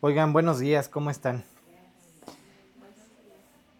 Oigan, 0.00 0.32
buenos 0.32 0.60
días, 0.60 0.88
¿cómo 0.88 1.10
están? 1.10 1.44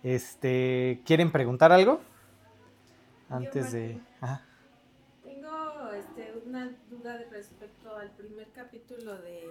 Este, 0.02 1.00
¿quieren 1.06 1.30
preguntar 1.30 1.70
algo? 1.70 2.00
Antes 3.28 3.70
de. 3.70 4.00
Tengo 5.22 5.92
este, 5.92 6.32
una 6.44 6.76
duda 6.90 7.24
respecto 7.30 7.96
al 7.96 8.10
primer 8.10 8.50
capítulo 8.50 9.16
de, 9.18 9.44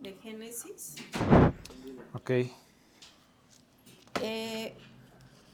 de 0.00 0.14
Génesis. 0.14 0.94
Ok. 2.14 2.30
Eh, 4.22 4.74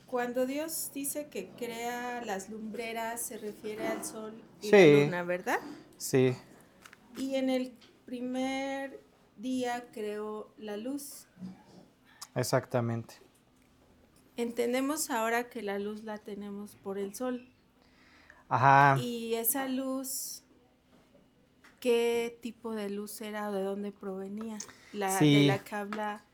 cuando 0.07 0.47
Dios 0.47 0.93
dice 0.95 1.27
que 1.31 1.49
crea 1.59 2.25
las 2.25 2.49
lumbreras, 2.49 3.21
se 3.23 3.39
refiere 3.39 3.89
al 3.89 4.05
sol 4.05 4.41
y 4.63 4.71
la 4.71 5.05
luna, 5.05 5.23
¿verdad? 5.25 5.59
Sí. 5.97 6.37
Y 7.17 7.35
en 7.35 7.51
el 7.51 7.73
primer 8.07 9.10
día 9.41 9.87
creó 9.93 10.53
la 10.59 10.77
luz. 10.77 11.27
Exactamente. 12.35 13.15
Entendemos 14.37 15.11
ahora 15.11 15.49
que 15.51 15.63
la 15.63 15.79
luz 15.79 16.05
la 16.05 16.19
tenemos 16.19 16.77
por 16.77 16.99
el 16.99 17.15
sol. 17.15 17.49
Ajá. 18.49 18.99
Y 19.01 19.35
esa 19.35 19.69
luz, 19.69 20.45
¿qué 21.79 22.39
tipo 22.41 22.75
de 22.75 22.91
luz 22.91 23.21
era 23.21 23.51
o 23.51 23.53
de 23.53 23.63
dónde 23.63 23.93
provenía? 23.93 24.59
La 24.93 25.19
de 25.19 25.47
la 25.47 25.59
que 25.59 25.75
habla 25.75 26.25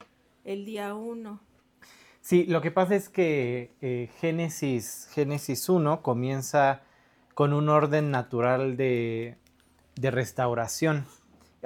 el 0.44 0.64
día 0.64 0.94
1. 0.94 1.40
Sí, 2.20 2.44
lo 2.46 2.60
que 2.60 2.70
pasa 2.70 2.94
es 2.96 3.08
que 3.08 3.72
eh, 3.80 4.10
Génesis, 4.18 5.08
Génesis 5.12 5.68
1 5.68 6.02
comienza 6.02 6.82
con 7.34 7.52
un 7.52 7.68
orden 7.68 8.10
natural 8.10 8.76
de, 8.76 9.36
de 9.94 10.10
restauración. 10.10 11.06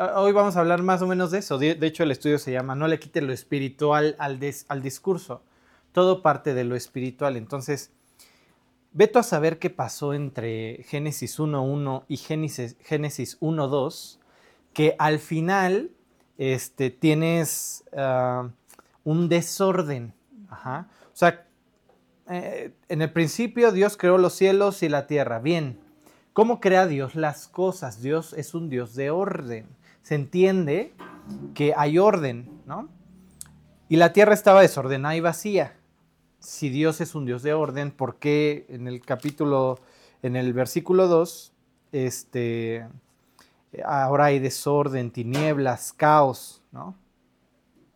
Hoy 0.00 0.32
vamos 0.32 0.56
a 0.56 0.60
hablar 0.60 0.82
más 0.82 1.02
o 1.02 1.06
menos 1.06 1.30
de 1.30 1.40
eso. 1.40 1.58
De, 1.58 1.76
hecho, 1.82 2.04
el 2.04 2.10
estudio 2.10 2.38
se 2.38 2.52
llama 2.52 2.74
No 2.74 2.88
le 2.88 2.98
quite 2.98 3.20
lo 3.20 3.34
espiritual 3.34 4.16
al, 4.18 4.40
discurso. 4.82 5.42
Todo 5.92 6.22
parte 6.22 6.54
de 6.54 6.64
lo 6.64 6.74
espiritual. 6.74 7.36
Entonces, 7.36 7.92
veto 8.92 9.18
a 9.18 9.22
saber 9.22 9.58
qué 9.58 9.68
pasó 9.68 10.14
entre 10.14 10.84
Génesis 10.84 11.38
1.1 11.38 12.04
y 12.08 12.16
Génesis, 12.16 12.78
Génesis 12.80 13.38
1.2, 13.40 14.18
que 14.72 14.96
al 14.98 15.18
final 15.18 15.90
este, 16.38 16.88
tienes 16.88 17.84
ah, 17.94 18.48
un 19.04 19.28
desorden. 19.28 20.14
O 20.50 20.86
sea, 21.12 21.46
eh, 22.30 22.72
en 22.88 23.02
el 23.02 23.12
principio 23.12 23.70
Dios 23.70 23.98
creó 23.98 24.16
los 24.16 24.32
cielos 24.32 24.82
y 24.82 24.88
la 24.88 25.06
tierra. 25.06 25.40
Bien, 25.40 25.78
¿cómo 26.32 26.58
crea 26.58 26.86
Dios 26.86 27.16
las 27.16 27.48
cosas? 27.48 28.00
Dios 28.00 28.32
es 28.32 28.54
un 28.54 28.70
Dios 28.70 28.94
de 28.94 29.10
orden 29.10 29.78
se 30.02 30.14
entiende 30.14 30.92
que 31.54 31.74
hay 31.76 31.98
orden, 31.98 32.50
¿no? 32.66 32.88
Y 33.88 33.96
la 33.96 34.12
tierra 34.12 34.34
estaba 34.34 34.62
desordenada 34.62 35.16
y 35.16 35.20
vacía. 35.20 35.74
Si 36.38 36.70
Dios 36.70 37.00
es 37.00 37.14
un 37.14 37.26
Dios 37.26 37.42
de 37.42 37.54
orden, 37.54 37.90
¿por 37.90 38.16
qué 38.16 38.66
en 38.68 38.86
el 38.86 39.00
capítulo, 39.00 39.78
en 40.22 40.36
el 40.36 40.52
versículo 40.52 41.08
2, 41.08 41.52
este, 41.92 42.86
ahora 43.84 44.26
hay 44.26 44.38
desorden, 44.38 45.10
tinieblas, 45.10 45.92
caos, 45.92 46.62
¿no? 46.72 46.94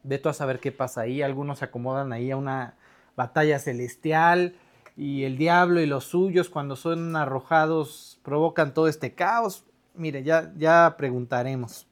Veto 0.02 0.28
a 0.28 0.34
saber 0.34 0.60
qué 0.60 0.72
pasa 0.72 1.02
ahí. 1.02 1.22
Algunos 1.22 1.60
se 1.60 1.64
acomodan 1.64 2.12
ahí 2.12 2.30
a 2.30 2.36
una 2.36 2.74
batalla 3.16 3.58
celestial 3.58 4.56
y 4.96 5.24
el 5.24 5.38
diablo 5.38 5.80
y 5.80 5.86
los 5.86 6.04
suyos 6.04 6.50
cuando 6.50 6.76
son 6.76 7.16
arrojados 7.16 8.18
provocan 8.22 8.74
todo 8.74 8.88
este 8.88 9.14
caos. 9.14 9.64
Mire, 9.94 10.22
ya, 10.22 10.52
ya 10.56 10.96
preguntaremos 10.98 11.86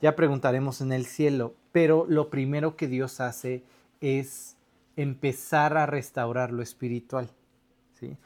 ya 0.00 0.16
preguntaremos 0.16 0.80
en 0.80 0.92
el 0.92 1.06
cielo, 1.06 1.54
pero 1.72 2.06
lo 2.08 2.30
primero 2.30 2.76
que 2.76 2.88
Dios 2.88 3.20
hace 3.20 3.64
es 4.00 4.56
empezar 4.96 5.76
a 5.76 5.86
restaurar 5.86 6.52
lo 6.52 6.62
espiritual. 6.62 7.30
¿sí? 7.94 8.16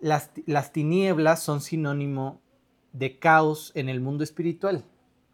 Las, 0.00 0.30
las, 0.46 0.72
tinieblas 0.72 1.42
son 1.42 1.60
sinónimo 1.60 2.40
de 2.92 3.18
caos 3.18 3.72
en 3.74 3.88
el 3.88 4.00
mundo 4.00 4.24
espiritual. 4.24 4.84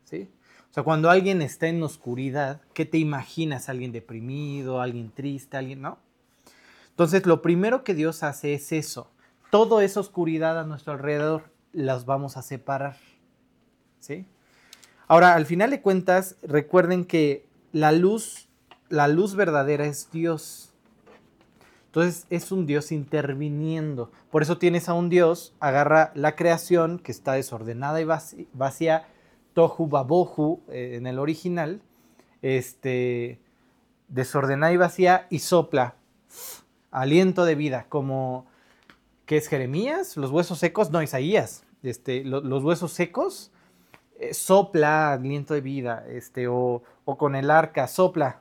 ¿sí? 0.04 0.28
O 0.70 0.74
sea, 0.74 0.82
cuando 0.82 1.10
alguien 1.10 1.42
está 1.42 1.68
en 1.68 1.82
oscuridad, 1.82 2.62
¿qué 2.74 2.84
te 2.84 2.98
imaginas? 2.98 3.68
¿Alguien 3.68 3.92
deprimido, 3.92 4.80
alguien 4.80 5.10
triste, 5.10 5.56
alguien, 5.56 5.82
no? 5.82 5.98
Entonces, 6.88 7.26
lo 7.26 7.42
primero 7.42 7.84
que 7.84 7.94
Dios 7.94 8.22
hace 8.22 8.54
es 8.54 8.72
eso. 8.72 9.10
Toda 9.50 9.84
esa 9.84 10.00
oscuridad 10.00 10.58
a 10.58 10.64
nuestro 10.64 10.92
alrededor 10.94 11.50
las 11.72 12.06
vamos 12.06 12.36
a 12.36 12.42
separar. 12.42 12.96
¿Sí? 14.00 14.26
Ahora, 15.12 15.34
al 15.34 15.44
final 15.44 15.68
de 15.68 15.82
cuentas, 15.82 16.36
recuerden 16.42 17.04
que 17.04 17.44
la 17.70 17.92
luz, 17.92 18.48
la 18.88 19.08
luz 19.08 19.34
verdadera 19.34 19.84
es 19.84 20.10
Dios. 20.10 20.72
Entonces 21.84 22.24
es 22.30 22.50
un 22.50 22.64
Dios 22.64 22.92
interviniendo. 22.92 24.10
Por 24.30 24.40
eso 24.40 24.56
tienes 24.56 24.88
a 24.88 24.94
un 24.94 25.10
Dios, 25.10 25.54
agarra 25.60 26.12
la 26.14 26.34
creación 26.34 26.98
que 26.98 27.12
está 27.12 27.34
desordenada 27.34 28.00
y 28.00 28.06
vacía, 28.54 29.06
tohu 29.52 29.86
babohu 29.86 30.62
eh, 30.70 30.94
en 30.96 31.06
el 31.06 31.18
original, 31.18 31.82
este, 32.40 33.38
desordenada 34.08 34.72
y 34.72 34.78
vacía 34.78 35.26
y 35.28 35.40
sopla 35.40 35.94
aliento 36.90 37.44
de 37.44 37.54
vida, 37.54 37.84
como 37.90 38.46
que 39.26 39.36
es 39.36 39.48
Jeremías, 39.48 40.16
los 40.16 40.30
huesos 40.30 40.58
secos, 40.58 40.90
no, 40.90 41.02
Isaías, 41.02 41.64
este, 41.82 42.24
los 42.24 42.64
huesos 42.64 42.94
secos 42.94 43.51
eh, 44.18 44.34
sopla 44.34 45.12
aliento 45.12 45.54
de 45.54 45.60
vida, 45.60 46.04
este, 46.08 46.46
o, 46.48 46.82
con 47.04 47.34
el 47.34 47.50
arca, 47.50 47.88
sopla. 47.88 48.40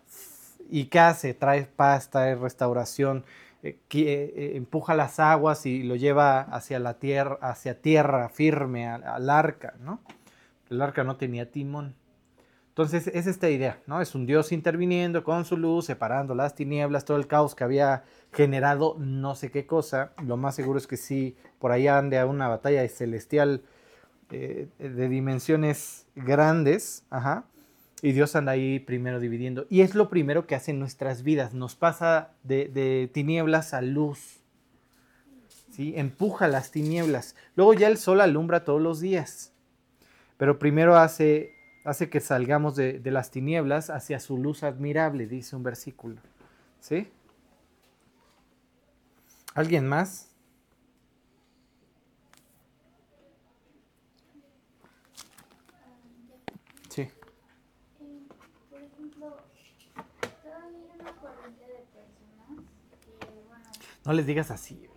¿Y 0.69 0.85
qué 0.85 0.99
hace? 0.99 1.33
Trae 1.33 1.63
paz, 1.63 2.09
trae 2.09 2.35
restauración, 2.35 3.25
eh, 3.63 3.77
eh, 3.93 4.53
empuja 4.55 4.95
las 4.95 5.19
aguas 5.19 5.65
y 5.65 5.83
lo 5.83 5.95
lleva 5.95 6.41
hacia 6.41 6.79
la 6.79 6.99
tierra, 6.99 7.37
hacia 7.41 7.81
tierra 7.81 8.29
firme, 8.29 8.87
al, 8.87 9.29
arca, 9.29 9.73
¿no? 9.79 10.01
El 10.69 10.81
arca 10.81 11.03
no 11.03 11.17
tenía 11.17 11.51
timón. 11.51 11.95
Entonces 12.69 13.07
es 13.07 13.27
esta 13.27 13.49
idea, 13.49 13.79
¿no? 13.85 14.01
Es 14.01 14.15
un 14.15 14.25
Dios 14.25 14.53
interviniendo 14.53 15.25
con 15.25 15.43
su 15.43 15.57
luz, 15.57 15.85
separando 15.85 16.35
las 16.35 16.55
tinieblas, 16.55 17.03
todo 17.03 17.17
el 17.17 17.27
caos 17.27 17.53
que 17.53 17.65
había 17.65 18.03
generado 18.31 18.95
no 18.97 19.35
sé 19.35 19.51
qué 19.51 19.65
cosa. 19.65 20.13
Lo 20.25 20.37
más 20.37 20.55
seguro 20.55 20.79
es 20.79 20.87
que 20.87 20.95
sí, 20.95 21.35
por 21.59 21.71
allá 21.73 21.97
ande 21.97 22.17
a 22.17 22.25
una 22.25 22.47
batalla 22.47 22.87
celestial 22.87 23.63
eh, 24.31 24.67
de 24.79 25.09
dimensiones 25.09 26.05
grandes, 26.15 27.03
ajá, 27.09 27.45
y 28.01 28.13
Dios 28.13 28.35
anda 28.35 28.53
ahí 28.53 28.79
primero 28.79 29.19
dividiendo. 29.19 29.67
Y 29.69 29.81
es 29.81 29.93
lo 29.93 30.09
primero 30.09 30.47
que 30.47 30.55
hace 30.55 30.71
en 30.71 30.79
nuestras 30.79 31.23
vidas, 31.23 31.53
nos 31.53 31.75
pasa 31.75 32.31
de, 32.43 33.09
tinieblas 33.13 33.73
a 33.73 33.81
luz, 33.81 34.39
¿sí? 35.71 35.93
empuja 35.95 36.47
las 36.47 36.71
tinieblas. 36.71 37.35
Luego 37.55 37.73
ya 37.73 37.87
el 37.87 37.97
sol 37.97 38.21
alumbra 38.21 38.63
todos 38.63 38.81
los 38.81 38.99
días, 38.99 39.53
pero 40.37 40.57
primero 40.57 40.95
hace, 40.95 41.53
hace 41.83 42.09
que 42.09 42.19
salgamos 42.19 42.75
de, 42.75 42.99
de 42.99 43.11
las 43.11 43.29
tinieblas 43.29 43.89
hacia 43.89 44.19
su 44.19 44.37
luz 44.37 44.63
admirable, 44.63 45.27
dice 45.27 45.55
un 45.55 45.63
versículo. 45.63 46.15
¿Sí? 46.79 47.07
¿Alguien 49.53 49.87
más? 49.87 50.30
No 64.03 64.13
les 64.13 64.25
digas 64.25 64.49
así. 64.49 64.89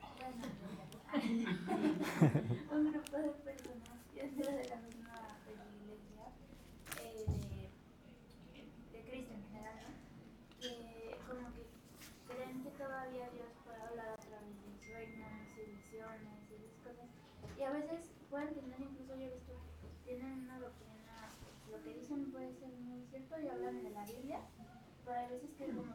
un 2.73 2.91
grupo 2.91 3.17
de 3.19 3.29
personas 3.45 4.01
dentro 4.15 4.51
de 4.51 4.65
la 4.65 4.77
misma 4.77 5.29
eh, 7.03 7.27
de, 8.93 9.01
Cristo 9.05 9.35
en 9.35 9.45
general, 9.53 9.85
que 10.59 11.17
como 11.29 11.53
que 11.53 11.69
creen 12.33 12.63
que 12.65 12.71
todavía 12.71 13.29
Dios 13.29 13.53
puede 13.65 13.83
hablar 13.83 14.09
a 14.09 14.17
través 14.17 14.57
de 14.57 14.73
sueños 14.81 15.53
y 15.53 15.71
visiones 15.71 16.41
y 16.49 16.55
esas 16.57 16.77
cosas. 16.81 17.09
Y 17.59 17.63
a 17.63 17.71
veces 17.71 18.11
pueden 18.31 18.55
tener, 18.55 18.81
incluso 18.81 19.15
yo 19.17 19.27
he 19.27 19.35
visto, 19.35 19.53
tienen 20.07 20.49
una 20.49 20.59
doctrina, 20.61 21.29
lo 21.71 21.83
que 21.85 21.93
dicen 21.93 22.33
puede 22.33 22.55
ser 22.55 22.73
muy 22.81 23.05
cierto 23.11 23.39
y 23.39 23.49
hablan 23.49 23.85
de 23.85 23.91
la 23.91 24.07
Biblia, 24.07 24.41
pero 25.05 25.19
hay 25.19 25.29
veces 25.29 25.51
que 25.59 25.67
como 25.69 25.95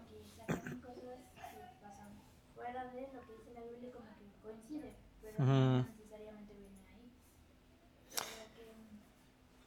fuera 2.72 2.92
de 2.92 3.02
lo 3.14 3.22
que 3.26 3.34
dice 3.34 3.54
la 3.54 3.62
Biblia 3.62 3.92
como 3.92 4.06
que 4.18 4.26
coincide, 4.42 4.96
pero 5.22 5.46
no 5.46 5.78
necesariamente 5.84 6.54
viene 6.54 6.80
ahí. 6.88 7.12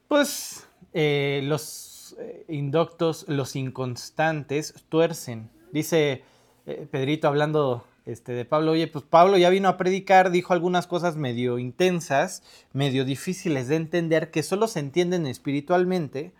Pues 0.07 0.67
eh, 0.93 1.41
los 1.43 2.15
eh, 2.19 2.45
indoctos, 2.49 3.25
los 3.27 3.55
inconstantes, 3.55 4.73
tuercen. 4.89 5.49
Dice 5.71 6.23
eh, 6.65 6.87
Pedrito 6.89 7.27
hablando 7.27 7.85
este, 8.05 8.33
de 8.33 8.45
Pablo, 8.45 8.71
oye, 8.71 8.87
pues 8.87 9.05
Pablo 9.05 9.37
ya 9.37 9.49
vino 9.49 9.69
a 9.69 9.77
predicar, 9.77 10.29
dijo 10.29 10.53
algunas 10.53 10.87
cosas 10.87 11.15
medio 11.15 11.57
intensas, 11.57 12.43
medio 12.73 13.05
difíciles 13.05 13.67
de 13.67 13.77
entender, 13.77 14.29
que 14.29 14.43
solo 14.43 14.67
se 14.67 14.79
entienden 14.79 15.25
espiritualmente, 15.25 16.33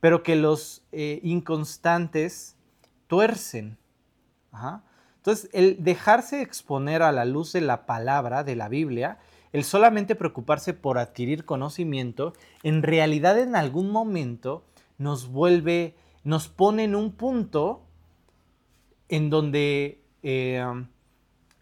pero 0.00 0.22
que 0.22 0.36
los 0.36 0.82
eh, 0.92 1.20
inconstantes 1.22 2.56
tuercen. 3.06 3.78
Entonces, 5.26 5.50
el 5.52 5.82
dejarse 5.82 6.40
exponer 6.40 7.02
a 7.02 7.10
la 7.10 7.24
luz 7.24 7.52
de 7.52 7.60
la 7.60 7.84
palabra, 7.84 8.44
de 8.44 8.54
la 8.54 8.68
Biblia, 8.68 9.18
el 9.52 9.64
solamente 9.64 10.14
preocuparse 10.14 10.72
por 10.72 10.98
adquirir 10.98 11.44
conocimiento, 11.44 12.32
en 12.62 12.84
realidad 12.84 13.36
en 13.40 13.56
algún 13.56 13.90
momento 13.90 14.62
nos 14.98 15.26
vuelve, 15.26 15.96
nos 16.22 16.46
pone 16.46 16.84
en 16.84 16.94
un 16.94 17.10
punto 17.10 17.82
en 19.08 19.28
donde 19.28 20.00
eh, 20.22 20.64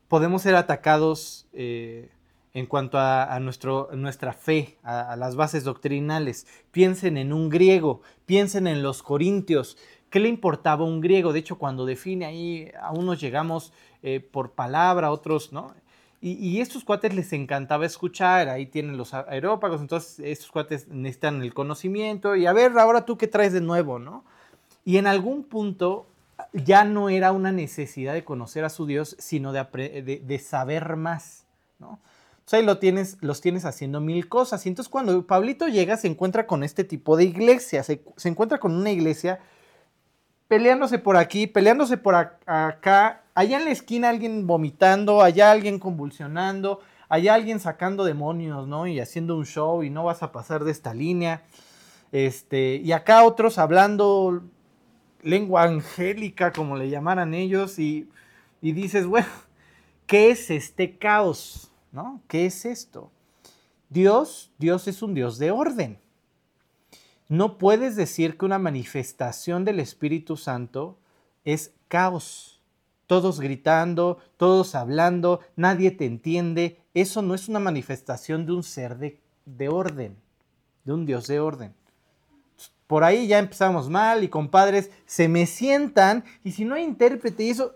podemos 0.09 0.43
ser 0.43 0.57
atacados 0.57 1.49
eh, 1.55 2.11
en 2.53 2.67
cuanto 2.67 2.99
a, 2.99 3.39
nuestro, 3.41 3.89
nuestra 3.95 4.35
fe, 4.35 4.77
a, 4.83 5.17
las 5.17 5.37
bases 5.37 5.65
doctrinales. 5.65 6.47
Piensen 6.71 7.17
en 7.17 7.33
un 7.33 7.49
griego, 7.49 8.03
piensen 8.27 8.67
en 8.67 8.83
los 8.83 9.03
corintios. 9.03 9.79
¿Qué 10.15 10.21
le 10.21 10.29
importaba 10.29 10.85
un 10.85 11.01
griego? 11.01 11.33
De 11.33 11.41
hecho, 11.41 11.59
cuando 11.59 11.85
define 11.85 12.25
ahí, 12.25 12.71
a 12.81 12.93
unos 12.93 13.21
llegamos 13.21 13.73
eh, 14.01 14.21
por 14.21 14.53
palabra, 14.53 15.09
a 15.09 15.11
otros, 15.11 15.53
¿no? 15.53 15.75
Y, 16.21 16.61
estos 16.61 16.85
cuates 16.85 17.13
les 17.13 17.33
encantaba 17.33 17.85
escuchar, 17.85 18.49
ahí 18.49 18.67
tienen 18.67 18.97
los 18.97 19.13
aerópagos, 19.13 19.81
entonces 19.81 20.21
estos 20.21 20.53
cuates 20.53 20.87
necesitan 20.87 21.43
el 21.43 21.53
conocimiento 21.53 22.37
y 22.37 22.47
a 22.47 22.53
ver, 22.53 22.79
ahora 22.79 23.05
tú 23.05 23.19
qué 23.19 23.27
traes 23.27 23.53
de 23.53 23.61
nuevo, 23.61 23.99
¿no? 23.99 24.23
Y 24.85 24.99
en 24.99 25.09
algún 25.09 25.43
punto 25.43 26.07
ya 26.53 26.85
no 26.85 27.09
era 27.09 27.33
una 27.33 27.51
necesidad 27.51 28.15
de 28.15 28.23
conocer 28.23 28.65
a 28.65 28.71
su 28.71 28.87
Dios, 28.87 29.17
sino 29.19 29.53
de, 29.53 30.39
saber 30.39 30.95
más, 30.95 31.45
¿no? 31.81 31.99
Entonces 32.35 32.61
ahí 32.61 32.65
lo 32.65 32.79
tienes, 32.79 33.19
los 33.21 33.41
tienes 33.41 33.65
haciendo 33.65 34.01
mil 34.01 34.29
cosas. 34.29 34.65
Y 34.65 34.69
entonces 34.69 34.89
cuando 34.89 35.27
Pablito 35.27 35.67
llega 35.67 35.97
se 35.97 36.07
encuentra 36.07 36.47
con 36.47 36.63
este 36.63 36.85
tipo 36.85 37.17
de 37.17 37.25
iglesia, 37.25 37.83
se, 37.83 38.01
encuentra 38.23 38.61
con 38.61 38.77
una 38.77 38.93
iglesia 38.93 39.41
peleándose 40.55 41.01
por 41.01 41.17
aquí, 41.17 41.49
peleándose 41.49 41.97
por 41.97 42.15
acá, 42.15 43.25
allá 43.35 43.59
en 43.59 43.65
la 43.65 43.73
esquina 43.73 44.09
alguien 44.09 44.47
vomitando, 44.47 45.21
allá 45.21 45.51
alguien 45.51 45.81
convulsionando, 45.81 46.79
allá 47.09 47.35
alguien 47.35 47.59
sacando 47.59 48.05
demonios, 48.05 48.69
¿no? 48.69 48.87
Y 48.87 49.01
haciendo 49.01 49.37
un 49.37 49.47
show 49.47 49.83
y 49.83 49.91
no 49.91 50.05
vas 50.05 50.23
a 50.23 50.31
pasar 50.31 50.63
de 50.63 50.71
esta 50.71 50.95
línea. 50.95 51.43
Este, 52.13 52.77
y 52.77 52.93
acá 52.93 53.25
otros 53.25 53.59
hablando 53.59 54.45
lengua 55.23 55.65
angélica, 55.65 56.53
como 56.53 56.77
le 56.77 56.89
llamaran 56.89 57.35
ellos, 57.35 57.81
y, 57.81 58.09
y 58.63 58.71
dices, 58.71 59.07
bueno, 59.07 59.27
¿qué 60.07 60.31
es 60.31 60.53
este 60.53 60.99
caos? 60.99 61.73
¿no? 61.91 62.21
¿Qué 62.29 62.47
es 62.47 62.65
esto? 62.65 63.11
Dios, 63.89 64.53
Dios 64.59 64.87
es 64.87 65.03
un 65.03 65.15
Dios 65.15 65.39
de 65.39 65.51
orden. 65.51 65.99
No 67.29 67.59
puedes 67.59 67.97
decir 67.97 68.37
que 68.37 68.45
una 68.45 68.59
manifestación 68.59 69.65
del 69.65 69.81
Espíritu 69.81 70.37
Santo 70.37 70.99
es 71.45 71.73
caos. 71.89 72.61
Todos 73.07 73.41
gritando, 73.41 74.19
todos 74.37 74.75
hablando, 74.75 75.41
nadie 75.57 75.91
te 75.91 76.07
entiende. 76.07 76.81
Eso 76.95 77.23
no 77.23 77.35
es 77.35 77.49
una 77.49 77.61
manifestación 77.61 78.47
de 78.47 78.53
un 78.53 78.63
ser 78.63 78.99
de, 78.99 79.21
de 79.47 79.69
orden, 79.69 80.17
de 80.85 80.93
un 80.93 81.07
Dios 81.07 81.27
de 81.27 81.41
orden. 81.41 81.75
Por 82.87 83.05
ahí 83.05 83.27
ya 83.27 83.39
empezamos 83.39 83.89
mal 83.89 84.25
y 84.25 84.29
compadres 84.29 84.91
se 85.07 85.29
me 85.29 85.47
sientan 85.47 86.25
y 86.45 86.53
si 86.53 86.65
no 86.65 86.75
hay 86.75 86.85
intérprete 86.85 87.45
y 87.45 87.51
eso, 87.51 87.73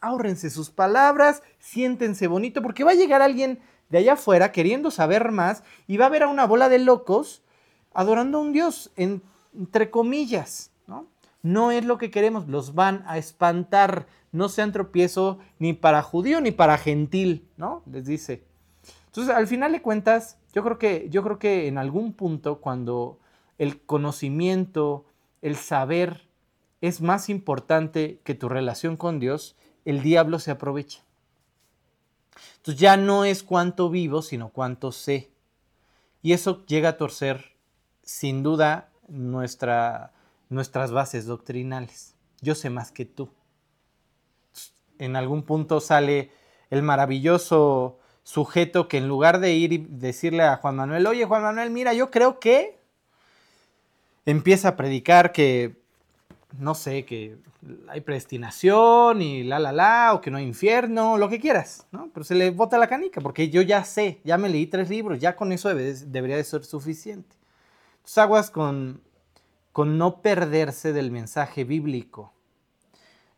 ahórrense 0.00 0.50
sus 0.50 0.70
palabras, 0.70 1.42
siéntense 1.58 2.26
bonito, 2.26 2.60
porque 2.60 2.84
va 2.84 2.90
a 2.90 2.94
llegar 2.94 3.22
alguien 3.22 3.60
de 3.88 3.98
allá 3.98 4.14
afuera 4.14 4.52
queriendo 4.52 4.90
saber 4.90 5.30
más 5.30 5.62
y 5.86 5.96
va 5.96 6.06
a 6.06 6.10
ver 6.10 6.24
a 6.24 6.28
una 6.28 6.46
bola 6.46 6.68
de 6.68 6.78
locos 6.78 7.42
adorando 7.94 8.38
a 8.38 8.40
un 8.42 8.52
Dios, 8.52 8.92
entre 8.96 9.90
comillas, 9.90 10.72
¿no? 10.86 11.06
No 11.42 11.70
es 11.70 11.84
lo 11.84 11.98
que 11.98 12.10
queremos, 12.10 12.48
los 12.48 12.74
van 12.74 13.04
a 13.06 13.18
espantar, 13.18 14.06
no 14.32 14.48
sean 14.48 14.72
tropiezo 14.72 15.38
ni 15.58 15.72
para 15.72 16.02
judío 16.02 16.40
ni 16.40 16.50
para 16.50 16.76
gentil, 16.76 17.48
¿no? 17.56 17.82
Les 17.90 18.04
dice. 18.04 18.44
Entonces, 19.06 19.34
al 19.34 19.46
final 19.46 19.72
de 19.72 19.80
cuentas, 19.80 20.38
yo 20.52 20.64
creo 20.64 20.78
que, 20.78 21.08
yo 21.10 21.22
creo 21.22 21.38
que 21.38 21.68
en 21.68 21.78
algún 21.78 22.12
punto 22.12 22.60
cuando 22.60 23.20
el 23.58 23.80
conocimiento, 23.80 25.04
el 25.40 25.56
saber 25.56 26.26
es 26.80 27.00
más 27.00 27.28
importante 27.28 28.20
que 28.24 28.34
tu 28.34 28.48
relación 28.48 28.96
con 28.96 29.20
Dios, 29.20 29.56
el 29.84 30.02
diablo 30.02 30.38
se 30.38 30.50
aprovecha. 30.50 31.02
Entonces 32.56 32.80
ya 32.80 32.96
no 32.96 33.24
es 33.24 33.42
cuánto 33.42 33.90
vivo, 33.90 34.22
sino 34.22 34.48
cuánto 34.48 34.92
sé. 34.92 35.30
Y 36.22 36.32
eso 36.32 36.64
llega 36.66 36.90
a 36.90 36.96
torcer, 36.96 37.53
sin 38.04 38.42
duda, 38.42 38.90
nuestra, 39.08 40.12
nuestras 40.48 40.92
bases 40.92 41.26
doctrinales. 41.26 42.14
Yo 42.40 42.54
sé 42.54 42.70
más 42.70 42.92
que 42.92 43.04
tú. 43.04 43.30
En 44.98 45.16
algún 45.16 45.42
punto 45.42 45.80
sale 45.80 46.30
el 46.70 46.82
maravilloso 46.82 47.98
sujeto 48.22 48.88
que 48.88 48.98
en 48.98 49.08
lugar 49.08 49.40
de 49.40 49.54
ir 49.54 49.72
y 49.72 49.78
decirle 49.78 50.44
a 50.44 50.56
Juan 50.56 50.76
Manuel, 50.76 51.06
oye 51.06 51.24
Juan 51.24 51.42
Manuel, 51.42 51.70
mira, 51.70 51.92
yo 51.92 52.10
creo 52.10 52.38
que 52.38 52.78
empieza 54.24 54.68
a 54.68 54.76
predicar 54.76 55.32
que 55.32 55.82
no 56.58 56.74
sé, 56.74 57.04
que 57.04 57.36
hay 57.88 58.00
predestinación 58.00 59.22
y 59.22 59.42
la, 59.42 59.58
la, 59.58 59.72
la, 59.72 60.14
o 60.14 60.20
que 60.20 60.30
no 60.30 60.38
hay 60.38 60.44
infierno, 60.44 61.16
lo 61.18 61.28
que 61.28 61.40
quieras, 61.40 61.86
¿no? 61.90 62.10
Pero 62.12 62.24
se 62.24 62.34
le 62.34 62.50
bota 62.50 62.78
la 62.78 62.86
canica, 62.86 63.20
porque 63.20 63.50
yo 63.50 63.62
ya 63.62 63.84
sé, 63.84 64.20
ya 64.24 64.38
me 64.38 64.48
leí 64.48 64.66
tres 64.66 64.88
libros, 64.88 65.18
ya 65.18 65.36
con 65.36 65.52
eso 65.52 65.68
debería 65.74 66.36
de 66.36 66.44
ser 66.44 66.64
suficiente. 66.64 67.36
Aguas 68.16 68.50
con, 68.50 69.02
con 69.72 69.98
no 69.98 70.20
perderse 70.22 70.92
del 70.92 71.10
mensaje 71.10 71.64
bíblico. 71.64 72.32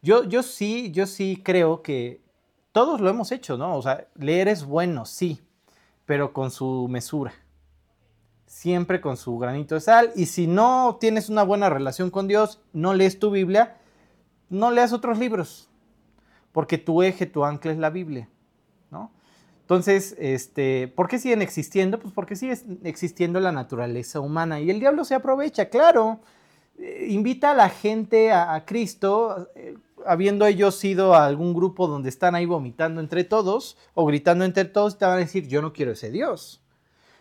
Yo, 0.03 0.25
yo 0.25 0.43
sí, 0.43 0.91
yo 0.93 1.07
sí 1.07 1.41
creo 1.43 1.83
que 1.83 2.21
todos 2.73 3.01
lo 3.01 3.09
hemos 3.09 3.33
hecho, 3.33 3.57
¿no? 3.57 3.77
O 3.77 3.83
sea, 3.83 4.07
leer 4.15 4.49
es 4.49 4.65
bueno, 4.65 5.07
sí, 5.07 5.41
pero 6.05 6.33
con 6.33 6.51
su 6.51 6.87
mesura 6.89 7.33
siempre 8.47 9.01
con 9.01 9.17
su 9.17 9.37
granito 9.39 9.75
de 9.75 9.81
sal. 9.81 10.13
Y 10.17 10.27
si 10.27 10.47
no 10.47 10.97
tienes 11.01 11.29
una 11.29 11.43
buena 11.43 11.69
relación 11.69 12.11
con 12.11 12.29
Dios, 12.29 12.61
no 12.73 12.95
lees 12.95 13.19
tu 13.19 13.31
Biblia, 13.31 13.77
no 14.49 14.71
leas 14.71 14.93
otros 14.93 15.19
libros, 15.19 15.69
porque 16.53 16.79
tu 16.79 17.03
eje, 17.03 17.27
tu 17.27 17.45
ancla 17.45 17.73
es 17.73 17.79
la 17.79 17.91
Biblia. 17.91 18.29
Entonces, 19.67 20.15
este, 20.19 20.89
¿por 20.89 21.09
qué 21.09 21.19
siguen 21.19 21.43
existiendo? 21.43 21.99
Pues 21.99 22.15
porque 22.15 22.37
sigue 22.37 22.57
existiendo 22.85 23.41
la 23.41 23.53
naturaleza 23.53 24.21
humana 24.21 24.61
y 24.61 24.71
el 24.71 24.79
diablo 24.81 25.05
se 25.05 25.15
aprovecha, 25.15 25.69
claro. 25.69 26.21
Eh, 26.79 27.09
invita 27.11 27.51
a 27.51 27.55
la 27.55 27.69
gente 27.69 28.33
a, 28.33 28.65
Cristo, 28.65 29.49
eh, 29.57 29.77
habiendo 30.07 30.47
ellos 30.47 30.85
ido 30.85 31.15
a 31.15 31.27
algún 31.27 31.53
grupo 31.53 31.89
donde 31.89 32.09
están 32.09 32.35
ahí 32.35 32.47
vomitando 32.47 33.01
entre 33.01 33.25
todos 33.25 33.77
o 33.95 34.07
gritando 34.07 34.45
entre 34.45 34.67
todos, 34.67 34.99
te 34.99 35.05
van 35.05 35.15
a 35.15 35.19
decir, 35.19 35.49
yo 35.49 35.63
no 35.63 35.73
quiero 35.73 35.93
ese 35.93 36.11
Dios 36.11 36.63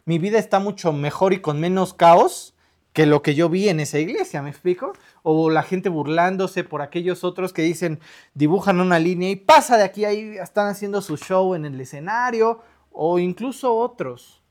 mi 0.05 0.19
vida 0.19 0.37
está 0.37 0.59
mucho 0.59 0.93
mejor 0.93 1.33
y 1.33 1.41
con 1.41 1.59
menos 1.59 1.93
caos 1.93 2.53
que 2.95 3.05
lo 3.05 3.21
que 3.21 3.35
yo 3.35 3.49
vi 3.49 3.67
en 3.67 3.81
esa 3.81 3.99
iglesia, 3.99 4.41
¿me 4.41 4.49
explico? 4.49 4.93
O 5.21 5.49
la 5.49 5.63
gente 5.63 5.89
burlándose 5.89 6.63
por 6.63 6.81
aquellos 6.81 7.25
otros 7.25 7.51
que 7.51 7.61
dicen, 7.61 7.99
dibujan 8.33 8.79
una 8.79 8.99
línea 8.99 9.29
y 9.29 9.35
pasa 9.35 9.75
de 9.75 9.83
aquí, 9.83 10.05
ahí 10.05 10.37
están 10.41 10.69
haciendo 10.69 11.01
su 11.01 11.17
show 11.17 11.55
en 11.55 11.65
el 11.65 11.79
escenario, 11.81 12.61
o 12.93 13.19
incluso 13.19 13.75
otros. 13.75 14.41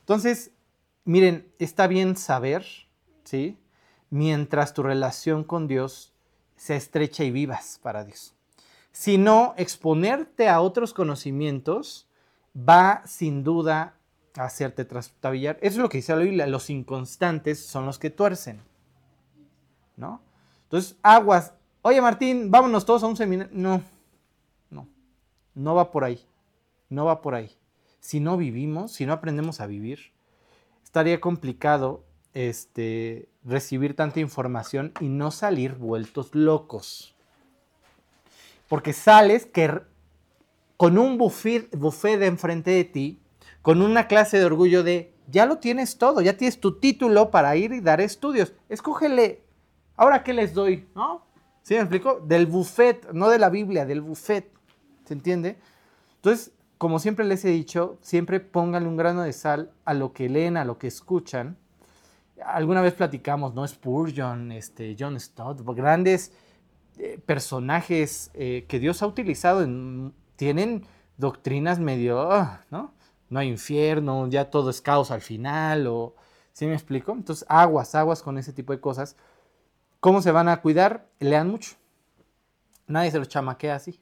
Entonces, 0.00 0.50
miren, 1.04 1.52
está 1.60 1.86
bien 1.86 2.16
saber, 2.16 2.66
¿sí? 3.22 3.56
Mientras 4.10 4.74
tu 4.74 4.82
relación 4.82 5.44
con 5.44 5.68
Dios 5.68 6.12
se 6.56 6.74
estrecha 6.74 7.22
y 7.22 7.30
vivas 7.30 7.78
para 7.80 8.04
Dios. 8.04 8.34
Si 8.90 9.18
no, 9.18 9.54
exponerte 9.56 10.48
a 10.48 10.60
otros 10.60 10.92
conocimientos 10.92 12.08
va 12.56 13.02
sin 13.06 13.44
duda 13.44 13.94
hacerte 14.36 14.84
trastabillar. 14.84 15.58
Eso 15.60 15.76
es 15.76 15.82
lo 15.82 15.88
que 15.88 15.98
dice 15.98 16.14
la 16.14 16.22
Biblia, 16.22 16.46
los 16.46 16.70
inconstantes 16.70 17.64
son 17.64 17.86
los 17.86 17.98
que 17.98 18.10
tuercen. 18.10 18.60
¿No? 19.96 20.20
Entonces, 20.64 20.96
aguas. 21.02 21.54
Oye, 21.82 22.00
Martín, 22.00 22.50
vámonos 22.50 22.86
todos 22.86 23.02
a 23.02 23.06
un 23.06 23.16
seminario. 23.16 23.52
No, 23.54 23.82
no, 24.70 24.88
no 25.54 25.74
va 25.74 25.90
por 25.90 26.04
ahí. 26.04 26.24
No 26.88 27.04
va 27.04 27.20
por 27.20 27.34
ahí. 27.34 27.50
Si 28.00 28.20
no 28.20 28.36
vivimos, 28.36 28.92
si 28.92 29.06
no 29.06 29.12
aprendemos 29.12 29.60
a 29.60 29.66
vivir, 29.66 30.12
estaría 30.82 31.20
complicado 31.20 32.04
este, 32.34 33.28
recibir 33.44 33.94
tanta 33.94 34.20
información 34.20 34.92
y 35.00 35.08
no 35.08 35.30
salir 35.30 35.74
vueltos 35.74 36.34
locos. 36.34 37.14
Porque 38.68 38.92
sales 38.92 39.46
que 39.46 39.82
con 40.76 40.98
un 40.98 41.18
buffet, 41.18 41.74
buffet 41.76 42.18
de 42.18 42.26
enfrente 42.26 42.70
de 42.72 42.84
ti 42.84 43.21
con 43.62 43.80
una 43.80 44.08
clase 44.08 44.38
de 44.38 44.44
orgullo 44.44 44.82
de, 44.82 45.14
ya 45.28 45.46
lo 45.46 45.58
tienes 45.58 45.96
todo, 45.96 46.20
ya 46.20 46.36
tienes 46.36 46.60
tu 46.60 46.78
título 46.78 47.30
para 47.30 47.56
ir 47.56 47.72
y 47.72 47.80
dar 47.80 48.00
estudios. 48.00 48.52
Escógele, 48.68 49.42
ahora 49.96 50.22
qué 50.22 50.32
les 50.32 50.52
doy, 50.52 50.88
¿no? 50.94 51.24
¿Sí 51.62 51.74
me 51.74 51.80
explico? 51.80 52.20
Del 52.20 52.46
buffet, 52.46 53.12
no 53.12 53.28
de 53.28 53.38
la 53.38 53.48
Biblia, 53.48 53.86
del 53.86 54.00
buffet. 54.00 54.50
¿Se 55.04 55.14
entiende? 55.14 55.58
Entonces, 56.16 56.52
como 56.76 56.98
siempre 56.98 57.24
les 57.24 57.44
he 57.44 57.50
dicho, 57.50 57.98
siempre 58.02 58.40
pónganle 58.40 58.88
un 58.88 58.96
grano 58.96 59.22
de 59.22 59.32
sal 59.32 59.70
a 59.84 59.94
lo 59.94 60.12
que 60.12 60.28
leen, 60.28 60.56
a 60.56 60.64
lo 60.64 60.78
que 60.78 60.88
escuchan. 60.88 61.56
alguna 62.44 62.80
vez 62.80 62.94
platicamos, 62.94 63.54
¿no? 63.54 63.66
Spurgeon, 63.66 64.50
este, 64.50 64.96
John 64.98 65.18
Stott, 65.20 65.60
grandes 65.76 66.32
eh, 66.98 67.20
personajes 67.24 68.32
eh, 68.34 68.64
que 68.66 68.80
Dios 68.80 69.02
ha 69.02 69.06
utilizado, 69.06 69.64
tienen 70.34 70.84
doctrinas 71.16 71.78
medio, 71.78 72.32
ah, 72.32 72.64
¿no? 72.70 72.92
No 73.32 73.38
hay 73.38 73.48
infierno, 73.48 74.28
ya 74.28 74.50
todo 74.50 74.68
es 74.68 74.82
caos 74.82 75.10
al 75.10 75.22
final, 75.22 75.86
o, 75.86 76.14
¿sí 76.52 76.66
me 76.66 76.74
explico? 76.74 77.12
Entonces, 77.12 77.46
aguas, 77.48 77.94
aguas 77.94 78.22
con 78.22 78.36
ese 78.36 78.52
tipo 78.52 78.74
de 78.74 78.80
cosas. 78.80 79.16
¿Cómo 80.00 80.20
se 80.20 80.32
van 80.32 80.50
a 80.50 80.60
cuidar? 80.60 81.08
Lean 81.18 81.48
mucho. 81.48 81.76
Nadie 82.86 83.10
se 83.10 83.18
los 83.18 83.30
chamaquea 83.30 83.76
así, 83.76 83.98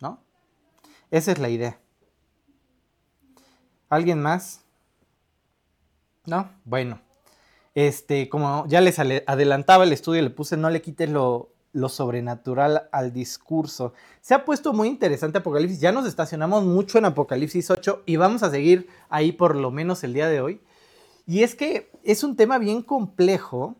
¿no? 0.00 0.22
Esa 1.10 1.32
es 1.32 1.38
la 1.38 1.48
idea. 1.48 1.80
¿Alguien 3.88 4.20
más? 4.20 4.60
¿No? 6.26 6.50
Bueno. 6.66 7.00
Este, 7.74 8.28
como 8.28 8.66
ya 8.66 8.82
les 8.82 8.98
adelantaba 8.98 9.84
el 9.84 9.94
estudio, 9.94 10.20
le 10.20 10.28
puse 10.28 10.58
no 10.58 10.68
le 10.68 10.82
quites 10.82 11.08
lo, 11.08 11.51
lo 11.72 11.88
sobrenatural 11.88 12.88
al 12.92 13.12
discurso. 13.12 13.94
Se 14.20 14.34
ha 14.34 14.44
puesto 14.44 14.72
muy 14.72 14.88
interesante 14.88 15.38
Apocalipsis. 15.38 15.80
Ya 15.80 15.92
nos 15.92 16.06
estacionamos 16.06 16.64
mucho 16.64 16.98
en 16.98 17.06
Apocalipsis 17.06 17.70
8 17.70 18.02
y 18.06 18.16
vamos 18.16 18.42
a 18.42 18.50
seguir 18.50 18.88
ahí 19.08 19.32
por 19.32 19.56
lo 19.56 19.70
menos 19.70 20.04
el 20.04 20.12
día 20.12 20.28
de 20.28 20.40
hoy. 20.40 20.60
Y 21.26 21.42
es 21.42 21.54
que 21.54 21.90
es 22.02 22.24
un 22.24 22.36
tema 22.36 22.58
bien 22.58 22.82
complejo, 22.82 23.76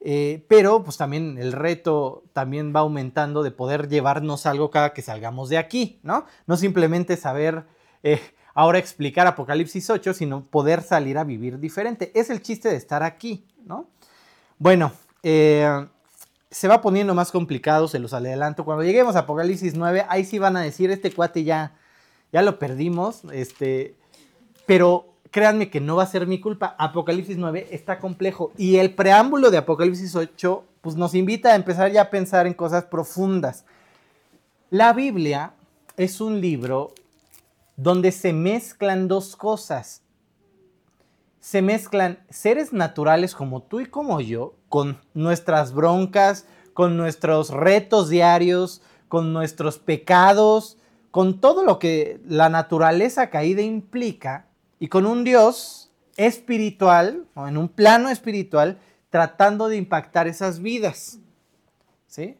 eh, 0.00 0.44
pero 0.48 0.84
pues 0.84 0.96
también 0.96 1.38
el 1.38 1.52
reto 1.52 2.24
también 2.32 2.72
va 2.74 2.80
aumentando 2.80 3.42
de 3.42 3.50
poder 3.50 3.88
llevarnos 3.88 4.46
algo 4.46 4.70
cada 4.70 4.92
que 4.92 5.02
salgamos 5.02 5.48
de 5.48 5.58
aquí, 5.58 6.00
¿no? 6.02 6.26
No 6.46 6.56
simplemente 6.56 7.16
saber 7.16 7.64
eh, 8.02 8.20
ahora 8.54 8.78
explicar 8.78 9.26
Apocalipsis 9.26 9.90
8, 9.90 10.14
sino 10.14 10.44
poder 10.44 10.82
salir 10.82 11.18
a 11.18 11.24
vivir 11.24 11.58
diferente. 11.58 12.12
Es 12.14 12.30
el 12.30 12.42
chiste 12.42 12.68
de 12.68 12.76
estar 12.76 13.02
aquí, 13.02 13.46
¿no? 13.64 13.88
Bueno, 14.58 14.92
eh, 15.22 15.86
se 16.52 16.68
va 16.68 16.82
poniendo 16.82 17.14
más 17.14 17.32
complicado, 17.32 17.88
se 17.88 17.98
los 17.98 18.12
adelanto. 18.12 18.64
Cuando 18.64 18.84
lleguemos 18.84 19.16
a 19.16 19.20
Apocalipsis 19.20 19.74
9, 19.74 20.04
ahí 20.08 20.24
sí 20.24 20.38
van 20.38 20.56
a 20.56 20.60
decir, 20.60 20.90
este 20.90 21.10
cuate 21.10 21.44
ya, 21.44 21.72
ya 22.30 22.42
lo 22.42 22.58
perdimos, 22.58 23.22
este, 23.32 23.96
pero 24.66 25.14
créanme 25.30 25.70
que 25.70 25.80
no 25.80 25.96
va 25.96 26.02
a 26.02 26.06
ser 26.06 26.26
mi 26.26 26.40
culpa. 26.40 26.76
Apocalipsis 26.78 27.38
9 27.38 27.68
está 27.70 27.98
complejo 27.98 28.52
y 28.58 28.76
el 28.76 28.94
preámbulo 28.94 29.50
de 29.50 29.56
Apocalipsis 29.56 30.14
8 30.14 30.64
pues 30.82 30.94
nos 30.94 31.14
invita 31.14 31.52
a 31.52 31.56
empezar 31.56 31.90
ya 31.90 32.02
a 32.02 32.10
pensar 32.10 32.46
en 32.46 32.54
cosas 32.54 32.84
profundas. 32.84 33.64
La 34.68 34.92
Biblia 34.92 35.54
es 35.96 36.20
un 36.20 36.40
libro 36.40 36.92
donde 37.76 38.12
se 38.12 38.32
mezclan 38.34 39.08
dos 39.08 39.36
cosas. 39.36 40.01
Se 41.42 41.60
mezclan 41.60 42.24
seres 42.30 42.72
naturales 42.72 43.34
como 43.34 43.64
tú 43.64 43.80
y 43.80 43.86
como 43.86 44.20
yo, 44.20 44.54
con 44.68 45.00
nuestras 45.12 45.74
broncas, 45.74 46.46
con 46.72 46.96
nuestros 46.96 47.50
retos 47.50 48.08
diarios, 48.08 48.80
con 49.08 49.32
nuestros 49.32 49.80
pecados, 49.80 50.78
con 51.10 51.40
todo 51.40 51.64
lo 51.64 51.80
que 51.80 52.20
la 52.28 52.48
naturaleza 52.48 53.28
caída 53.28 53.60
implica, 53.60 54.46
y 54.78 54.86
con 54.86 55.04
un 55.04 55.24
Dios 55.24 55.90
espiritual, 56.16 57.26
o 57.34 57.48
en 57.48 57.58
un 57.58 57.68
plano 57.68 58.08
espiritual, 58.08 58.78
tratando 59.10 59.66
de 59.66 59.78
impactar 59.78 60.28
esas 60.28 60.60
vidas. 60.60 61.18
¿Sí? 62.06 62.38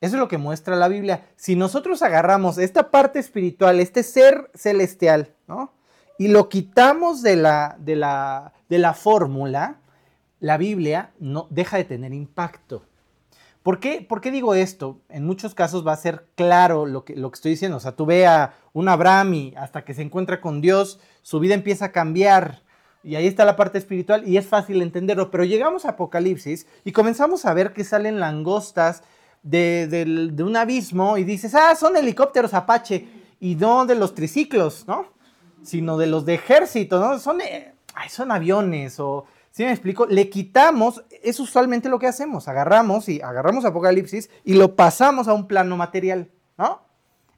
Eso 0.00 0.16
es 0.16 0.18
lo 0.18 0.28
que 0.28 0.38
muestra 0.38 0.76
la 0.76 0.88
Biblia. 0.88 1.26
Si 1.36 1.56
nosotros 1.56 2.00
agarramos 2.00 2.56
esta 2.56 2.90
parte 2.90 3.18
espiritual, 3.18 3.80
este 3.80 4.02
ser 4.02 4.50
celestial, 4.54 5.34
¿no? 5.46 5.74
Y 6.20 6.28
lo 6.28 6.50
quitamos 6.50 7.22
de 7.22 7.34
la, 7.34 7.76
de 7.78 7.96
la, 7.96 8.52
de 8.68 8.76
la 8.76 8.92
fórmula, 8.92 9.78
la 10.38 10.58
Biblia 10.58 11.12
no 11.18 11.46
deja 11.48 11.78
de 11.78 11.84
tener 11.84 12.12
impacto. 12.12 12.82
¿Por 13.62 13.80
qué, 13.80 14.04
¿Por 14.06 14.20
qué, 14.20 14.30
digo 14.30 14.54
esto? 14.54 15.00
En 15.08 15.24
muchos 15.24 15.54
casos 15.54 15.86
va 15.86 15.94
a 15.94 15.96
ser 15.96 16.26
claro 16.34 16.84
lo 16.84 17.06
que, 17.06 17.16
lo 17.16 17.30
que 17.30 17.36
estoy 17.36 17.52
diciendo. 17.52 17.78
O 17.78 17.80
sea, 17.80 17.96
tú 17.96 18.04
ve 18.04 18.26
a 18.26 18.52
un 18.74 18.90
Abraham 18.90 19.32
y 19.32 19.54
hasta 19.56 19.82
que 19.82 19.94
se 19.94 20.02
encuentra 20.02 20.42
con 20.42 20.60
Dios, 20.60 21.00
su 21.22 21.40
vida 21.40 21.54
empieza 21.54 21.86
a 21.86 21.92
cambiar. 21.92 22.64
Y 23.02 23.14
ahí 23.14 23.26
está 23.26 23.46
la 23.46 23.56
parte 23.56 23.78
espiritual 23.78 24.28
y 24.28 24.36
es 24.36 24.46
fácil 24.46 24.82
entenderlo. 24.82 25.30
Pero 25.30 25.44
llegamos 25.44 25.86
a 25.86 25.92
Apocalipsis 25.92 26.66
y 26.84 26.92
comenzamos 26.92 27.46
a 27.46 27.54
ver 27.54 27.72
que 27.72 27.82
salen 27.82 28.20
langostas 28.20 29.04
de, 29.42 30.36
un 30.44 30.54
abismo 30.54 31.16
y 31.16 31.24
dices, 31.24 31.54
ah, 31.54 31.74
son 31.76 31.96
helicópteros 31.96 32.52
Apache 32.52 33.08
y 33.40 33.54
no 33.54 33.86
de 33.86 33.94
los 33.94 34.14
triciclos, 34.14 34.86
¿no? 34.86 35.18
Sino 35.62 35.98
de 35.98 36.06
los 36.06 36.24
de 36.24 36.34
ejército, 36.34 37.00
¿no? 37.00 37.18
Son, 37.18 37.40
eh, 37.40 37.74
son 38.08 38.32
aviones 38.32 38.98
o, 39.00 39.26
si 39.50 39.64
me 39.64 39.70
explico? 39.70 40.06
Le 40.06 40.30
quitamos, 40.30 41.04
es 41.22 41.40
usualmente 41.40 41.88
lo 41.88 41.98
que 41.98 42.06
hacemos, 42.06 42.48
agarramos 42.48 43.08
y 43.08 43.20
agarramos 43.20 43.64
Apocalipsis 43.64 44.30
y 44.44 44.54
lo 44.54 44.76
pasamos 44.76 45.28
a 45.28 45.34
un 45.34 45.46
plano 45.46 45.76
material, 45.76 46.30
¿no? 46.56 46.82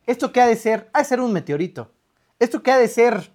¿Esto 0.07 0.33
qué 0.33 0.41
ha 0.41 0.47
de 0.47 0.57
ser? 0.57 0.91
Ha 0.93 1.00
de 1.00 1.05
ser 1.05 1.21
un 1.21 1.33
meteorito. 1.33 1.91
¿Esto 2.38 2.62
qué 2.62 2.73
ha 2.73 2.79
de 2.79 2.88
ser? 2.88 3.33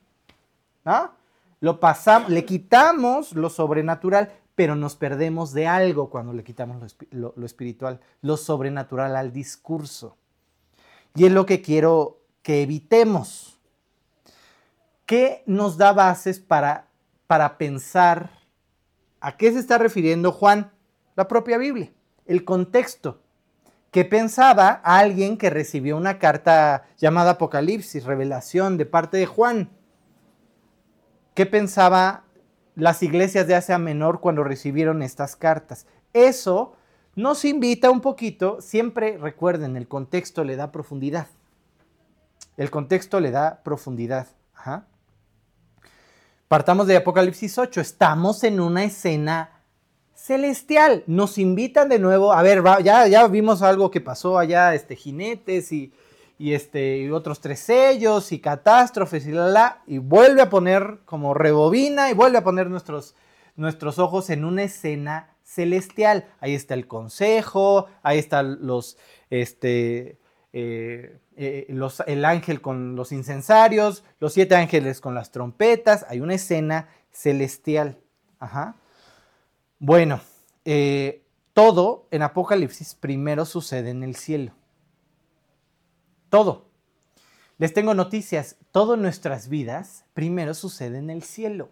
¿No? 0.84 1.12
Lo 1.60 1.80
pasamos, 1.80 2.30
le 2.30 2.46
quitamos 2.46 3.34
lo 3.34 3.50
sobrenatural 3.50 4.32
pero 4.58 4.76
nos 4.76 4.96
perdemos 4.96 5.54
de 5.54 5.68
algo 5.68 6.10
cuando 6.10 6.34
le 6.34 6.44
quitamos 6.44 6.98
lo, 7.12 7.46
espiritual, 7.46 8.00
lo 8.24 8.38
sobrenatural 8.38 9.16
al 9.16 9.32
discurso. 9.32 10.18
Y 11.14 11.28
es 11.28 11.32
lo 11.32 11.46
que 11.46 11.62
quiero 11.62 12.22
que 12.42 12.64
evitemos. 12.64 13.57
¿Qué 15.08 15.42
nos 15.48 15.78
da 15.80 15.92
bases 15.94 16.40
para, 16.40 16.90
para 17.26 17.58
pensar 17.58 18.30
a 19.20 19.36
qué 19.36 19.52
se 19.52 19.58
está 19.58 19.80
refiriendo 19.80 20.32
Juan? 20.32 20.72
La 21.16 21.28
propia 21.28 21.58
Biblia, 21.58 21.92
el 22.28 22.46
contexto. 22.46 23.20
¿Qué 23.90 24.06
pensaba 24.06 24.70
alguien 24.70 25.38
que 25.38 25.50
recibió 25.50 25.98
una 25.98 26.20
carta 26.20 26.84
llamada 26.98 27.32
Apocalipsis, 27.32 28.04
revelación 28.04 28.78
de 28.78 28.86
parte 28.86 29.18
de 29.18 29.26
Juan? 29.26 29.72
¿Qué 31.34 31.48
pensaba 31.48 32.26
las 32.78 33.02
iglesias 33.02 33.48
de 33.48 33.56
Asia 33.56 33.80
Menor 33.80 34.20
cuando 34.20 34.44
recibieron 34.44 35.02
estas 35.02 35.36
cartas. 35.36 35.88
Eso 36.14 36.76
nos 37.16 37.44
invita 37.44 37.90
un 37.90 38.02
poquito, 38.02 38.62
siempre 38.62 39.18
recuerden, 39.18 39.76
el 39.76 39.88
contexto 39.88 40.44
le 40.44 40.56
da 40.56 40.72
profundidad. 40.72 41.28
El 42.56 42.70
contexto 42.70 43.20
le 43.20 43.32
da 43.32 43.64
profundidad. 43.64 44.28
Partamos 46.48 46.88
de 46.88 46.98
Apocalipsis 46.98 47.58
8, 47.58 47.82
estamos 47.82 48.44
en 48.44 48.60
una 48.60 48.84
escena 48.84 49.62
celestial. 50.14 51.04
Nos 51.08 51.38
invitan 51.38 51.90
de 51.90 52.00
nuevo, 52.00 52.32
a 52.34 52.42
ver, 52.42 52.64
ya, 52.84 53.08
ya 53.08 53.28
vimos 53.28 53.62
algo 53.62 53.92
que 53.92 54.02
pasó 54.02 54.38
allá, 54.38 54.74
este, 54.74 54.96
jinetes 54.96 55.72
y 55.72 55.92
y, 56.40 56.54
este, 56.54 57.00
y 57.00 57.10
otros 57.10 57.40
tres 57.42 57.60
sellos 57.60 58.32
y 58.32 58.40
catástrofes 58.40 59.26
y 59.26 59.32
la, 59.32 59.48
la, 59.48 59.82
y 59.88 59.98
vuelve 59.98 60.42
a 60.42 60.50
poner 60.50 61.00
como 61.06 61.34
rebobina 61.34 62.10
y 62.12 62.14
vuelve 62.14 62.38
a 62.38 62.44
poner 62.44 62.70
nuestros, 62.70 63.16
nuestros 63.56 64.00
ojos 64.00 64.30
en 64.30 64.46
una 64.46 64.64
escena 64.64 65.36
celestial. 65.44 66.26
Ahí 66.40 66.54
está 66.54 66.74
el 66.74 66.88
consejo, 66.88 67.88
ahí 68.04 68.20
están 68.20 68.66
los, 68.66 68.98
este, 69.30 70.20
eh, 70.54 71.18
eh, 71.38 71.68
el 72.08 72.26
ángel 72.26 72.62
con 72.62 72.96
los 72.96 73.12
incensarios, 73.12 74.04
los 74.20 74.34
siete 74.34 74.56
ángeles 74.56 75.00
con 75.00 75.14
las 75.14 75.32
trompetas, 75.32 76.06
hay 76.10 76.20
una 76.20 76.34
escena 76.34 76.90
celestial. 77.12 78.00
Ajá. 78.40 78.76
Bueno, 79.80 80.20
eh, 80.66 81.24
todo 81.54 82.08
en 82.12 82.24
Apocalipsis 82.24 82.96
primero 82.96 83.46
sucede 83.46 83.92
en 83.92 84.04
el 84.04 84.16
cielo. 84.16 84.54
Todo. 86.30 86.66
Les 87.58 87.74
tengo 87.74 87.94
noticias. 87.94 88.58
Todo 88.72 88.96
en 88.96 89.02
nuestras 89.02 89.48
vidas 89.48 90.06
primero 90.14 90.54
sucede 90.54 90.98
en 90.98 91.10
el 91.10 91.24
cielo. 91.24 91.70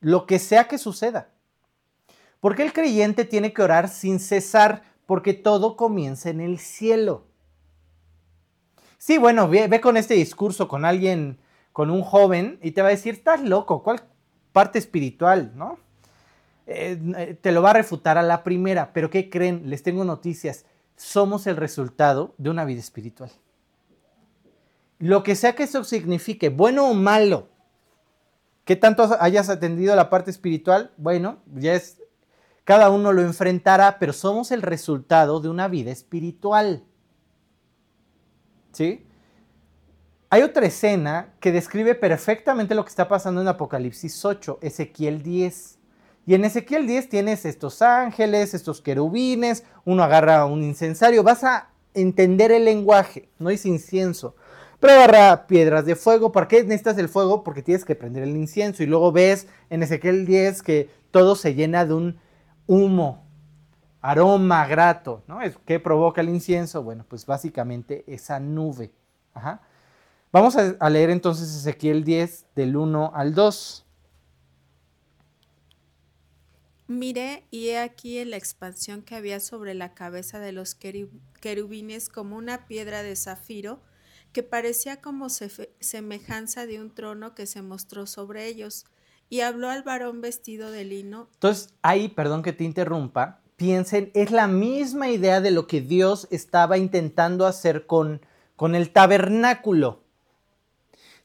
Lo 0.00 0.26
que 0.26 0.38
sea 0.38 0.68
que 0.68 0.78
suceda. 0.78 1.30
Porque 2.40 2.62
el 2.62 2.72
creyente 2.72 3.24
tiene 3.24 3.52
que 3.52 3.62
orar 3.62 3.88
sin 3.88 4.18
cesar, 4.18 4.82
porque 5.06 5.34
todo 5.34 5.76
comienza 5.76 6.30
en 6.30 6.40
el 6.40 6.58
cielo. 6.58 7.29
Sí, 9.00 9.16
bueno, 9.16 9.48
ve, 9.48 9.80
con 9.80 9.96
este 9.96 10.12
discurso 10.12 10.68
con 10.68 10.84
alguien, 10.84 11.38
con 11.72 11.90
un 11.90 12.02
joven, 12.02 12.58
y 12.62 12.72
te 12.72 12.82
va 12.82 12.88
a 12.88 12.90
decir, 12.90 13.14
estás 13.14 13.40
loco, 13.40 13.82
¿cuál 13.82 14.02
parte 14.52 14.78
espiritual, 14.78 15.52
no? 15.54 15.78
Eh, 16.66 17.00
eh, 17.16 17.38
te 17.40 17.50
lo 17.50 17.62
va 17.62 17.70
a 17.70 17.74
refutar 17.74 18.18
a 18.18 18.22
la 18.22 18.44
primera, 18.44 18.92
pero 18.92 19.08
¿qué 19.08 19.30
creen? 19.30 19.62
Les 19.70 19.82
tengo 19.82 20.04
noticias 20.04 20.66
somos 21.00 21.46
el 21.46 21.56
resultado 21.56 22.34
de 22.36 22.50
una 22.50 22.66
vida 22.66 22.80
espiritual. 22.80 23.30
Lo 24.98 25.22
que 25.22 25.34
sea 25.34 25.54
que 25.54 25.62
eso 25.62 25.82
signifique, 25.82 26.50
bueno 26.50 26.90
o 26.90 26.94
malo, 26.94 27.48
que 28.66 28.76
tanto 28.76 29.08
hayas 29.18 29.48
atendido 29.48 29.96
la 29.96 30.10
parte 30.10 30.30
espiritual, 30.30 30.92
bueno, 30.98 31.38
ya 31.54 31.72
es, 31.72 32.02
cada 32.64 32.90
uno 32.90 33.12
lo 33.12 33.22
enfrentará, 33.22 33.98
pero 33.98 34.12
somos 34.12 34.50
el 34.50 34.60
resultado 34.60 35.40
de 35.40 35.48
una 35.48 35.68
vida 35.68 35.90
espiritual. 35.90 36.84
¿Sí? 38.72 39.04
Hay 40.32 40.42
otra 40.42 40.66
escena 40.66 41.34
que 41.40 41.50
describe 41.50 41.94
perfectamente 41.96 42.74
lo 42.74 42.84
que 42.84 42.90
está 42.90 43.08
pasando 43.08 43.40
en 43.40 43.48
Apocalipsis 43.48 44.24
8, 44.24 44.60
Ezequiel 44.62 45.22
10. 45.22 45.78
Y 46.26 46.34
en 46.34 46.44
Ezequiel 46.44 46.86
10 46.86 47.08
tienes 47.08 47.44
estos 47.44 47.82
ángeles, 47.82 48.54
estos 48.54 48.80
querubines, 48.80 49.64
uno 49.84 50.04
agarra 50.04 50.44
un 50.44 50.62
incensario, 50.62 51.24
vas 51.24 51.42
a 51.42 51.70
entender 51.94 52.52
el 52.52 52.64
lenguaje, 52.64 53.28
no 53.40 53.50
es 53.50 53.66
incienso. 53.66 54.36
Pero 54.78 54.94
agarra 54.94 55.46
piedras 55.46 55.84
de 55.84 55.94
fuego. 55.94 56.32
¿Para 56.32 56.48
qué 56.48 56.62
necesitas 56.62 56.96
el 56.98 57.08
fuego? 57.08 57.42
Porque 57.44 57.62
tienes 57.62 57.84
que 57.84 57.94
prender 57.94 58.22
el 58.22 58.36
incienso. 58.36 58.82
Y 58.82 58.86
luego 58.86 59.12
ves 59.12 59.46
en 59.68 59.82
Ezequiel 59.82 60.24
10 60.24 60.62
que 60.62 60.88
todo 61.10 61.36
se 61.36 61.54
llena 61.54 61.84
de 61.84 61.94
un 61.94 62.18
humo, 62.66 63.24
aroma 64.00 64.66
grato. 64.66 65.22
¿no? 65.26 65.38
¿Qué 65.64 65.80
provoca 65.80 66.20
el 66.20 66.28
incienso? 66.28 66.82
Bueno, 66.82 67.04
pues 67.08 67.26
básicamente 67.26 68.04
esa 68.06 68.40
nube. 68.40 68.92
Vamos 70.32 70.56
a, 70.56 70.76
a 70.78 70.90
leer 70.90 71.10
entonces 71.10 71.54
Ezequiel 71.54 72.04
10 72.04 72.46
del 72.54 72.76
1 72.76 73.12
al 73.14 73.34
2. 73.34 73.86
Miré 76.88 77.46
y 77.52 77.68
he 77.68 77.78
aquí 77.78 78.18
en 78.18 78.30
la 78.30 78.36
expansión 78.36 79.02
que 79.02 79.14
había 79.14 79.38
sobre 79.38 79.74
la 79.74 79.94
cabeza 79.94 80.40
de 80.40 80.50
los 80.50 80.74
querubines 80.74 82.08
como 82.08 82.36
una 82.36 82.66
piedra 82.66 83.04
de 83.04 83.14
zafiro 83.14 83.80
que 84.32 84.42
parecía 84.42 85.00
como 85.00 85.28
semejanza 85.28 86.66
de 86.66 86.80
un 86.80 86.94
trono 86.94 87.34
que 87.34 87.46
se 87.46 87.62
mostró 87.62 88.06
sobre 88.06 88.46
ellos. 88.46 88.86
Y 89.28 89.42
habló 89.42 89.68
al 89.68 89.84
varón 89.84 90.20
vestido 90.20 90.72
de 90.72 90.84
lino. 90.84 91.28
Entonces, 91.34 91.72
ahí, 91.82 92.08
perdón 92.08 92.42
que 92.42 92.52
te 92.52 92.64
interrumpa, 92.64 93.40
piensen, 93.60 94.10
es 94.14 94.30
la 94.30 94.46
misma 94.46 95.10
idea 95.10 95.42
de 95.42 95.50
lo 95.50 95.66
que 95.66 95.82
Dios 95.82 96.26
estaba 96.30 96.78
intentando 96.78 97.46
hacer 97.46 97.86
con, 97.86 98.22
con 98.56 98.74
el 98.74 98.90
tabernáculo. 98.90 100.00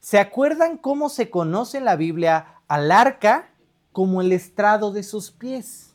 ¿Se 0.00 0.18
acuerdan 0.18 0.76
cómo 0.76 1.08
se 1.08 1.30
conoce 1.30 1.78
en 1.78 1.86
la 1.86 1.96
Biblia 1.96 2.60
al 2.68 2.92
arca? 2.92 3.48
como 3.96 4.20
el 4.20 4.32
estrado 4.32 4.92
de 4.92 5.02
sus 5.02 5.30
pies 5.30 5.94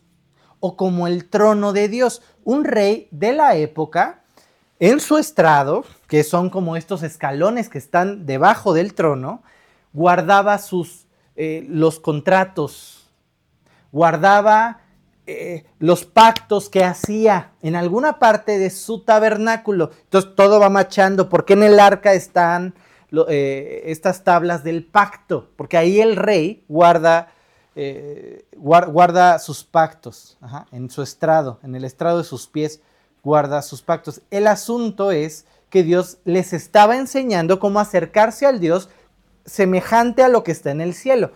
o 0.59 0.75
como 0.75 1.05
el 1.05 1.29
trono 1.29 1.71
de 1.71 1.87
Dios. 1.87 2.23
Un 2.43 2.63
rey 2.63 3.07
de 3.11 3.31
la 3.31 3.55
época, 3.55 4.23
en 4.79 4.99
su 4.99 5.19
estrado, 5.19 5.85
que 6.07 6.23
son 6.23 6.49
como 6.49 6.75
estos 6.75 7.03
escalones 7.03 7.69
que 7.69 7.77
están 7.77 8.25
debajo 8.25 8.73
del 8.73 8.95
trono, 8.95 9.43
guardaba 9.93 10.57
sus, 10.57 11.05
eh, 11.35 11.63
los 11.69 11.99
contratos, 11.99 13.07
guardaba 13.91 14.80
eh, 15.31 15.65
los 15.79 16.05
pactos 16.05 16.69
que 16.69 16.83
hacía 16.83 17.51
en 17.61 17.75
alguna 17.75 18.19
parte 18.19 18.57
de 18.57 18.69
su 18.69 19.03
tabernáculo. 19.03 19.91
Entonces 20.03 20.35
todo 20.35 20.59
va 20.59 20.69
machando, 20.69 21.29
porque 21.29 21.53
en 21.53 21.63
el 21.63 21.79
arca 21.79 22.13
están 22.13 22.73
eh, 23.27 23.83
estas 23.85 24.23
tablas 24.23 24.63
del 24.63 24.85
pacto, 24.85 25.49
porque 25.55 25.77
ahí 25.77 25.99
el 25.99 26.15
rey 26.15 26.63
guarda 26.67 27.29
eh, 27.75 28.45
guarda 28.57 29.39
sus 29.39 29.63
pactos 29.63 30.37
en 30.71 30.89
su 30.89 31.01
estrado, 31.01 31.59
en 31.63 31.73
el 31.75 31.85
estrado 31.85 32.17
de 32.17 32.23
sus 32.25 32.47
pies, 32.47 32.81
guarda 33.23 33.61
sus 33.61 33.81
pactos. 33.81 34.21
El 34.29 34.47
asunto 34.47 35.11
es 35.11 35.45
que 35.69 35.83
Dios 35.83 36.17
les 36.25 36.51
estaba 36.53 36.97
enseñando 36.97 37.59
cómo 37.59 37.79
acercarse 37.79 38.45
al 38.45 38.59
Dios 38.59 38.89
semejante 39.45 40.21
a 40.21 40.27
lo 40.27 40.43
que 40.43 40.51
está 40.51 40.71
en 40.71 40.81
el 40.81 40.93
cielo. 40.93 41.31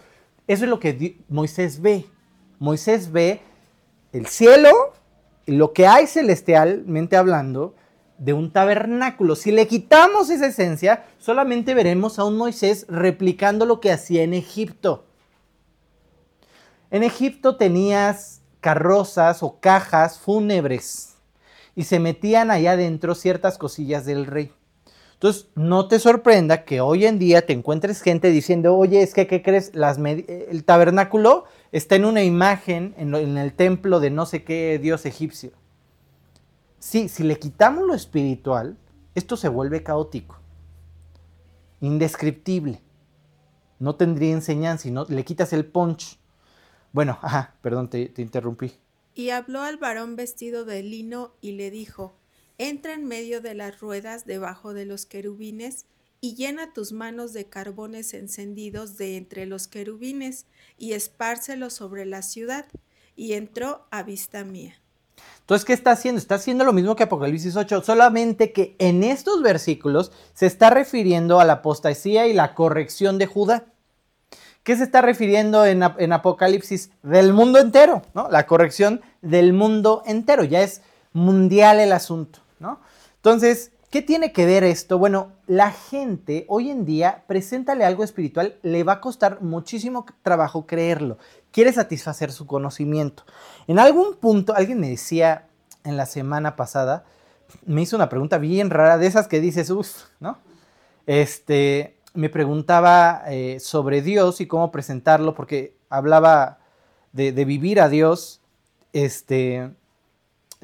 Eso 0.48 0.66
es 0.66 0.70
lo 0.70 0.80
que 0.80 1.18
Moisés 1.30 1.82
ve. 1.82 2.06
Moisés 2.60 3.12
ve 3.12 3.42
el 4.16 4.28
cielo, 4.28 4.94
lo 5.46 5.74
que 5.74 5.88
hay 5.88 6.08
celestialmente 6.08 7.18
hablando, 7.18 7.76
de 8.18 8.32
un 8.32 8.54
tabernáculo. 8.54 9.36
Si 9.36 9.52
le 9.52 9.68
quitamos 9.68 10.30
esa 10.30 10.48
esencia, 10.48 11.04
solamente 11.20 11.74
veremos 11.74 12.18
a 12.18 12.24
un 12.24 12.38
Moisés 12.38 12.86
replicando 12.88 13.66
lo 13.66 13.82
que 13.82 13.92
hacía 13.92 14.24
en 14.24 14.34
Egipto. 14.34 15.06
En 16.92 17.04
Egipto 17.04 17.58
tenías 17.58 18.42
carrozas 18.62 19.44
o 19.44 19.60
cajas 19.60 20.18
fúnebres 20.18 21.16
y 21.76 21.84
se 21.84 22.00
metían 22.00 22.52
allá 22.52 22.72
adentro 22.72 23.16
ciertas 23.16 23.58
cosillas 23.58 24.06
del 24.06 24.26
rey. 24.26 24.54
Entonces, 25.16 25.48
no 25.56 25.88
te 25.88 26.00
sorprenda 26.00 26.64
que 26.64 26.82
hoy 26.82 27.06
en 27.06 27.20
día 27.20 27.46
te 27.46 27.54
encuentres 27.54 28.02
gente 28.02 28.32
diciendo, 28.32 28.78
oye, 28.78 29.02
es 29.02 29.14
que, 29.14 29.28
¿qué 29.28 29.42
crees? 29.42 29.72
el 29.74 30.64
tabernáculo 30.64 31.46
está 31.78 31.98
en 31.98 32.06
una 32.06 32.24
imagen 32.24 32.96
en, 32.98 33.14
el 33.38 33.54
templo 33.54 34.00
de 34.00 34.10
no 34.10 34.26
sé 34.26 34.46
qué 34.46 34.80
dios 34.80 35.06
egipcio. 35.06 35.52
Sí, 36.80 37.10
si 37.10 37.24
le 37.24 37.38
quitamos 37.38 37.86
lo 37.86 37.94
espiritual, 37.94 38.78
esto 39.14 39.36
se 39.36 39.50
vuelve 39.50 39.84
caótico, 39.84 40.40
indescriptible. 41.82 42.82
No 43.78 43.96
tendría 43.96 44.32
enseñanza, 44.32 44.90
no 44.90 45.04
le 45.10 45.26
quitas 45.26 45.52
el 45.52 45.66
punch. 45.66 46.18
Bueno, 46.94 47.20
ajá, 47.22 47.56
perdón, 47.62 47.90
te, 47.90 48.14
interrumpí. 48.20 48.72
Y 49.14 49.32
habló 49.32 49.62
al 49.62 49.76
varón 49.76 50.16
vestido 50.16 50.64
de 50.64 50.82
lino 50.82 51.34
y 51.42 51.54
le 51.54 51.72
dijo, 51.72 52.16
entra 52.58 52.94
en 52.94 53.04
medio 53.04 53.42
de 53.42 53.54
las 53.54 53.82
ruedas 53.82 54.26
debajo 54.26 54.74
de 54.74 54.86
los 54.86 55.06
querubines 55.06 55.88
y 56.26 56.34
llena 56.34 56.74
tus 56.74 56.92
manos 56.92 57.34
de 57.34 57.46
carbones 57.46 58.16
encendidos 58.16 58.98
de 58.98 59.16
entre 59.16 59.46
los 59.46 59.68
querubines 59.68 60.48
y 60.76 60.94
espárcelos 60.94 61.74
sobre 61.74 62.04
la 62.04 62.24
ciudad. 62.24 62.66
Y 63.16 63.34
entró 63.34 63.86
a 63.92 64.02
vista 64.02 64.44
mía. 64.44 64.74
Entonces, 65.42 65.66
¿qué 65.66 65.74
está 65.74 65.92
haciendo? 65.92 66.18
Está 66.18 66.36
haciendo 66.36 66.64
lo 66.64 66.74
mismo 66.74 66.96
que 66.96 67.04
Apocalipsis 67.04 67.56
8, 67.56 67.84
solamente 67.84 68.52
que 68.52 68.76
en 68.80 69.04
estos 69.04 69.44
versículos 69.44 70.12
se 70.34 70.48
está 70.48 70.72
refiriendo 70.72 71.40
a 71.40 71.46
la 71.46 71.54
apostasía 71.54 72.26
y 72.26 72.34
la 72.34 72.56
corrección 72.56 73.20
de 73.20 73.28
Judá. 73.28 73.68
¿Qué 74.64 74.76
se 74.76 74.84
está 74.84 75.04
refiriendo 75.04 75.64
en, 75.64 75.84
Apocalipsis? 75.84 76.90
Del 77.04 77.34
mundo 77.34 77.60
entero, 77.60 78.02
¿no? 78.16 78.30
La 78.32 78.48
corrección 78.48 79.02
del 79.22 79.54
mundo 79.54 80.02
entero, 80.08 80.44
ya 80.44 80.64
es 80.64 80.82
mundial 81.14 81.80
el 81.80 81.92
asunto, 81.92 82.40
¿no? 82.58 82.80
Entonces, 83.18 83.72
¿qué 83.90 84.02
tiene 84.02 84.32
que 84.32 84.46
ver 84.46 84.64
esto? 84.64 84.98
Bueno, 84.98 85.32
la 85.48 85.72
gente 85.72 86.46
hoy 86.48 86.70
en 86.70 86.86
día, 86.86 87.24
preséntale 87.28 87.86
algo 87.86 88.04
espiritual, 88.04 88.58
le 88.62 88.84
va 88.84 88.94
a 88.94 89.02
costar 89.02 89.42
muchísimo 89.42 90.06
trabajo 90.22 90.66
creerlo. 90.66 91.18
Quiere 91.52 91.72
satisfacer 91.72 92.32
su 92.32 92.46
conocimiento. 92.48 93.24
En 93.68 93.80
algún 93.80 94.16
punto, 94.16 94.56
alguien 94.56 94.80
me 94.80 94.90
decía 94.90 95.48
en 95.84 95.98
la 95.98 96.06
semana 96.06 96.56
pasada, 96.56 97.06
me 97.66 97.82
hizo 97.82 97.96
una 97.96 98.10
pregunta 98.10 98.38
bien 98.38 98.70
rara, 98.70 98.98
de 98.98 99.08
esas 99.08 99.28
que 99.28 99.40
dices, 99.40 99.70
uff, 99.70 100.06
¿no? 100.20 100.40
Este, 101.06 101.98
me 102.14 102.30
preguntaba 102.30 103.24
eh, 103.28 103.60
sobre 103.60 104.02
Dios 104.02 104.42
y 104.42 104.48
cómo 104.48 104.72
presentarlo, 104.72 105.36
porque 105.36 105.78
hablaba 105.90 106.60
de, 107.14 107.32
vivir 107.46 107.80
a 107.80 107.90
Dios, 107.90 108.42
este, 108.94 109.72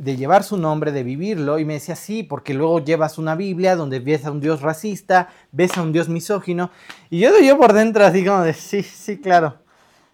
de 0.01 0.17
llevar 0.17 0.43
su 0.43 0.57
nombre, 0.57 0.91
de 0.91 1.03
vivirlo, 1.03 1.59
y 1.59 1.65
me 1.65 1.73
decía, 1.73 1.95
sí, 1.95 2.23
porque 2.23 2.55
luego 2.55 2.79
llevas 2.79 3.19
una 3.19 3.35
Biblia 3.35 3.75
donde 3.75 3.99
ves 3.99 4.25
a 4.25 4.31
un 4.31 4.39
Dios 4.39 4.61
racista, 4.61 5.29
ves 5.51 5.77
a 5.77 5.83
un 5.83 5.91
Dios 5.91 6.09
misógino, 6.09 6.71
y 7.11 7.19
yo, 7.19 7.29
yo 7.39 7.55
por 7.59 7.73
dentro 7.73 8.03
así 8.03 8.25
como 8.25 8.41
de, 8.41 8.53
sí, 8.53 8.81
sí, 8.81 9.19
claro, 9.19 9.59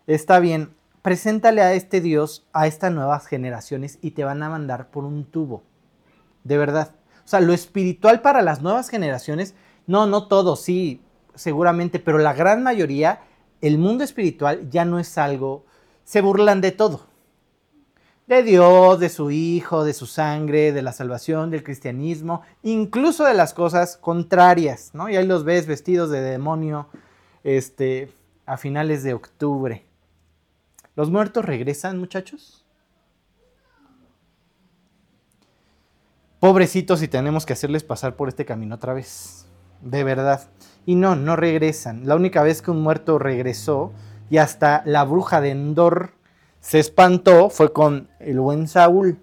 está 0.05 0.39
bien, 0.39 0.75
preséntale 1.01 1.61
a 1.61 1.73
este 1.73 2.01
Dios 2.01 2.45
a 2.51 2.67
estas 2.67 2.91
nuevas 2.91 3.27
generaciones 3.27 3.97
y 4.01 4.11
te 4.11 4.25
van 4.25 4.43
a 4.43 4.49
mandar 4.49 4.89
por 4.89 5.05
un 5.05 5.23
tubo, 5.23 5.63
de 6.43 6.57
verdad. 6.57 6.93
O 7.23 7.27
sea, 7.29 7.39
lo 7.39 7.53
espiritual 7.53 8.21
para 8.21 8.41
las 8.41 8.61
nuevas 8.61 8.89
generaciones, 8.89 9.55
no, 9.85 10.05
no 10.05 10.27
todo, 10.27 10.57
sí, 10.57 11.01
seguramente, 11.33 11.99
pero 11.99 12.17
la 12.17 12.33
gran 12.33 12.61
mayoría, 12.61 13.21
el 13.61 13.77
mundo 13.77 14.03
espiritual 14.03 14.69
ya 14.69 14.83
no 14.83 14.99
es 14.99 15.17
algo, 15.17 15.65
se 16.03 16.19
burlan 16.19 16.59
de 16.59 16.73
todo. 16.73 17.07
De 18.27 18.43
Dios, 18.43 18.99
de 18.99 19.07
su 19.07 19.31
Hijo, 19.31 19.85
de 19.85 19.93
su 19.93 20.05
sangre, 20.05 20.73
de 20.73 20.81
la 20.81 20.91
salvación, 20.91 21.49
del 21.49 21.63
cristianismo, 21.63 22.41
incluso 22.61 23.23
de 23.23 23.33
las 23.33 23.53
cosas 23.53 23.95
contrarias, 23.95 24.91
¿no? 24.93 25.07
Y 25.07 25.15
ahí 25.15 25.25
los 25.25 25.45
ves 25.45 25.65
vestidos 25.65 26.09
de 26.09 26.19
demonio 26.19 26.89
este, 27.45 28.11
a 28.45 28.57
finales 28.57 29.03
de 29.03 29.13
octubre. 29.13 29.85
¿Los 30.97 31.09
muertos 31.09 31.45
regresan, 31.45 31.99
muchachos? 31.99 32.65
Pobrecitos 36.41 36.99
si 36.99 37.07
tenemos 37.07 37.45
que 37.45 37.53
hacerles 37.53 37.83
pasar 37.83 38.17
por 38.17 38.27
este 38.27 38.45
camino 38.45 38.75
otra 38.75 38.93
vez. 38.93 39.45
De 39.81 40.03
verdad. 40.03 40.49
Y 40.85 40.95
no, 40.95 41.15
no 41.15 41.37
regresan. 41.37 42.05
La 42.05 42.17
única 42.17 42.43
vez 42.43 42.61
que 42.61 42.71
un 42.71 42.81
muerto 42.81 43.19
regresó 43.19 43.93
y 44.29 44.37
hasta 44.37 44.83
la 44.85 45.05
bruja 45.05 45.39
de 45.39 45.51
Endor 45.51 46.16
se 46.67 46.79
espantó 46.79 47.49
fue 47.49 47.71
con 47.71 48.09
el 48.19 48.41
buen 48.41 48.67
Saúl. 48.67 49.17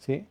¿Sí? 0.00 0.26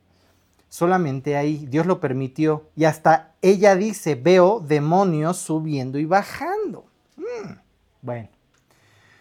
Solamente 0.67 1.37
ahí, 1.37 1.65
Dios 1.69 1.85
lo 1.85 2.01
permitió. 2.01 2.69
Y 2.75 2.83
hasta 2.83 3.35
ella 3.41 3.77
dice, 3.77 4.15
veo 4.15 4.59
demonios 4.59 5.37
subiendo 5.37 5.97
y 5.97 6.03
bajando. 6.03 6.87
Mm, 7.15 7.53
bueno. 8.01 8.27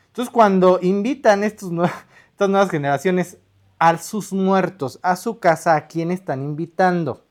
Entonces 0.09 0.33
cuando 0.33 0.81
invitan 0.83 1.45
estos 1.45 1.71
estas 2.33 2.49
nuevas 2.49 2.69
generaciones 2.69 3.39
a 3.79 3.97
sus 3.99 4.33
muertos, 4.33 4.99
a 5.01 5.15
su 5.15 5.39
casa, 5.39 5.77
¿a 5.77 5.87
quién 5.87 6.11
están 6.11 6.43
invitando? 6.43 7.25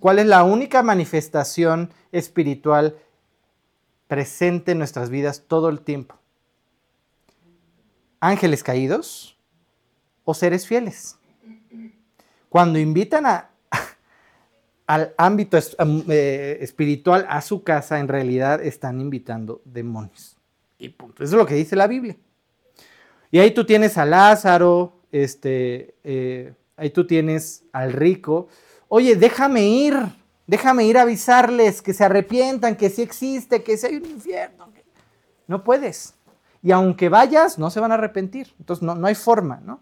¿Cuál 0.00 0.18
es 0.18 0.26
la 0.26 0.42
única 0.42 0.82
manifestación 0.82 1.90
espiritual 2.10 2.96
presente 4.08 4.72
en 4.72 4.78
nuestras 4.78 5.10
vidas 5.10 5.44
todo 5.46 5.68
el 5.68 5.82
tiempo. 5.82 6.19
Ángeles 8.20 8.62
caídos 8.62 9.36
o 10.24 10.34
seres 10.34 10.66
fieles. 10.66 11.16
Cuando 12.48 12.78
invitan 12.78 13.24
al 14.86 15.14
ámbito 15.16 15.58
eh, 16.08 16.58
espiritual 16.60 17.26
a 17.28 17.40
su 17.40 17.62
casa, 17.62 17.98
en 17.98 18.08
realidad 18.08 18.62
están 18.62 19.00
invitando 19.00 19.62
demonios. 19.64 20.36
Y 20.78 20.90
punto. 20.90 21.22
Eso 21.22 21.34
es 21.34 21.38
lo 21.38 21.46
que 21.46 21.54
dice 21.54 21.76
la 21.76 21.86
Biblia. 21.86 22.16
Y 23.30 23.38
ahí 23.38 23.52
tú 23.52 23.64
tienes 23.64 23.96
a 23.96 24.04
Lázaro, 24.04 25.00
este, 25.12 25.94
eh, 26.02 26.54
ahí 26.76 26.90
tú 26.90 27.06
tienes 27.06 27.64
al 27.72 27.92
rico. 27.92 28.48
Oye, 28.88 29.14
déjame 29.14 29.68
ir, 29.68 29.94
déjame 30.46 30.84
ir 30.84 30.98
a 30.98 31.02
avisarles 31.02 31.80
que 31.82 31.94
se 31.94 32.04
arrepientan, 32.04 32.76
que 32.76 32.90
sí 32.90 33.02
existe, 33.02 33.62
que 33.62 33.76
sí 33.76 33.86
hay 33.86 33.96
un 33.96 34.06
infierno. 34.06 34.70
No 35.46 35.64
puedes. 35.64 36.14
Y 36.62 36.72
aunque 36.72 37.08
vayas, 37.08 37.58
no 37.58 37.70
se 37.70 37.80
van 37.80 37.92
a 37.92 37.94
arrepentir. 37.94 38.54
Entonces 38.58 38.82
no, 38.82 38.94
no 38.94 39.06
hay 39.06 39.14
forma, 39.14 39.60
¿no? 39.64 39.80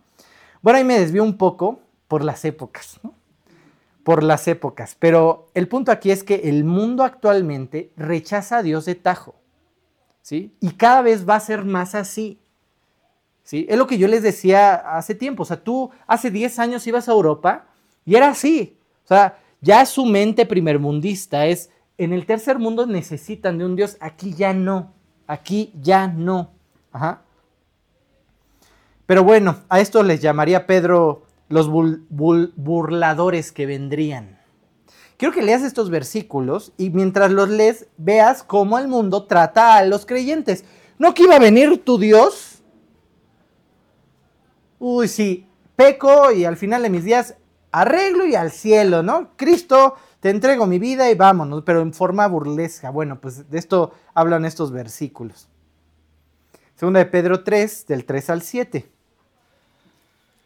Bueno, 0.63 0.79
ahí 0.79 0.85
me 0.85 0.99
desvío 0.99 1.23
un 1.23 1.37
poco 1.37 1.81
por 2.09 2.25
las 2.25 2.45
épocas, 2.45 2.99
¿no? 3.03 3.15
Por 4.05 4.23
las 4.23 4.49
épocas. 4.49 4.97
Pero 4.99 5.51
el 5.55 5.69
punto 5.69 5.93
aquí 5.93 6.11
es 6.11 6.25
que 6.25 6.37
el 6.45 6.65
mundo 6.65 7.05
actualmente 7.05 7.93
rechaza 7.97 8.59
a 8.59 8.63
Dios 8.63 8.85
de 8.87 8.95
tajo. 8.95 9.35
¿Sí? 10.23 10.55
Y 10.61 10.73
cada 10.73 11.03
vez 11.03 11.29
va 11.29 11.37
a 11.37 11.41
ser 11.41 11.65
más 11.65 11.95
así. 11.95 12.39
¿Sí? 13.43 13.67
Es 13.69 13.79
lo 13.79 13.87
que 13.87 13.99
yo 13.99 14.09
les 14.09 14.23
decía 14.23 14.75
hace 14.75 15.15
tiempo. 15.15 15.43
O 15.43 15.47
sea, 15.47 15.63
tú 15.63 15.91
hace 16.07 16.31
10 16.31 16.59
años 16.59 16.87
ibas 16.87 17.09
a 17.09 17.13
Europa 17.13 17.67
y 18.05 18.15
era 18.15 18.29
así. 18.29 18.79
O 19.05 19.09
sea, 19.09 19.39
ya 19.61 19.85
su 19.87 20.05
mente 20.05 20.47
primermundista 20.47 21.47
es, 21.47 21.71
en 21.97 22.13
el 22.13 22.27
tercer 22.27 22.59
mundo 22.59 22.87
necesitan 22.87 23.59
de 23.59 23.65
un 23.65 23.75
Dios, 23.75 23.97
aquí 24.01 24.35
ya 24.35 24.53
no. 24.53 24.93
Aquí 25.27 25.73
ya 25.81 26.07
no. 26.07 26.58
Ajá. 26.93 27.23
Pero 29.07 29.25
bueno, 29.25 29.57
a 29.69 29.81
esto 29.81 30.03
les 30.03 30.21
llamaría 30.21 30.67
Pedro 30.67 31.23
los 31.49 31.69
burladores 31.69 33.53
que 33.53 33.67
vendrían. 33.67 34.39
Quiero 35.17 35.35
que 35.35 35.43
leas 35.43 35.63
estos 35.63 35.91
versículos 35.91 36.73
y 36.77 36.91
mientras 36.91 37.31
los 37.31 37.49
lees 37.49 37.89
veas 37.97 38.43
cómo 38.43 38.79
el 38.79 38.87
mundo 38.87 39.25
trata 39.25 39.77
a 39.77 39.85
los 39.85 40.07
creyentes. 40.07 40.65
¿No 40.99 41.15
que 41.15 41.25
iba 41.25 41.37
a 41.37 41.41
venir 41.41 41.85
tu 41.85 41.99
Dios? 41.99 42.63
Uy, 44.79 45.09
sí, 45.09 45.49
peco 45.75 46.31
y 46.31 46.45
al 46.45 46.57
final 46.57 46.83
de 46.83 46.91
mis 46.91 47.05
días 47.05 47.35
arreglo 47.73 48.27
y 48.27 48.35
al 48.35 48.53
cielo, 48.53 49.03
¿no? 49.03 49.31
Cristo, 49.37 49.95
te 50.21 50.31
entrego 50.31 50.67
mi 50.67 50.79
vida 50.79 51.11
y 51.11 51.15
vámonos, 51.15 51.63
pero 51.65 51.81
en 51.81 51.93
forma 51.93 52.27
burlesca. 52.29 52.91
Bueno, 52.91 53.21
pues 53.21 53.51
de 53.51 53.59
esto 53.59 53.93
hablan 54.15 54.45
estos 54.45 54.71
versículos. 54.71 55.49
Segunda 56.79 57.01
de 57.01 57.07
Pedro 57.07 57.43
3, 57.43 57.87
del 57.89 58.05
3 58.05 58.31
al 58.31 58.41
7. 58.41 58.89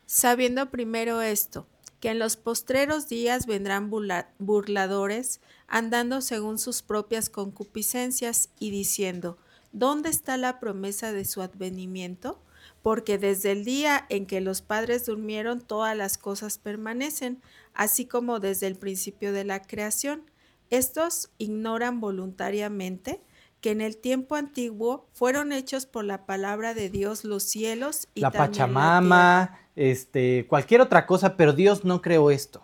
Sabiendo 0.06 0.70
primero 0.70 1.20
esto, 1.20 1.66
que 2.00 2.08
en 2.08 2.18
los 2.18 2.38
postreros 2.38 3.06
días 3.06 3.44
vendrán 3.44 3.90
burladores, 4.38 5.42
andando 5.68 6.22
según 6.22 6.58
sus 6.58 6.80
propias 6.80 7.28
concupiscencias 7.28 8.48
y 8.58 8.70
diciendo, 8.70 9.36
¿dónde 9.72 10.08
está 10.08 10.38
la 10.38 10.58
promesa 10.58 11.12
de 11.12 11.26
su 11.26 11.42
advenimiento? 11.42 12.40
Porque 12.82 13.18
desde 13.18 13.52
el 13.52 13.66
día 13.66 14.06
en 14.08 14.24
que 14.24 14.40
los 14.40 14.62
padres 14.62 15.04
durmieron, 15.04 15.60
todas 15.60 15.94
las 15.94 16.16
cosas 16.16 16.56
permanecen, 16.56 17.42
así 17.74 18.06
como 18.06 18.40
desde 18.40 18.68
el 18.68 18.76
principio 18.76 19.34
de 19.34 19.44
la 19.44 19.60
creación. 19.60 20.22
Estos 20.70 21.28
ignoran 21.36 22.00
voluntariamente 22.00 23.20
que 23.62 23.70
en 23.70 23.80
el 23.80 23.96
tiempo 23.96 24.34
antiguo 24.34 25.06
fueron 25.12 25.52
hechos 25.52 25.86
por 25.86 26.04
la 26.04 26.26
palabra 26.26 26.74
de 26.74 26.90
Dios 26.90 27.24
los 27.24 27.44
cielos 27.44 28.08
y 28.12 28.20
la 28.20 28.32
Pachamama, 28.32 29.56
este, 29.76 30.46
cualquier 30.48 30.80
otra 30.80 31.06
cosa, 31.06 31.36
pero 31.36 31.52
Dios 31.52 31.84
no 31.84 32.02
creó 32.02 32.32
esto, 32.32 32.60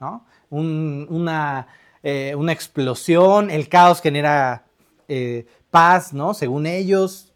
¿no? 0.00 0.26
una, 0.50 1.68
eh, 2.02 2.34
una, 2.36 2.52
explosión, 2.52 3.48
el 3.48 3.68
caos 3.68 4.00
genera 4.00 4.64
eh, 5.06 5.46
paz, 5.70 6.12
¿no? 6.12 6.34
Según 6.34 6.66
ellos, 6.66 7.32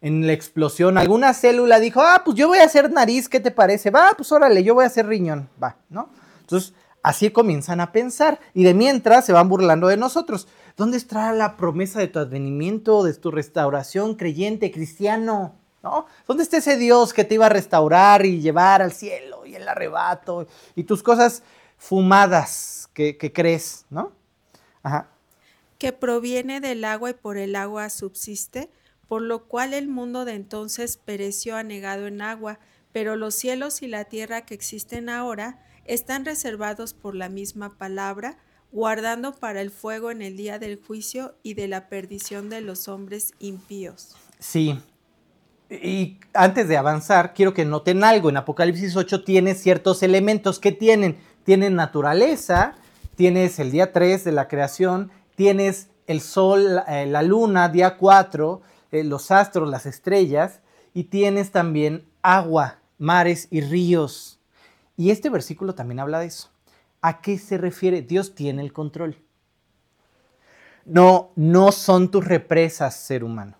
en 0.00 0.28
la 0.28 0.32
explosión, 0.32 0.96
alguna 0.96 1.34
célula 1.34 1.80
dijo, 1.80 2.00
ah, 2.00 2.22
pues 2.24 2.36
yo 2.36 2.46
voy 2.46 2.58
a 2.58 2.64
hacer 2.64 2.92
nariz, 2.92 3.28
¿qué 3.28 3.40
te 3.40 3.50
parece? 3.50 3.90
Va, 3.90 4.12
pues 4.16 4.30
órale, 4.30 4.62
yo 4.62 4.74
voy 4.74 4.84
a 4.84 4.86
hacer 4.86 5.08
riñón, 5.08 5.50
va, 5.60 5.78
¿no? 5.90 6.10
Entonces, 6.40 6.74
así 7.02 7.30
comienzan 7.30 7.80
a 7.80 7.90
pensar 7.90 8.38
y 8.54 8.62
de 8.62 8.74
mientras 8.74 9.26
se 9.26 9.32
van 9.32 9.48
burlando 9.48 9.88
de 9.88 9.96
nosotros. 9.96 10.46
¿Dónde 10.76 10.96
está 10.96 11.32
la 11.32 11.56
promesa 11.56 11.98
de 11.98 12.08
tu 12.08 12.18
advenimiento, 12.18 13.02
de 13.02 13.14
tu 13.14 13.30
restauración 13.30 14.14
creyente, 14.14 14.70
cristiano? 14.70 15.56
¿No? 15.82 16.06
¿Dónde 16.28 16.44
está 16.44 16.58
ese 16.58 16.76
Dios 16.76 17.12
que 17.12 17.24
te 17.24 17.34
iba 17.34 17.46
a 17.46 17.48
restaurar 17.48 18.24
y 18.24 18.40
llevar 18.40 18.82
al 18.82 18.92
cielo 18.92 19.44
y 19.44 19.56
el 19.56 19.66
arrebato 19.68 20.46
y 20.76 20.84
tus 20.84 21.02
cosas 21.02 21.42
fumadas 21.76 22.88
que, 22.94 23.32
crees, 23.34 23.86
¿no? 23.90 24.12
Ajá. 24.82 25.08
Que 25.78 25.92
proviene 25.92 26.60
del 26.60 26.84
agua 26.84 27.10
y 27.10 27.14
por 27.14 27.36
el 27.36 27.56
agua 27.56 27.90
subsiste, 27.90 28.70
por 29.08 29.22
lo 29.22 29.48
cual 29.48 29.74
el 29.74 29.88
mundo 29.88 30.24
de 30.24 30.34
entonces 30.34 30.96
pereció 30.96 31.56
anegado 31.56 32.06
en 32.06 32.22
agua, 32.22 32.60
pero 32.92 33.16
los 33.16 33.34
cielos 33.34 33.82
y 33.82 33.88
la 33.88 34.04
tierra 34.04 34.42
que 34.42 34.54
existen 34.54 35.08
ahora 35.08 35.60
están 35.84 36.24
reservados 36.24 36.94
por 36.94 37.14
la 37.14 37.28
misma 37.28 37.76
palabra, 37.76 38.38
guardando 38.72 39.34
para 39.34 39.60
el 39.60 39.70
fuego 39.70 40.10
en 40.10 40.22
el 40.22 40.36
día 40.36 40.58
del 40.58 40.80
juicio 40.84 41.34
y 41.42 41.54
de 41.54 41.68
la 41.68 41.88
perdición 41.88 42.48
de 42.48 42.62
los 42.62 42.88
hombres 42.88 43.34
impíos. 43.38 44.16
Sí. 44.38 44.80
Y 45.70 46.18
antes 46.34 46.68
de 46.68 46.76
avanzar, 46.76 47.34
quiero 47.34 47.54
que 47.54 47.64
noten 47.64 48.02
algo. 48.02 48.30
En 48.30 48.38
Apocalipsis 48.38 48.96
8 48.96 49.24
tiene 49.24 49.54
ciertos 49.54 50.02
elementos 50.02 50.58
que 50.58 50.72
tienen. 50.72 51.18
Tienen 51.44 51.74
naturaleza, 51.74 52.74
tienes 53.14 53.58
el 53.58 53.70
día 53.70 53.92
3 53.92 54.24
de 54.24 54.32
la 54.32 54.48
creación, 54.48 55.10
tienes 55.34 55.88
el 56.06 56.20
sol, 56.20 56.82
eh, 56.88 57.06
la 57.06 57.22
luna, 57.22 57.68
día 57.68 57.96
4, 57.96 58.62
eh, 58.90 59.04
los 59.04 59.30
astros, 59.30 59.68
las 59.68 59.86
estrellas, 59.86 60.60
y 60.94 61.04
tienes 61.04 61.50
también 61.50 62.06
agua, 62.22 62.78
mares 62.98 63.48
y 63.50 63.60
ríos. 63.60 64.40
Y 64.96 65.10
este 65.10 65.30
versículo 65.30 65.74
también 65.74 66.00
habla 66.00 66.20
de 66.20 66.26
eso. 66.26 66.51
¿A 67.02 67.20
qué 67.20 67.36
se 67.36 67.58
refiere? 67.58 68.02
Dios 68.02 68.34
tiene 68.34 68.62
el 68.62 68.72
control. 68.72 69.16
No, 70.84 71.32
no 71.36 71.72
son 71.72 72.10
tus 72.10 72.24
represas, 72.24 72.96
ser 72.96 73.24
humano. 73.24 73.56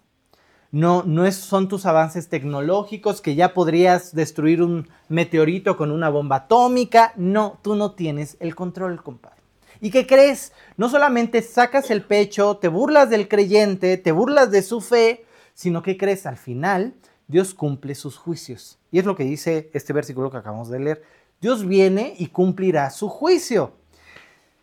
No, 0.71 1.03
no 1.03 1.31
son 1.33 1.69
tus 1.69 1.85
avances 1.85 2.29
tecnológicos 2.29 3.21
que 3.21 3.35
ya 3.35 3.53
podrías 3.53 4.15
destruir 4.15 4.63
un 4.63 4.89
meteorito 5.09 5.77
con 5.77 5.91
una 5.91 6.09
bomba 6.09 6.37
atómica. 6.37 7.13
No, 7.17 7.59
tú 7.63 7.75
no 7.75 7.93
tienes 7.93 8.39
el 8.41 8.55
control, 8.55 9.03
compadre. 9.03 9.43
¿Y 9.81 9.91
qué 9.91 10.07
crees? 10.07 10.53
No 10.77 10.89
solamente 10.89 11.43
sacas 11.43 11.91
el 11.91 12.03
pecho, 12.03 12.57
te 12.57 12.69
burlas 12.69 13.11
del 13.11 13.29
creyente, 13.29 13.99
te 13.99 14.13
burlas 14.13 14.51
de 14.51 14.63
su 14.63 14.81
fe, 14.81 15.27
sino 15.53 15.83
que 15.83 15.99
crees 15.99 16.25
al 16.25 16.37
final 16.37 16.95
Dios 17.27 17.53
cumple 17.53 17.95
sus 17.95 18.17
juicios. 18.17 18.79
Y 18.91 18.99
es 18.99 19.05
lo 19.05 19.17
que 19.17 19.25
dice 19.25 19.71
este 19.75 19.93
versículo 19.93 20.31
que 20.31 20.37
acabamos 20.37 20.71
de 20.71 20.81
leer. 20.81 21.03
Dios 21.43 21.67
viene 21.67 22.15
y 22.19 22.29
cumplirá 22.29 22.89
su 22.91 23.09
juicio. 23.09 23.73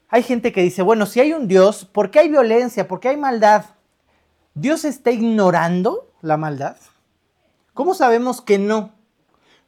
Hay 0.07 0.23
gente 0.23 0.53
que 0.53 0.61
dice, 0.61 0.81
bueno, 0.81 1.05
si 1.05 1.19
hay 1.19 1.33
un 1.33 1.49
Dios, 1.49 1.83
¿por 1.83 2.09
qué 2.09 2.19
hay 2.19 2.29
violencia? 2.29 2.87
¿Por 2.87 3.01
qué 3.01 3.09
hay 3.09 3.17
maldad? 3.17 3.65
¿Dios 4.53 4.85
está 4.85 5.11
ignorando 5.11 6.09
la 6.21 6.37
maldad? 6.37 6.77
¿Cómo 7.73 7.93
sabemos 7.93 8.39
que 8.39 8.57
no? 8.57 8.93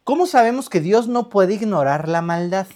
¿Cómo 0.05 0.25
sabemos 0.25 0.69
que 0.69 0.79
Dios 0.79 1.09
no 1.09 1.27
puede 1.27 1.55
ignorar 1.55 2.07
la 2.07 2.21
maldad? 2.21 2.67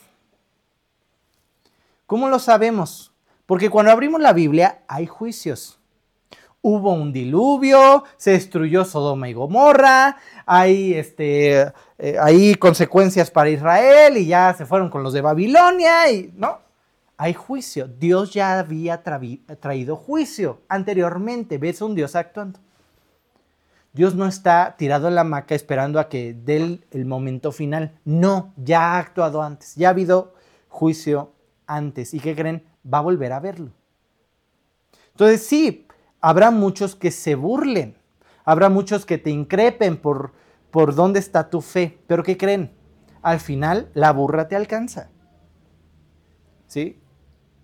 ¿Cómo 2.05 2.27
lo 2.27 2.39
sabemos? 2.39 3.13
Porque 3.45 3.69
cuando 3.69 3.93
abrimos 3.93 4.19
la 4.19 4.33
Biblia 4.33 4.83
hay 4.89 5.07
juicios 5.07 5.79
hubo 6.67 6.93
un 6.93 7.13
diluvio, 7.13 8.05
se 8.17 8.31
destruyó 8.31 8.85
Sodoma 8.85 9.29
y 9.29 9.33
Gomorra, 9.33 10.17
hay, 10.47 10.95
este, 10.95 11.71
eh, 11.99 12.55
consecuencias 12.57 13.29
para 13.29 13.51
Israel 13.51 14.17
y 14.17 14.25
ya 14.25 14.51
se 14.57 14.65
fueron 14.65 14.89
con 14.89 15.03
los 15.03 15.13
de 15.13 15.21
Babilonia 15.21 16.11
y 16.11 16.33
no, 16.35 16.57
hay 17.17 17.35
juicio. 17.35 17.87
Dios 17.87 18.33
ya 18.33 18.57
había 18.57 19.03
traído 19.03 19.95
juicio 19.95 20.61
anteriormente, 20.67 21.59
ves 21.59 21.83
un 21.83 21.93
Dios 21.93 22.15
actuando. 22.15 22.59
Dios 23.93 24.15
no 24.15 24.25
está 24.25 24.75
tirado 24.75 25.07
en 25.07 25.13
la 25.13 25.21
hamaca 25.21 25.53
esperando 25.53 25.99
a 25.99 26.09
que 26.09 26.33
dé 26.33 26.79
el 26.89 27.05
momento 27.05 27.51
final. 27.51 27.99
No, 28.05 28.53
ya 28.57 28.95
ha 28.95 28.97
actuado 28.97 29.43
antes, 29.43 29.75
ya 29.75 29.89
ha 29.89 29.91
habido 29.91 30.33
juicio 30.67 31.31
antes. 31.67 32.15
¿Y 32.15 32.19
qué 32.19 32.35
creen? 32.35 32.63
Va 32.91 32.97
a 32.97 33.01
volver 33.01 33.33
a 33.33 33.39
verlo. 33.39 33.69
Entonces 35.11 35.45
sí, 35.45 35.85
habrá 36.25 36.49
muchos 36.49 36.95
que 36.95 37.11
se 37.11 37.35
burlen, 37.35 37.99
habrá 38.45 38.67
muchos 38.67 39.05
que 39.05 39.19
te 39.19 39.29
increpen 39.29 39.95
por, 39.95 40.33
por 40.71 40.95
dónde 40.95 41.19
está 41.19 41.51
tu 41.51 41.61
fe, 41.61 41.99
pero 42.07 42.23
¿qué 42.23 42.35
creen? 42.35 42.71
Al 43.21 43.39
final 43.39 43.91
la 43.93 44.11
burra 44.11 44.47
te 44.47 44.55
alcanza. 44.55 45.11
¿Sí? 46.65 46.99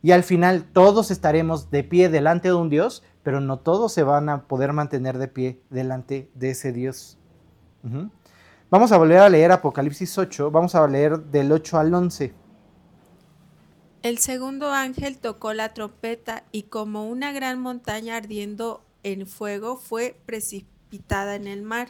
Y 0.04 0.12
al 0.12 0.22
final 0.22 0.66
todos 0.74 1.10
estaremos 1.10 1.72
de 1.72 1.84
pie 1.84 2.10
delante 2.10 2.50
de 2.50 2.54
un 2.54 2.70
Dios, 2.70 3.02
pero 3.24 3.42
no 3.42 3.58
todos 3.58 3.94
se 3.94 4.04
van 4.04 4.30
a 4.30 4.44
poder 4.44 4.74
mantener 4.74 5.18
de 5.18 5.28
pie 5.28 5.64
delante 5.72 6.30
de 6.36 6.52
ese 6.52 6.72
Dios. 6.72 7.18
Vamos 8.70 8.92
a 8.92 8.98
volver 9.00 9.18
a 9.18 9.30
leer 9.30 9.52
Apocalipsis 9.52 10.16
8, 10.20 10.52
vamos 10.52 10.76
a 10.76 10.88
leer 10.88 11.18
del 11.18 11.52
8 11.52 11.80
al 11.80 11.92
11. 11.92 12.32
El 14.04 14.18
segundo 14.18 14.72
ángel 14.72 15.20
tocó 15.20 15.54
la 15.54 15.76
trompeta 15.76 16.44
y 16.52 16.64
como 16.64 17.08
una 17.08 17.32
gran 17.32 17.60
montaña 17.60 18.16
ardiendo 18.16 18.84
en 19.04 19.28
fuego 19.28 19.78
fue 19.78 20.16
precipitada 20.26 21.36
en 21.36 21.46
el 21.46 21.62
mar, 21.62 21.88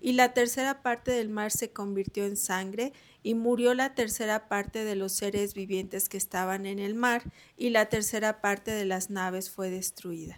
y 0.00 0.12
la 0.12 0.32
tercera 0.34 0.82
parte 0.82 1.10
del 1.10 1.28
mar 1.28 1.50
se 1.50 1.70
convirtió 1.70 2.24
en 2.24 2.36
sangre, 2.36 2.92
y 3.24 3.34
murió 3.34 3.74
la 3.74 3.96
tercera 3.96 4.48
parte 4.48 4.84
de 4.84 4.94
los 4.94 5.12
seres 5.12 5.54
vivientes 5.54 6.08
que 6.08 6.16
estaban 6.16 6.64
en 6.64 6.78
el 6.78 6.94
mar, 6.94 7.24
y 7.56 7.70
la 7.70 7.86
tercera 7.86 8.40
parte 8.40 8.70
de 8.70 8.84
las 8.84 9.10
naves 9.10 9.50
fue 9.50 9.68
destruida. 9.68 10.36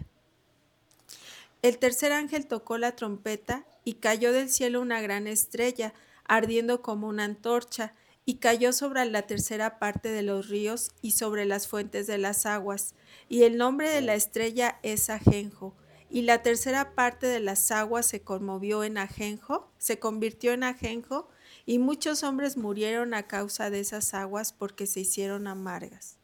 El 1.61 1.77
tercer 1.77 2.11
ángel 2.11 2.47
tocó 2.47 2.79
la 2.79 2.95
trompeta 2.95 3.63
y 3.85 3.93
cayó 3.93 4.33
del 4.33 4.49
cielo 4.49 4.81
una 4.81 4.99
gran 5.01 5.27
estrella, 5.27 5.93
ardiendo 6.25 6.81
como 6.81 7.07
una 7.07 7.25
antorcha, 7.25 7.93
y 8.25 8.35
cayó 8.35 8.73
sobre 8.73 9.05
la 9.05 9.23
tercera 9.23 9.79
parte 9.79 10.09
de 10.09 10.21
los 10.21 10.47
ríos 10.49 10.91
y 11.01 11.11
sobre 11.11 11.45
las 11.45 11.67
fuentes 11.67 12.07
de 12.07 12.17
las 12.17 12.45
aguas. 12.45 12.93
Y 13.29 13.43
el 13.43 13.57
nombre 13.57 13.89
de 13.89 14.01
la 14.01 14.15
estrella 14.15 14.79
es 14.83 15.09
Ajenjo. 15.09 15.75
Y 16.09 16.23
la 16.23 16.43
tercera 16.43 16.93
parte 16.93 17.25
de 17.25 17.39
las 17.39 17.71
aguas 17.71 18.05
se 18.05 18.21
conmovió 18.21 18.83
en 18.83 18.97
Ajenjo, 18.97 19.71
se 19.77 19.97
convirtió 19.97 20.51
en 20.51 20.63
Ajenjo, 20.63 21.29
y 21.65 21.79
muchos 21.79 22.23
hombres 22.23 22.57
murieron 22.57 23.13
a 23.13 23.23
causa 23.23 23.69
de 23.69 23.79
esas 23.79 24.13
aguas 24.13 24.51
porque 24.51 24.87
se 24.87 24.99
hicieron 25.01 25.47
amargas. 25.47 26.17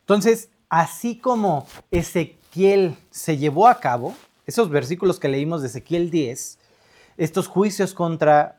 Entonces, 0.00 0.50
así 0.68 1.18
como 1.18 1.66
Ezequiel 1.90 2.96
se 3.10 3.36
llevó 3.36 3.68
a 3.68 3.78
cabo, 3.78 4.14
esos 4.46 4.70
versículos 4.70 5.20
que 5.20 5.28
leímos 5.28 5.60
de 5.60 5.68
Ezequiel 5.68 6.10
10, 6.10 6.58
estos 7.18 7.46
juicios 7.46 7.94
contra 7.94 8.57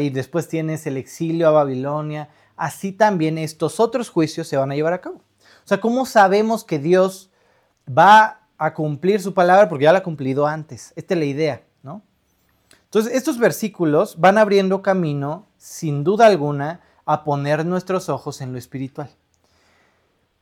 Y 0.00 0.10
después 0.10 0.48
tienes 0.48 0.86
el 0.86 0.96
exilio 0.96 1.48
a 1.48 1.50
Babilonia, 1.50 2.28
así 2.56 2.92
también 2.92 3.36
estos 3.36 3.80
otros 3.80 4.10
juicios 4.10 4.46
se 4.46 4.56
van 4.56 4.70
a 4.70 4.74
llevar 4.76 4.92
a 4.92 5.00
cabo. 5.00 5.16
O 5.16 5.68
sea, 5.68 5.80
¿cómo 5.80 6.06
sabemos 6.06 6.62
que 6.62 6.78
Dios 6.78 7.30
va 7.86 8.42
a 8.58 8.74
cumplir 8.74 9.20
su 9.20 9.34
palabra? 9.34 9.68
Porque 9.68 9.84
ya 9.84 9.92
la 9.92 9.98
ha 9.98 10.02
cumplido 10.02 10.46
antes. 10.46 10.92
Esta 10.94 11.14
es 11.14 11.20
la 11.20 11.26
idea, 11.26 11.62
¿no? 11.82 12.02
Entonces, 12.84 13.14
estos 13.14 13.38
versículos 13.38 14.20
van 14.20 14.38
abriendo 14.38 14.82
camino, 14.82 15.48
sin 15.56 16.04
duda 16.04 16.26
alguna, 16.26 16.82
a 17.04 17.24
poner 17.24 17.66
nuestros 17.66 18.08
ojos 18.08 18.40
en 18.40 18.52
lo 18.52 18.58
espiritual. 18.58 19.10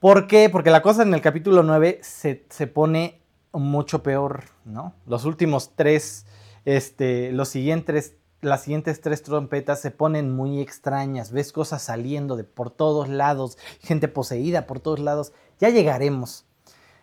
¿Por 0.00 0.26
qué? 0.26 0.50
Porque 0.50 0.70
la 0.70 0.82
cosa 0.82 1.02
en 1.02 1.14
el 1.14 1.22
capítulo 1.22 1.62
9 1.62 2.00
se, 2.02 2.44
se 2.50 2.66
pone 2.66 3.22
mucho 3.52 4.02
peor, 4.02 4.44
¿no? 4.66 4.94
Los 5.06 5.24
últimos 5.24 5.72
tres, 5.76 6.26
este, 6.66 7.32
los 7.32 7.48
siguientes 7.48 8.16
las 8.44 8.62
siguientes 8.62 9.00
tres 9.00 9.22
trompetas 9.22 9.80
se 9.80 9.90
ponen 9.90 10.30
muy 10.30 10.60
extrañas, 10.60 11.32
ves 11.32 11.52
cosas 11.52 11.82
saliendo 11.82 12.36
de 12.36 12.44
por 12.44 12.70
todos 12.70 13.08
lados, 13.08 13.58
gente 13.80 14.08
poseída 14.08 14.66
por 14.66 14.80
todos 14.80 15.00
lados, 15.00 15.32
ya 15.58 15.70
llegaremos. 15.70 16.44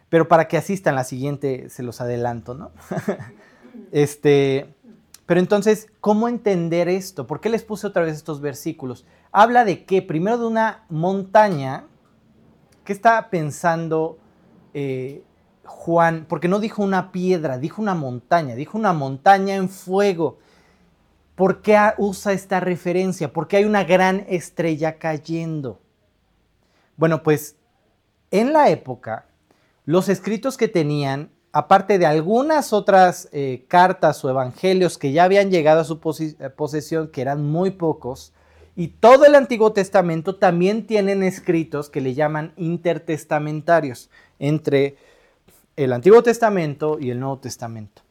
Pero 0.09 0.27
para 0.27 0.47
que 0.47 0.57
asistan 0.57 0.95
la 0.95 1.03
siguiente 1.03 1.69
se 1.69 1.83
los 1.83 2.01
adelanto, 2.01 2.53
¿no? 2.53 2.71
este, 3.91 4.75
pero 5.25 5.39
entonces, 5.39 5.87
¿cómo 6.01 6.27
entender 6.27 6.89
esto? 6.89 7.25
¿Por 7.25 7.39
qué 7.39 7.49
les 7.49 7.63
puse 7.63 7.87
otra 7.87 8.03
vez 8.03 8.17
estos 8.17 8.41
versículos? 8.41 9.05
Habla 9.31 9.63
de 9.63 9.85
que 9.85 10.01
primero 10.01 10.37
de 10.37 10.45
una 10.45 10.83
montaña, 10.89 11.85
¿qué 12.83 12.91
está 12.91 13.29
pensando 13.29 14.17
eh, 14.73 15.23
Juan? 15.63 16.25
Porque 16.27 16.49
no 16.49 16.59
dijo 16.59 16.83
una 16.83 17.13
piedra, 17.13 17.57
dijo 17.57 17.81
una 17.81 17.95
montaña, 17.95 18.55
dijo 18.55 18.77
una 18.77 18.91
montaña 18.91 19.55
en 19.55 19.69
fuego. 19.69 20.39
¿Por 21.41 21.63
qué 21.63 21.75
usa 21.97 22.33
esta 22.33 22.59
referencia? 22.59 23.33
Porque 23.33 23.57
hay 23.57 23.65
una 23.65 23.83
gran 23.83 24.27
estrella 24.29 24.99
cayendo. 24.99 25.79
Bueno, 26.97 27.23
pues 27.23 27.55
en 28.29 28.53
la 28.53 28.69
época, 28.69 29.25
los 29.85 30.07
escritos 30.07 30.55
que 30.55 30.67
tenían, 30.67 31.31
aparte 31.51 31.97
de 31.97 32.05
algunas 32.05 32.73
otras 32.73 33.27
eh, 33.31 33.65
cartas 33.67 34.23
o 34.23 34.29
evangelios 34.29 34.99
que 34.99 35.13
ya 35.13 35.23
habían 35.23 35.49
llegado 35.49 35.81
a 35.81 35.83
su 35.83 35.99
eh, 36.19 36.49
posesión, 36.51 37.07
que 37.07 37.21
eran 37.21 37.43
muy 37.43 37.71
pocos, 37.71 38.33
y 38.75 38.89
todo 38.89 39.25
el 39.25 39.33
Antiguo 39.33 39.73
Testamento 39.73 40.35
también 40.35 40.85
tienen 40.85 41.23
escritos 41.23 41.89
que 41.89 42.01
le 42.01 42.13
llaman 42.13 42.53
intertestamentarios 42.55 44.11
entre 44.37 44.95
el 45.75 45.91
Antiguo 45.91 46.21
Testamento 46.21 46.99
y 46.99 47.09
el 47.09 47.19
Nuevo 47.19 47.39
Testamento. 47.39 48.03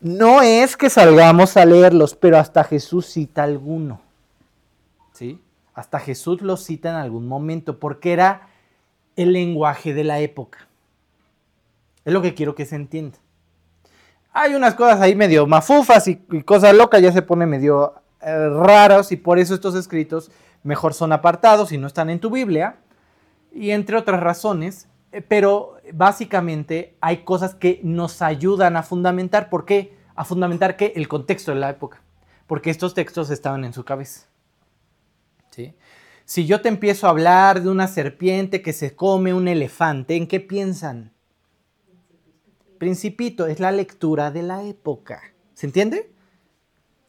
No 0.00 0.40
es 0.40 0.76
que 0.78 0.88
salgamos 0.88 1.56
a 1.58 1.66
leerlos, 1.66 2.14
pero 2.14 2.38
hasta 2.38 2.64
Jesús 2.64 3.06
cita 3.06 3.42
alguno. 3.42 4.00
¿Sí? 5.12 5.38
Hasta 5.74 5.98
Jesús 5.98 6.40
los 6.40 6.64
cita 6.64 6.88
en 6.90 6.96
algún 6.96 7.28
momento, 7.28 7.78
porque 7.78 8.12
era 8.12 8.48
el 9.16 9.32
lenguaje 9.32 9.92
de 9.92 10.04
la 10.04 10.20
época. 10.20 10.66
Es 12.04 12.12
lo 12.12 12.22
que 12.22 12.34
quiero 12.34 12.54
que 12.54 12.64
se 12.64 12.76
entienda. 12.76 13.18
Hay 14.32 14.54
unas 14.54 14.74
cosas 14.74 15.00
ahí 15.00 15.14
medio 15.14 15.46
mafufas 15.46 16.08
y, 16.08 16.16
cosas 16.44 16.74
locas, 16.74 17.02
ya 17.02 17.12
se 17.12 17.22
pone 17.22 17.46
medio 17.46 17.94
eh, 18.22 18.48
raros 18.48 19.12
y 19.12 19.16
por 19.16 19.38
eso 19.38 19.54
estos 19.54 19.74
escritos 19.74 20.30
mejor 20.62 20.94
son 20.94 21.12
apartados 21.12 21.72
y 21.72 21.78
no 21.78 21.86
están 21.86 22.10
en 22.10 22.20
tu 22.20 22.30
Biblia. 22.30 22.76
Y 23.52 23.70
entre 23.70 23.96
otras 23.96 24.20
razones, 24.20 24.86
pero 25.28 25.76
básicamente 25.92 26.96
hay 27.00 27.24
cosas 27.24 27.54
que 27.54 27.80
nos 27.82 28.22
ayudan 28.22 28.76
a 28.76 28.82
fundamentar. 28.82 29.50
¿Por 29.50 29.64
qué? 29.64 29.96
A 30.14 30.24
fundamentar 30.24 30.76
que 30.76 30.92
el 30.96 31.08
contexto 31.08 31.52
de 31.52 31.58
la 31.58 31.70
época. 31.70 32.02
Porque 32.46 32.70
estos 32.70 32.94
textos 32.94 33.30
estaban 33.30 33.64
en 33.64 33.72
su 33.72 33.84
cabeza. 33.84 34.26
¿Sí? 35.50 35.74
Si 36.24 36.46
yo 36.46 36.60
te 36.60 36.68
empiezo 36.68 37.06
a 37.06 37.10
hablar 37.10 37.62
de 37.62 37.68
una 37.68 37.88
serpiente 37.88 38.62
que 38.62 38.72
se 38.72 38.94
come 38.94 39.34
un 39.34 39.48
elefante, 39.48 40.14
¿en 40.14 40.28
qué 40.28 40.38
piensan? 40.38 41.12
Principito, 42.78 43.46
es 43.46 43.58
la 43.58 43.72
lectura 43.72 44.30
de 44.30 44.42
la 44.42 44.62
época. 44.62 45.20
¿Se 45.54 45.66
entiende? 45.66 46.12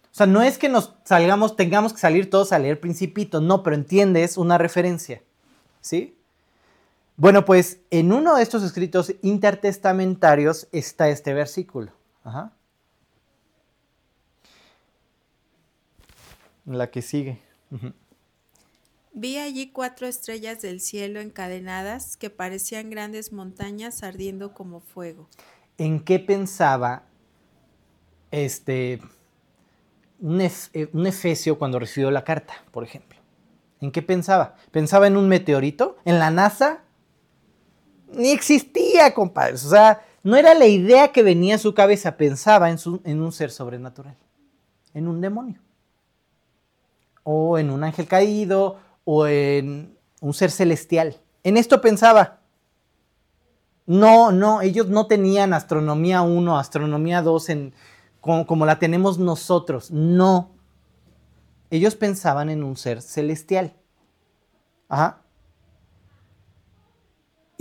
O 0.06 0.14
sea, 0.14 0.26
no 0.26 0.42
es 0.42 0.58
que 0.58 0.70
nos 0.70 0.96
salgamos, 1.06 1.56
tengamos 1.56 1.94
que 1.94 2.00
salir 2.00 2.30
todos 2.30 2.52
a 2.52 2.60
leer 2.60 2.82
Principito, 2.82 3.40
no, 3.40 3.64
pero 3.64 3.76
entiendes 3.76 4.38
una 4.38 4.58
referencia. 4.58 5.22
¿Sí? 5.80 6.18
Bueno, 7.18 7.46
pues 7.46 7.82
en 7.92 8.14
uno 8.14 8.36
de 8.36 8.44
estos 8.44 8.64
escritos 8.64 9.14
intertestamentarios 9.22 10.68
está 10.72 11.10
este 11.10 11.34
versículo. 11.34 11.92
La 16.66 16.90
que 16.90 17.02
sigue. 17.02 17.42
Vi 19.14 19.38
allí 19.38 19.72
cuatro 19.72 20.08
estrellas 20.08 20.62
del 20.62 20.80
cielo 20.80 21.20
encadenadas 21.20 22.16
que 22.16 22.30
parecían 22.30 22.90
grandes 22.90 23.34
montañas 23.34 24.04
ardiendo 24.04 24.54
como 24.54 24.80
fuego. 24.80 25.28
¿En 25.78 26.00
qué 26.00 26.18
pensaba 26.20 27.04
este 28.32 29.02
un, 30.20 30.40
eh, 30.40 30.90
un 30.94 31.08
efesio 31.08 31.60
cuando 31.60 31.78
recibió 31.78 32.10
la 32.10 32.24
carta, 32.24 32.54
por 32.72 32.84
ejemplo? 32.84 33.20
¿En 33.82 33.92
qué 33.92 34.02
pensaba? 34.02 34.56
¿Pensaba 34.72 35.08
en 35.08 35.18
un 35.18 35.28
meteorito? 35.28 35.98
¿En 36.06 36.20
la 36.20 36.30
NASA? 36.30 36.84
Ni 38.14 38.32
existía, 38.32 39.14
compadres. 39.14 39.66
O 39.66 39.70
sea, 39.70 40.02
no 40.24 40.36
era 40.36 40.54
la 40.54 40.68
idea 40.68 41.12
que 41.12 41.24
venía 41.24 41.56
a 41.56 41.60
su 41.60 41.74
cabeza, 41.74 42.18
pensaba 42.18 42.70
en, 42.70 42.78
en 43.04 43.22
un 43.22 43.32
ser 43.32 43.52
sobrenatural, 43.52 44.16
en 44.94 45.08
un 45.08 45.22
demonio, 45.22 45.60
o 47.24 47.58
en 47.58 47.70
un 47.70 47.84
ángel 47.84 48.08
caído, 48.08 48.78
o 49.04 49.28
en 49.28 49.98
un 50.20 50.34
ser 50.34 50.52
celestial. 50.52 51.18
En 51.44 51.58
esto 51.58 51.82
pensaba. 51.82 52.40
No, 53.88 54.32
no, 54.32 54.62
ellos 54.62 54.88
no 54.88 55.08
tenían 55.08 55.54
astronomía 55.54 56.22
1, 56.22 56.58
astronomía 56.58 57.22
2 57.22 57.50
en, 57.50 57.74
como, 58.22 58.46
como 58.46 58.66
la 58.66 58.80
tenemos 58.80 59.18
nosotros. 59.18 59.92
No. 59.92 60.52
Ellos 61.72 61.96
pensaban 61.96 62.50
en 62.50 62.64
un 62.64 62.78
ser 62.78 63.02
celestial. 63.02 63.74
Ajá. 64.88 65.22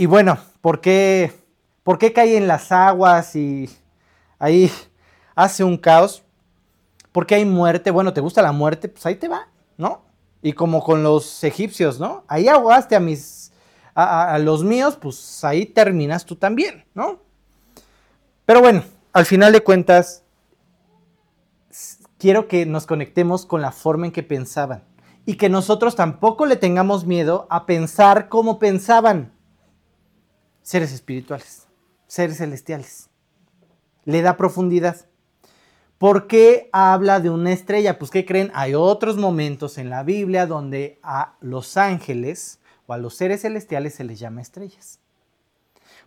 Y 0.00 0.06
bueno, 0.06 0.38
¿por 0.62 0.80
qué, 0.80 1.30
¿por 1.82 1.98
qué 1.98 2.40
las 2.40 2.72
aguas 2.72 3.36
y 3.36 3.68
ahí 4.38 4.72
hace 5.34 5.62
un 5.62 5.76
caos? 5.76 6.22
¿Por 7.12 7.26
qué 7.26 7.34
hay 7.34 7.44
muerte? 7.44 7.90
Bueno, 7.90 8.14
¿te 8.14 8.22
gusta 8.22 8.40
la 8.40 8.50
muerte? 8.50 8.88
Pues 8.88 9.04
ahí 9.04 9.16
te 9.16 9.28
va, 9.28 9.48
¿no? 9.76 10.00
Y 10.40 10.54
como 10.54 10.82
con 10.82 11.02
los 11.02 11.44
egipcios, 11.44 12.00
¿no? 12.00 12.24
Ahí 12.28 12.48
aguaste 12.48 12.96
a 12.96 13.00
mis, 13.00 13.52
a, 13.94 14.32
a 14.32 14.38
los 14.38 14.64
míos, 14.64 14.96
pues 14.98 15.44
ahí 15.44 15.66
terminas 15.66 16.24
tú 16.24 16.34
también, 16.34 16.86
¿no? 16.94 17.18
Pero 18.46 18.62
bueno, 18.62 18.82
al 19.12 19.26
final 19.26 19.52
de 19.52 19.62
cuentas, 19.62 20.22
quiero 22.16 22.48
que 22.48 22.64
nos 22.64 22.86
conectemos 22.86 23.44
con 23.44 23.60
la 23.60 23.70
forma 23.70 24.06
en 24.06 24.12
que 24.12 24.22
pensaban 24.22 24.82
y 25.26 25.34
que 25.34 25.50
nosotros 25.50 25.94
tampoco 25.94 26.46
le 26.46 26.56
tengamos 26.56 27.04
miedo 27.04 27.46
a 27.50 27.66
pensar 27.66 28.30
como 28.30 28.58
pensaban 28.58 29.38
seres 30.70 30.92
espirituales, 30.92 31.66
seres 32.06 32.36
celestiales. 32.36 33.08
Le 34.04 34.22
da 34.22 34.36
profundidad. 34.36 35.04
¿Por 35.98 36.28
qué 36.28 36.70
habla 36.72 37.18
de 37.18 37.28
una 37.28 37.50
estrella? 37.50 37.98
Pues 37.98 38.12
¿qué 38.12 38.24
creen? 38.24 38.52
Hay 38.54 38.76
otros 38.76 39.16
momentos 39.16 39.78
en 39.78 39.90
la 39.90 40.04
Biblia 40.04 40.46
donde 40.46 41.00
a 41.02 41.34
los 41.40 41.76
ángeles 41.76 42.60
o 42.86 42.92
a 42.92 42.98
los 42.98 43.16
seres 43.16 43.42
celestiales 43.42 43.96
se 43.96 44.04
les 44.04 44.20
llama 44.20 44.42
estrellas. 44.42 45.00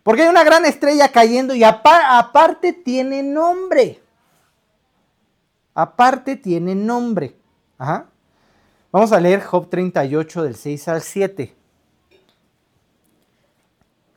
Porque 0.02 0.22
hay 0.22 0.28
una 0.28 0.44
gran 0.44 0.64
estrella 0.64 1.12
cayendo 1.12 1.54
y 1.54 1.62
aparte 1.62 2.72
tiene 2.72 3.22
nombre. 3.22 4.00
Aparte 5.74 6.36
tiene 6.36 6.74
nombre. 6.74 7.36
Vamos 8.90 9.12
a 9.12 9.20
leer 9.20 9.42
Job 9.42 9.68
38 9.68 10.42
del 10.42 10.56
6 10.56 10.88
al 10.88 11.02
7. 11.02 11.54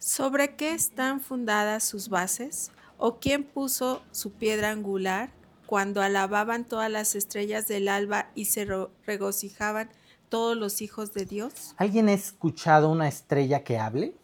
¿Sobre 0.08 0.56
qué 0.56 0.74
están 0.74 1.20
fundadas 1.20 1.84
sus 1.84 2.08
bases? 2.08 2.72
¿O 2.98 3.20
quién 3.20 3.44
puso 3.44 4.02
su 4.12 4.32
piedra 4.32 4.72
angular? 4.72 5.30
cuando 5.66 6.02
alababan 6.02 6.64
todas 6.64 6.90
las 6.90 7.14
estrellas 7.14 7.68
del 7.68 7.90
alba 7.90 8.30
y 8.34 8.46
se 8.46 8.66
regocijaban 9.06 9.90
todos 10.30 10.58
los 10.58 10.82
hijos 10.82 11.14
de 11.14 11.26
Dios? 11.26 11.76
¿Alguien 11.76 12.08
ha 12.08 12.14
escuchado 12.14 12.90
una 12.90 13.10
estrella 13.10 13.66
que 13.66 13.78
hable? 13.78 14.16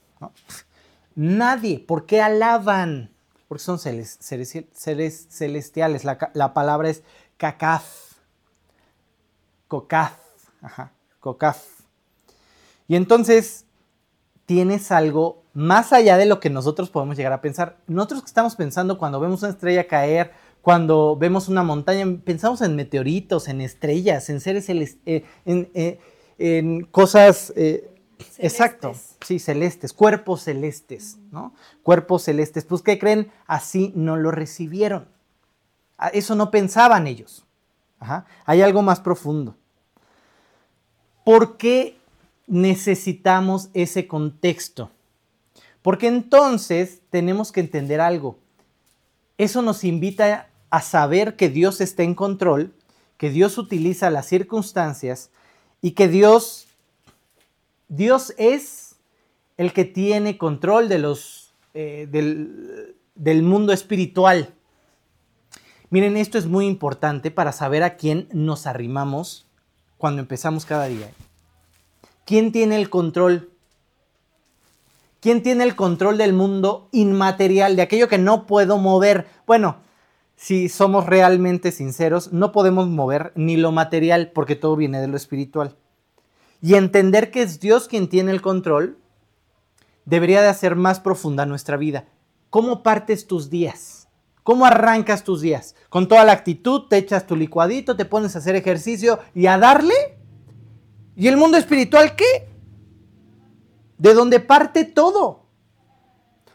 Nadie. 1.16 1.80
¿Por 1.80 2.06
qué 2.06 2.22
alaban? 2.22 3.12
Porque 3.50 3.62
son 3.62 3.78
seres, 3.78 4.18
celestiales. 4.22 6.06
La, 6.06 6.54
palabra 6.54 6.90
es 6.90 7.04
cacaz. 7.36 8.16
Cocaz. 9.68 10.14
Ajá. 10.62 10.94
Cocaz. 11.20 11.66
Y 12.88 12.96
entonces 12.96 13.66
tienes 14.46 14.94
algo 14.94 15.43
más 15.54 15.94
allá 15.94 16.18
de 16.18 16.26
lo 16.26 16.40
que 16.40 16.50
nosotros 16.50 16.90
podemos 16.90 17.18
llegar 17.18 17.34
a 17.34 17.42
pensar. 17.42 17.78
Nosotros 17.88 18.22
que 18.22 18.28
estamos 18.28 18.56
pensando 18.56 18.98
cuando 18.98 19.20
vemos 19.20 19.42
una 19.42 19.52
estrella 19.52 19.88
caer 19.88 20.32
cuando 20.64 21.18
vemos 21.18 21.50
una 21.50 21.62
montaña, 21.62 22.06
pensamos 22.24 22.62
en 22.62 22.78
meteoritos, 22.78 23.50
en 23.50 23.60
estrellas, 23.60 24.30
en 24.30 24.40
seres 24.40 24.70
eh, 24.70 25.26
eh, 25.46 26.00
en, 26.38 26.86
cosas. 26.86 27.52
Eh, 27.58 27.94
exacto, 28.38 28.94
sí, 29.26 29.40
celestes, 29.40 29.92
cuerpos 29.92 30.44
celestes, 30.44 31.18
¿no? 31.32 31.54
Cuerpos 31.84 32.24
celestes. 32.24 32.64
Pues, 32.64 32.82
¿qué 32.82 32.98
creen? 32.98 33.30
Así 33.46 33.92
no 33.94 34.16
lo 34.16 34.32
recibieron. 34.32 35.10
Eso 36.14 36.34
no 36.34 36.50
pensaban 36.50 37.08
ellos. 37.08 37.46
Hay 38.46 38.62
algo 38.62 38.82
más 38.84 39.02
profundo. 39.02 39.58
¿Por 41.26 41.58
qué 41.58 41.98
necesitamos 42.48 43.70
ese 43.74 44.08
contexto? 44.08 44.92
Porque 45.84 46.08
entonces 46.08 47.02
tenemos 47.12 47.52
que 47.52 47.60
entender 47.60 48.02
algo. 48.02 48.40
Eso 49.38 49.62
nos 49.62 49.84
invita 49.84 50.50
a 50.72 50.82
saber 50.82 51.36
que 51.36 51.50
Dios 51.50 51.82
está 51.82 52.02
en 52.02 52.16
control, 52.16 52.74
que 53.18 53.30
Dios 53.30 53.60
utiliza 53.60 54.10
las 54.10 54.26
circunstancias 54.26 55.30
y 55.82 55.92
que 55.92 56.08
Dios, 56.08 56.68
Dios 57.90 58.34
es 58.38 58.96
el 59.58 59.74
que 59.74 59.86
tiene 59.86 60.38
control 60.38 60.90
de 60.90 60.98
los, 60.98 61.54
eh, 61.74 62.08
del, 62.10 62.96
del 63.16 63.44
mundo 63.44 63.74
espiritual. 63.74 64.54
Miren, 65.90 66.18
esto 66.18 66.38
es 66.38 66.48
muy 66.48 66.66
importante 66.66 67.30
para 67.30 67.52
saber 67.52 67.84
a 67.84 67.98
quién 67.98 68.28
nos 68.32 68.66
arrimamos 68.66 69.46
cuando 69.98 70.22
empezamos 70.22 70.66
cada 70.66 70.88
día. 70.88 71.12
¿Quién 72.26 72.52
tiene 72.52 72.78
el 72.78 72.90
control? 72.90 73.53
¿Quién 75.24 75.42
tiene 75.42 75.64
el 75.64 75.78
control 75.78 76.18
del 76.18 76.34
mundo 76.34 76.90
inmaterial, 76.92 77.78
de 77.78 77.82
aquello 77.82 78.10
que 78.10 78.18
no 78.18 78.46
puedo 78.46 78.78
mover? 78.78 79.26
Bueno, 79.48 79.78
si 80.36 80.68
somos 80.68 81.06
realmente 81.06 81.72
sinceros, 81.72 82.34
no 82.34 82.52
podemos 82.52 82.90
mover 82.90 83.32
ni 83.36 83.56
lo 83.56 83.72
material 83.72 84.34
porque 84.36 84.58
todo 84.58 84.76
viene 84.76 85.00
de 85.00 85.08
lo 85.08 85.16
espiritual. 85.16 85.78
Y 86.62 86.74
entender 86.74 87.32
que 87.32 87.42
es 87.42 87.62
Dios 87.62 87.88
quien 87.88 88.10
tiene 88.10 88.32
el 88.32 88.42
control 88.42 88.98
debería 90.04 90.42
de 90.42 90.50
hacer 90.50 90.76
más 90.76 91.00
profunda 91.00 91.46
nuestra 91.46 91.78
vida. 91.78 92.04
¿Cómo 92.50 92.84
partes 92.84 93.26
tus 93.26 93.50
días? 93.50 94.10
¿Cómo 94.44 94.66
arrancas 94.66 95.24
tus 95.24 95.40
días? 95.40 95.78
Con 95.88 96.10
toda 96.10 96.26
la 96.26 96.34
actitud, 96.34 96.90
te 96.90 96.98
echas 96.98 97.26
tu 97.26 97.38
licuadito, 97.38 97.96
te 97.96 98.04
pones 98.04 98.36
a 98.36 98.40
hacer 98.40 98.58
ejercicio 98.58 99.20
y 99.34 99.48
a 99.48 99.58
darle. 99.58 100.18
¿Y 101.16 101.30
el 101.30 101.38
mundo 101.38 101.56
espiritual 101.56 102.14
qué? 102.18 102.53
De 104.04 104.14
donde 104.14 104.42
parte 104.42 104.84
todo. 104.84 105.46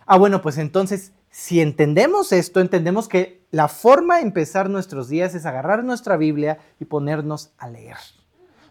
Ah, 0.04 0.18
bueno, 0.18 0.42
pues 0.42 0.58
entonces, 0.58 1.14
si 1.30 1.62
entendemos 1.62 2.30
esto, 2.30 2.60
entendemos 2.60 3.08
que 3.08 3.42
la 3.50 3.68
forma 3.68 4.16
de 4.16 4.24
empezar 4.24 4.68
nuestros 4.68 5.08
días 5.08 5.34
es 5.34 5.46
agarrar 5.46 5.82
nuestra 5.82 6.18
Biblia 6.18 6.58
y 6.78 6.84
ponernos 6.84 7.52
a 7.56 7.70
leer, 7.70 7.96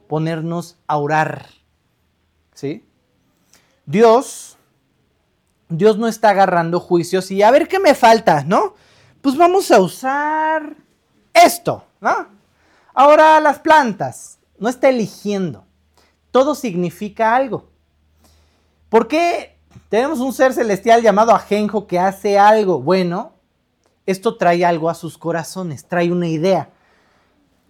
ponernos 0.08 0.78
a 0.86 0.98
orar. 0.98 1.48
¿Sí? 2.54 2.88
Dios, 3.88 4.60
Dios 5.70 5.98
no 5.98 6.08
está 6.08 6.30
agarrando 6.30 6.80
juicios 6.80 7.32
y 7.32 7.42
a 7.42 7.50
ver 7.50 7.68
qué 7.68 7.80
me 7.80 7.96
falta, 7.96 8.44
¿no? 8.44 8.76
Pues 9.22 9.36
vamos 9.36 9.72
a 9.72 9.82
usar 9.82 10.76
esto, 11.34 11.84
¿no? 12.00 12.28
Ahora 12.94 13.40
las 13.40 13.58
plantas, 13.58 14.38
no 14.60 14.70
está 14.70 14.90
eligiendo. 14.90 15.66
Todo 16.30 16.54
significa 16.54 17.36
algo. 17.36 17.76
¿Por 18.90 19.08
qué 19.08 19.58
tenemos 19.90 20.20
un 20.20 20.32
ser 20.32 20.54
celestial 20.54 21.02
llamado 21.02 21.34
Ajenjo 21.34 21.88
que 21.88 22.00
hace 22.00 22.40
algo? 22.40 22.82
Bueno, 22.82 23.34
esto 24.06 24.38
trae 24.38 24.64
algo 24.64 24.90
a 24.90 24.96
sus 24.96 25.18
corazones, 25.18 25.86
trae 25.86 26.12
una 26.12 26.28
idea. 26.28 26.70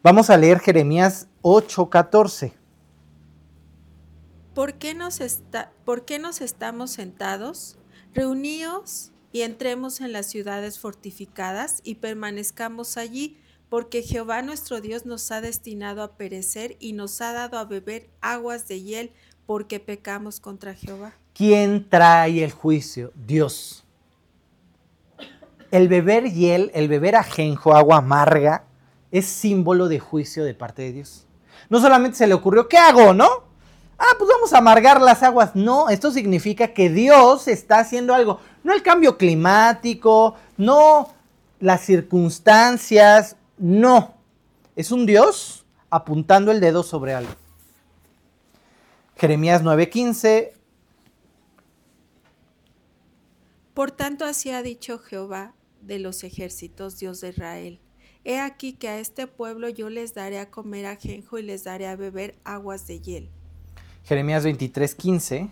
Vamos 0.03 0.29
a 0.29 0.37
leer 0.37 0.59
Jeremías 0.59 1.27
8:14. 1.41 2.53
¿Por 4.53 4.75
qué, 4.75 4.93
nos 4.93 5.19
¿Por 5.85 6.05
qué 6.05 6.19
nos 6.19 6.41
estamos 6.41 6.91
sentados? 6.91 7.77
Reuníos 8.13 9.11
y 9.31 9.41
entremos 9.41 10.01
en 10.01 10.11
las 10.11 10.27
ciudades 10.27 10.79
fortificadas 10.79 11.81
y 11.83 11.95
permanezcamos 11.95 12.97
allí, 12.97 13.37
porque 13.69 14.01
Jehová 14.01 14.41
nuestro 14.41 14.81
Dios 14.81 15.05
nos 15.05 15.31
ha 15.31 15.41
destinado 15.41 16.01
a 16.01 16.15
perecer 16.15 16.77
y 16.79 16.93
nos 16.93 17.19
ha 17.21 17.33
dado 17.33 17.57
a 17.57 17.65
beber 17.65 18.09
aguas 18.21 18.67
de 18.67 18.81
hiel, 18.81 19.11
porque 19.47 19.79
pecamos 19.79 20.39
contra 20.39 20.75
Jehová. 20.75 21.13
¿Quién 21.33 21.89
trae 21.89 22.43
el 22.43 22.51
juicio? 22.51 23.11
Dios 23.15 23.83
el 25.71 25.87
beber 25.87 26.31
hiel, 26.31 26.71
el 26.73 26.87
beber 26.87 27.15
ajenjo, 27.15 27.75
agua 27.75 27.97
amarga, 27.97 28.63
es 29.11 29.25
símbolo 29.25 29.87
de 29.87 29.99
juicio 29.99 30.43
de 30.43 30.53
parte 30.53 30.83
de 30.83 30.93
Dios. 30.93 31.25
No 31.69 31.79
solamente 31.79 32.17
se 32.17 32.27
le 32.27 32.33
ocurrió, 32.33 32.67
¿qué 32.67 32.77
hago, 32.77 33.13
no? 33.13 33.27
Ah, 33.97 34.13
pues 34.17 34.29
vamos 34.29 34.53
a 34.53 34.59
amargar 34.59 35.01
las 35.01 35.23
aguas. 35.23 35.55
No, 35.55 35.89
esto 35.89 36.11
significa 36.11 36.69
que 36.69 36.89
Dios 36.89 37.47
está 37.47 37.79
haciendo 37.79 38.13
algo. 38.13 38.39
No 38.63 38.73
el 38.73 38.83
cambio 38.83 39.17
climático, 39.17 40.35
no 40.55 41.09
las 41.59 41.81
circunstancias, 41.81 43.35
no. 43.57 44.13
Es 44.75 44.91
un 44.91 45.05
Dios 45.05 45.65
apuntando 45.89 46.51
el 46.51 46.59
dedo 46.59 46.83
sobre 46.83 47.15
algo. 47.15 47.31
Jeremías 49.17 49.63
9:15. 49.63 50.53
Por 53.73 53.91
tanto, 53.91 54.25
así 54.25 54.51
ha 54.51 54.61
dicho 54.61 54.99
Jehová, 54.99 55.53
de 55.81 55.99
los 55.99 56.23
ejércitos, 56.23 56.99
Dios 56.99 57.21
de 57.21 57.29
Israel. 57.29 57.79
He 58.23 58.39
aquí 58.39 58.73
que 58.73 58.89
a 58.89 58.99
este 58.99 59.25
pueblo 59.25 59.69
yo 59.69 59.89
les 59.89 60.13
daré 60.13 60.39
a 60.39 60.51
comer 60.51 60.85
ajenjo 60.85 61.37
y 61.37 61.43
les 61.43 61.63
daré 61.63 61.87
a 61.87 61.95
beber 61.95 62.35
aguas 62.43 62.85
de 62.87 62.99
hiel. 62.99 63.29
Jeremías 64.03 64.43
23, 64.43 64.95
15. 64.95 65.49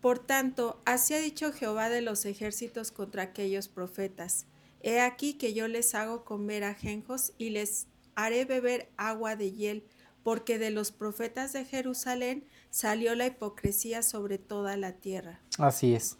Por 0.00 0.18
tanto, 0.18 0.80
así 0.84 1.14
ha 1.14 1.20
dicho 1.20 1.52
Jehová 1.52 1.88
de 1.88 2.02
los 2.02 2.24
ejércitos 2.24 2.92
contra 2.92 3.22
aquellos 3.22 3.68
profetas. 3.68 4.46
He 4.82 5.00
aquí 5.00 5.34
que 5.34 5.54
yo 5.54 5.66
les 5.66 5.94
hago 5.94 6.24
comer 6.24 6.64
ajenjos 6.64 7.32
y 7.36 7.50
les 7.50 7.88
haré 8.14 8.44
beber 8.44 8.90
agua 8.96 9.36
de 9.36 9.52
hiel, 9.52 9.84
porque 10.28 10.58
de 10.58 10.68
los 10.68 10.92
profetas 10.92 11.54
de 11.54 11.64
Jerusalén 11.64 12.44
salió 12.68 13.14
la 13.14 13.24
hipocresía 13.24 14.02
sobre 14.02 14.36
toda 14.36 14.76
la 14.76 14.92
tierra. 14.92 15.40
Así 15.56 15.94
es. 15.94 16.18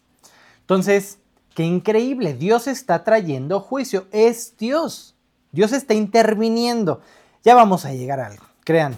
Entonces, 0.61 1.19
qué 1.53 1.61
increíble, 1.61 2.33
Dios 2.33 2.65
está 2.65 3.03
trayendo 3.03 3.59
juicio, 3.59 4.07
es 4.11 4.57
Dios, 4.57 5.15
Dios 5.51 5.73
está 5.73 5.93
interviniendo. 5.93 7.01
Ya 7.43 7.53
vamos 7.53 7.85
a 7.85 7.93
llegar 7.93 8.19
a 8.19 8.25
algo, 8.25 8.43
crean, 8.61 8.97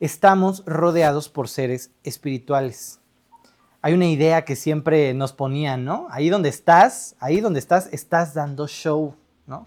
estamos 0.00 0.62
rodeados 0.66 1.30
por 1.30 1.48
seres 1.48 1.90
espirituales. 2.04 3.00
Hay 3.80 3.94
una 3.94 4.04
idea 4.04 4.44
que 4.44 4.54
siempre 4.54 5.14
nos 5.14 5.32
ponían, 5.32 5.86
¿no? 5.86 6.08
Ahí 6.10 6.28
donde 6.28 6.50
estás, 6.50 7.16
ahí 7.20 7.40
donde 7.40 7.58
estás, 7.58 7.88
estás 7.90 8.34
dando 8.34 8.68
show, 8.68 9.14
¿no? 9.46 9.64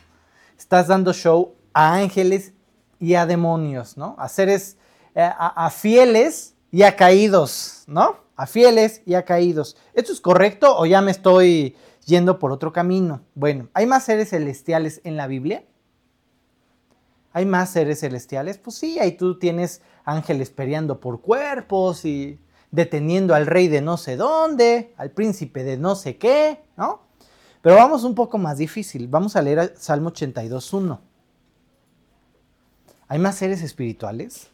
Estás 0.59 0.85
dando 0.85 1.11
show 1.11 1.55
a 1.73 1.95
ángeles 1.95 2.53
y 2.99 3.15
a 3.15 3.25
demonios, 3.25 3.97
¿no? 3.97 4.15
A 4.17 4.27
seres, 4.29 4.77
eh, 5.15 5.21
a, 5.21 5.65
a 5.65 5.69
fieles 5.69 6.55
y 6.71 6.83
a 6.83 6.95
caídos, 6.95 7.83
¿no? 7.87 8.27
a 8.35 8.47
fieles 8.47 9.01
y 9.05 9.15
a 9.15 9.25
caídos. 9.25 9.75
¿Esto 9.93 10.13
es 10.13 10.21
correcto 10.21 10.77
o 10.77 10.85
ya 10.85 11.01
me 11.01 11.11
estoy 11.11 11.75
yendo 12.09 12.39
por 12.39 12.51
otro 12.51 12.73
camino. 12.73 13.21
Bueno, 13.35 13.69
¿hay 13.73 13.85
más 13.85 14.03
seres 14.03 14.29
celestiales 14.29 14.99
en 15.03 15.15
la 15.15 15.27
Biblia? 15.27 15.63
¿Hay 17.31 17.45
más 17.45 17.69
seres 17.69 17.99
celestiales? 17.99 18.57
Pues 18.57 18.77
sí, 18.77 18.99
ahí 18.99 19.13
tú 19.13 19.37
tienes 19.37 19.81
ángeles 20.03 20.49
peleando 20.49 20.99
por 20.99 21.21
cuerpos 21.21 22.03
y 22.03 22.39
deteniendo 22.71 23.35
al 23.35 23.45
rey 23.45 23.67
de 23.67 23.81
no 23.81 23.97
sé 23.97 24.17
dónde, 24.17 24.93
al 24.97 25.11
príncipe 25.11 25.63
de 25.63 25.77
no 25.77 25.95
sé 25.95 26.17
qué, 26.17 26.61
¿no? 26.75 27.01
Pero 27.61 27.75
vamos 27.75 28.03
un 28.03 28.15
poco 28.15 28.37
más 28.37 28.57
difícil. 28.57 29.07
Vamos 29.07 29.35
a 29.35 29.41
leer 29.41 29.73
Salmo 29.77 30.11
82.1. 30.11 30.99
¿Hay 33.11 33.17
más 33.17 33.37
seres 33.37 33.63
espirituales? 33.63 34.51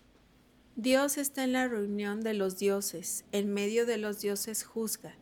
Dios 0.78 1.18
está 1.18 1.44
en 1.44 1.52
la 1.52 1.68
reunión 1.68 2.22
de 2.22 2.34
los 2.34 2.58
dioses, 2.58 3.26
en 3.34 3.54
medio 3.54 3.86
de 3.86 3.98
los 3.98 4.22
dioses 4.22 4.64
juzga. 4.64 5.14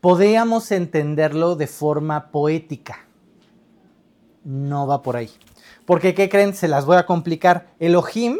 Podríamos 0.00 0.72
entenderlo 0.72 1.54
de 1.54 1.66
forma 1.66 2.30
poética. 2.30 3.06
No 4.42 4.86
va 4.86 5.02
por 5.02 5.16
ahí. 5.16 5.30
Porque, 5.84 6.14
¿qué 6.14 6.30
creen? 6.30 6.54
Se 6.54 6.66
las 6.66 6.86
voy 6.86 6.96
a 6.96 7.04
complicar. 7.04 7.74
Elohim 7.78 8.38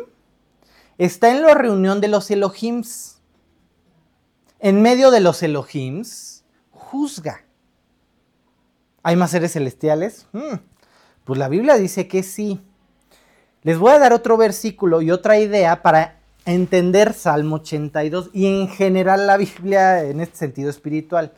está 0.96 1.30
en 1.30 1.42
la 1.42 1.52
reunión 1.52 2.00
de 2.00 2.08
los 2.08 2.30
Elohims. 2.30 3.20
En 4.60 4.80
medio 4.80 5.10
de 5.10 5.20
los 5.20 5.42
Elohims, 5.42 6.42
juzga. 6.70 7.44
¿Hay 9.02 9.14
más 9.14 9.30
seres 9.30 9.52
celestiales? 9.52 10.26
Hmm. 10.32 10.56
Pues 11.24 11.38
la 11.38 11.50
Biblia 11.50 11.74
dice 11.76 12.08
que 12.08 12.22
sí. 12.22 12.62
Les 13.66 13.80
voy 13.80 13.90
a 13.90 13.98
dar 13.98 14.12
otro 14.12 14.36
versículo 14.36 15.02
y 15.02 15.10
otra 15.10 15.40
idea 15.40 15.82
para 15.82 16.20
entender 16.44 17.12
Salmo 17.12 17.56
82 17.56 18.30
y 18.32 18.46
en 18.46 18.68
general 18.68 19.26
la 19.26 19.36
Biblia 19.36 20.04
en 20.04 20.20
este 20.20 20.36
sentido 20.36 20.70
espiritual. 20.70 21.32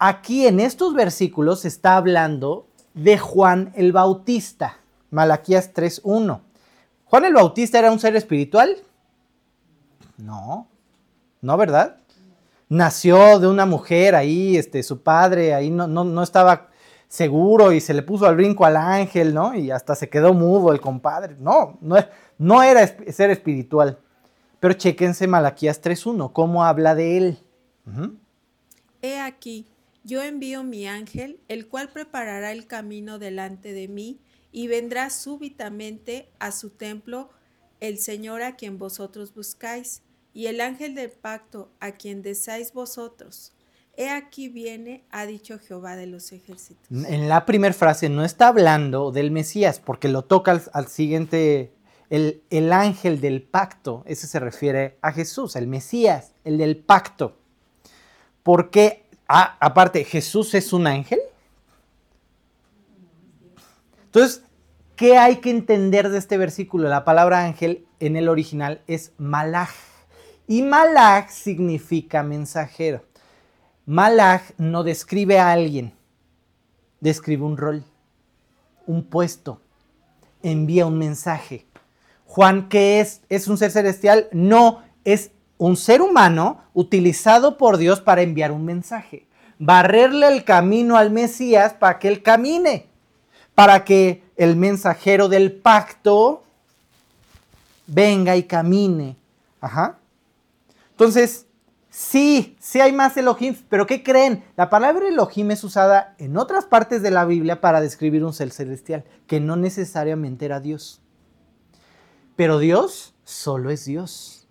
Aquí 0.00 0.48
en 0.48 0.58
estos 0.58 0.94
versículos 0.94 1.60
se 1.60 1.68
está 1.68 1.96
hablando 1.96 2.66
de 2.92 3.18
Juan 3.18 3.72
el 3.76 3.92
Bautista, 3.92 4.78
Malaquías 5.12 5.72
3.1. 5.72 6.40
¿Juan 7.04 7.24
el 7.24 7.34
Bautista 7.34 7.78
era 7.78 7.92
un 7.92 8.00
ser 8.00 8.16
espiritual? 8.16 8.76
No, 10.16 10.66
no, 11.40 11.56
¿verdad? 11.56 11.98
Nació 12.68 13.38
de 13.38 13.46
una 13.46 13.64
mujer 13.64 14.16
ahí, 14.16 14.56
este, 14.56 14.82
su 14.82 15.04
padre 15.04 15.54
ahí 15.54 15.70
no, 15.70 15.86
no, 15.86 16.02
no 16.02 16.24
estaba 16.24 16.67
seguro 17.08 17.72
y 17.72 17.80
se 17.80 17.94
le 17.94 18.02
puso 18.02 18.26
al 18.26 18.36
brinco 18.36 18.64
al 18.64 18.76
ángel, 18.76 19.34
¿no? 19.34 19.54
Y 19.54 19.70
hasta 19.70 19.94
se 19.94 20.08
quedó 20.08 20.34
mudo 20.34 20.72
el 20.72 20.80
compadre. 20.80 21.36
No, 21.40 21.78
no, 21.80 21.96
no 22.36 22.62
era 22.62 22.86
ser 22.86 23.30
espiritual. 23.30 23.98
Pero 24.60 24.74
chequense 24.74 25.26
Malaquías 25.26 25.82
3.1, 25.82 26.32
cómo 26.32 26.64
habla 26.64 26.94
de 26.94 27.16
él. 27.16 27.38
He 29.00 29.18
aquí, 29.18 29.66
yo 30.04 30.22
envío 30.22 30.64
mi 30.64 30.86
ángel, 30.86 31.40
el 31.48 31.68
cual 31.68 31.88
preparará 31.88 32.52
el 32.52 32.66
camino 32.66 33.18
delante 33.18 33.72
de 33.72 33.88
mí, 33.88 34.20
y 34.50 34.66
vendrá 34.66 35.10
súbitamente 35.10 36.28
a 36.38 36.52
su 36.52 36.70
templo 36.70 37.30
el 37.80 37.98
Señor 37.98 38.42
a 38.42 38.56
quien 38.56 38.78
vosotros 38.78 39.32
buscáis, 39.32 40.02
y 40.34 40.46
el 40.46 40.60
ángel 40.60 40.94
del 40.94 41.10
pacto 41.10 41.70
a 41.80 41.92
quien 41.92 42.22
deseáis 42.22 42.72
vosotros. 42.72 43.54
He 43.98 44.08
aquí 44.08 44.48
viene, 44.48 45.04
ha 45.10 45.26
dicho 45.26 45.58
Jehová 45.58 45.96
de 45.96 46.06
los 46.06 46.32
ejércitos. 46.32 46.86
En 46.90 47.28
la 47.28 47.44
primera 47.44 47.74
frase 47.74 48.08
no 48.08 48.24
está 48.24 48.48
hablando 48.48 49.12
del 49.12 49.30
Mesías, 49.30 49.80
porque 49.80 50.08
lo 50.08 50.22
toca 50.22 50.62
al, 50.72 50.86
siguiente, 50.86 51.72
el, 52.08 52.42
el 52.48 52.72
ángel 52.72 53.20
del 53.20 53.42
pacto, 53.42 54.04
ese 54.06 54.26
se 54.26 54.40
refiere 54.40 54.96
a 55.02 55.12
Jesús, 55.12 55.56
el 55.56 55.66
Mesías, 55.66 56.32
el 56.44 56.56
del 56.56 56.76
pacto. 56.76 57.36
Porque 58.42 59.08
Ah, 59.28 59.58
aparte, 59.60 60.04
¿Jesús 60.04 60.54
es 60.54 60.72
un 60.72 60.86
ángel? 60.86 61.20
Entonces, 64.06 64.42
¿qué 64.96 65.18
hay 65.18 65.36
que 65.36 65.50
entender 65.50 66.08
de 66.08 66.16
este 66.16 66.38
versículo? 66.38 66.88
La 66.88 67.04
palabra 67.04 67.44
ángel 67.44 67.86
en 68.00 68.16
el 68.16 68.30
original 68.30 68.80
es 68.86 69.12
malaj. 69.18 69.68
Y 70.46 70.62
malaj 70.62 71.28
significa 71.28 72.22
mensajero. 72.22 73.04
Malaj 73.88 74.42
no 74.58 74.84
describe 74.84 75.38
a 75.38 75.50
alguien, 75.50 75.94
describe 77.00 77.42
un 77.42 77.56
rol, 77.56 77.82
un 78.86 79.02
puesto, 79.02 79.62
envía 80.42 80.84
un 80.84 80.98
mensaje. 80.98 81.64
Juan, 82.26 82.68
¿qué 82.68 83.00
es? 83.00 83.22
¿Es 83.30 83.48
un 83.48 83.56
ser 83.56 83.70
celestial? 83.70 84.28
No, 84.30 84.82
es 85.04 85.30
un 85.56 85.78
ser 85.78 86.02
humano 86.02 86.60
utilizado 86.74 87.56
por 87.56 87.78
Dios 87.78 88.02
para 88.02 88.20
enviar 88.20 88.52
un 88.52 88.66
mensaje, 88.66 89.26
barrerle 89.58 90.28
el 90.28 90.44
camino 90.44 90.98
al 90.98 91.10
Mesías 91.10 91.72
para 91.72 91.98
que 91.98 92.08
él 92.08 92.22
camine, 92.22 92.84
para 93.54 93.86
que 93.86 94.22
el 94.36 94.54
mensajero 94.54 95.30
del 95.30 95.50
pacto 95.50 96.42
venga 97.86 98.36
y 98.36 98.42
camine. 98.42 99.16
Ajá. 99.62 99.96
Entonces, 100.90 101.46
sí, 101.98 102.56
sí 102.60 102.80
hay 102.80 102.92
más 102.92 103.16
Elohim, 103.16 103.56
pero 103.68 103.86
¿qué 103.86 104.04
creen? 104.04 104.44
La 104.56 104.70
palabra 104.70 105.08
Elohim 105.08 105.50
es 105.50 105.64
usada 105.64 106.14
en 106.18 106.36
otras 106.36 106.64
partes 106.64 107.02
de 107.02 107.10
la 107.10 107.24
Biblia 107.24 107.60
para 107.60 107.80
describir 107.80 108.24
un 108.24 108.32
ser 108.32 108.52
celestial, 108.52 109.04
que 109.26 109.40
no 109.40 109.56
necesariamente 109.56 110.44
era 110.44 110.60
Dios. 110.60 111.02
Pero 112.36 112.60
Dios 112.60 113.14
solo 113.24 113.70
es 113.70 113.84
Dios. 113.84 114.46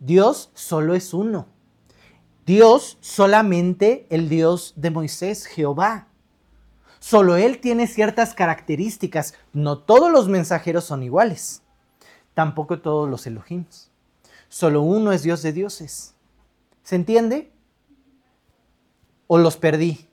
Dios 0.00 0.50
solo 0.52 0.94
es 0.94 1.14
uno. 1.14 1.46
Dios 2.44 2.98
solamente 3.00 4.06
el 4.10 4.28
Dios 4.28 4.74
de 4.76 4.90
Moisés, 4.90 5.46
Jehová. 5.46 6.08
Solo 6.98 7.36
Él 7.36 7.58
tiene 7.58 7.86
ciertas 7.86 8.34
características. 8.34 9.32
No 9.54 9.78
todos 9.78 10.12
los 10.12 10.28
mensajeros 10.28 10.84
son 10.84 11.02
iguales. 11.02 11.62
Tampoco 12.34 12.80
todos 12.80 13.08
los 13.08 13.26
Elohims. 13.26 13.90
Solo 14.50 14.82
uno 14.82 15.12
es 15.12 15.22
Dios 15.22 15.40
de 15.40 15.52
dioses. 15.54 16.13
¿Se 16.84 16.96
entiende? 16.96 17.50
¿O 19.26 19.38
los 19.38 19.56
perdí? 19.56 20.06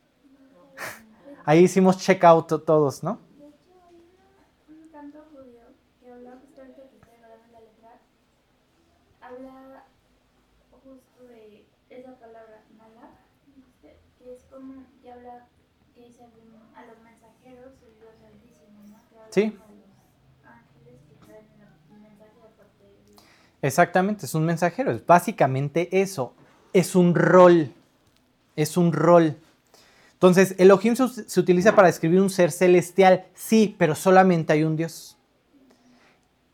Ahí 1.45 1.59
hicimos 1.65 1.99
check 1.99 2.23
out 2.23 2.47
todos, 2.65 3.03
¿no? 3.03 3.19
Sí. 19.31 19.57
Exactamente, 23.61 24.25
es 24.25 24.35
un 24.35 24.43
mensajero, 24.43 24.91
es 24.91 25.05
básicamente 25.05 26.01
eso, 26.01 26.33
es 26.73 26.95
un 26.95 27.15
rol, 27.15 27.71
es 28.55 28.77
un 28.77 28.93
rol. 28.93 29.37
Entonces, 30.13 30.55
Elohim 30.57 30.95
se, 30.95 31.07
se 31.29 31.39
utiliza 31.39 31.75
para 31.75 31.87
describir 31.87 32.21
un 32.21 32.29
ser 32.29 32.51
celestial, 32.51 33.25
sí, 33.33 33.75
pero 33.77 33.95
solamente 33.95 34.53
hay 34.53 34.63
un 34.63 34.75
Dios. 34.75 35.17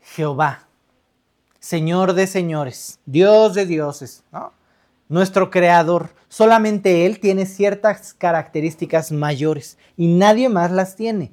Jehová, 0.00 0.68
Señor 1.60 2.14
de 2.14 2.26
señores, 2.26 2.98
Dios 3.04 3.54
de 3.54 3.66
dioses, 3.66 4.24
¿no? 4.32 4.52
nuestro 5.08 5.50
creador. 5.50 6.10
Solamente 6.28 7.06
Él 7.06 7.20
tiene 7.20 7.46
ciertas 7.46 8.14
características 8.14 9.10
mayores 9.12 9.78
y 9.96 10.06
nadie 10.06 10.48
más 10.48 10.70
las 10.70 10.96
tiene. 10.96 11.32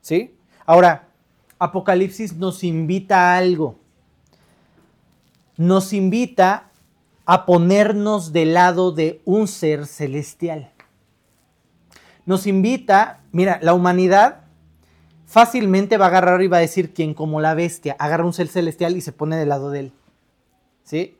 ¿Sí? 0.00 0.34
Ahora, 0.66 1.08
Apocalipsis 1.58 2.34
nos 2.34 2.64
invita 2.64 3.34
a 3.34 3.38
algo. 3.38 3.78
Nos 5.56 5.92
invita 5.92 6.69
a 7.30 7.46
ponernos 7.46 8.32
del 8.32 8.54
lado 8.54 8.90
de 8.90 9.20
un 9.24 9.46
ser 9.46 9.86
celestial. 9.86 10.72
Nos 12.26 12.46
invita, 12.46 13.20
mira, 13.30 13.60
la 13.62 13.72
humanidad 13.72 14.42
fácilmente 15.26 15.96
va 15.96 16.06
a 16.06 16.08
agarrar 16.08 16.42
y 16.42 16.48
va 16.48 16.56
a 16.56 16.60
decir 16.60 16.92
quien 16.92 17.14
como 17.14 17.40
la 17.40 17.54
bestia 17.54 17.94
agarra 18.00 18.24
un 18.24 18.32
ser 18.32 18.48
celestial 18.48 18.96
y 18.96 19.00
se 19.00 19.12
pone 19.12 19.36
del 19.36 19.50
lado 19.50 19.70
de 19.70 19.80
él. 19.80 19.92
¿Sí? 20.82 21.18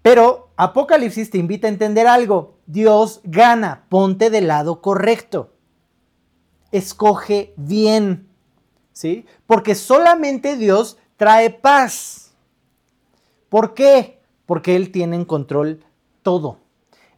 Pero 0.00 0.50
Apocalipsis 0.56 1.30
te 1.30 1.38
invita 1.38 1.66
a 1.66 1.70
entender 1.70 2.06
algo. 2.06 2.58
Dios 2.66 3.20
gana, 3.24 3.84
ponte 3.88 4.30
del 4.30 4.46
lado 4.46 4.80
correcto 4.80 5.54
escoge 6.72 7.54
bien, 7.56 8.28
¿sí? 8.92 9.26
Porque 9.46 9.74
solamente 9.74 10.56
Dios 10.56 10.98
trae 11.16 11.50
paz. 11.50 12.32
¿Por 13.48 13.74
qué? 13.74 14.17
Porque 14.48 14.76
Él 14.76 14.90
tiene 14.90 15.14
en 15.14 15.26
control 15.26 15.84
todo. 16.22 16.56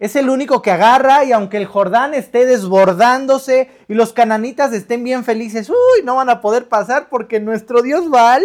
Es 0.01 0.16
el 0.16 0.31
único 0.31 0.62
que 0.62 0.72
agarra 0.72 1.22
y 1.24 1.31
aunque 1.31 1.59
el 1.59 1.66
Jordán 1.66 2.12
esté 2.12 2.45
desbordándose 2.45 3.70
y 3.87 3.95
los 3.95 4.12
cananitas 4.12 4.72
estén 4.72 5.05
bien 5.05 5.22
felices, 5.22 5.70
uy, 5.70 6.05
no 6.05 6.16
van 6.16 6.28
a 6.28 6.41
poder 6.41 6.68
pasar 6.68 7.09
porque 7.09 7.39
nuestro 7.39 7.83
Dios 7.83 8.11
Baal 8.11 8.43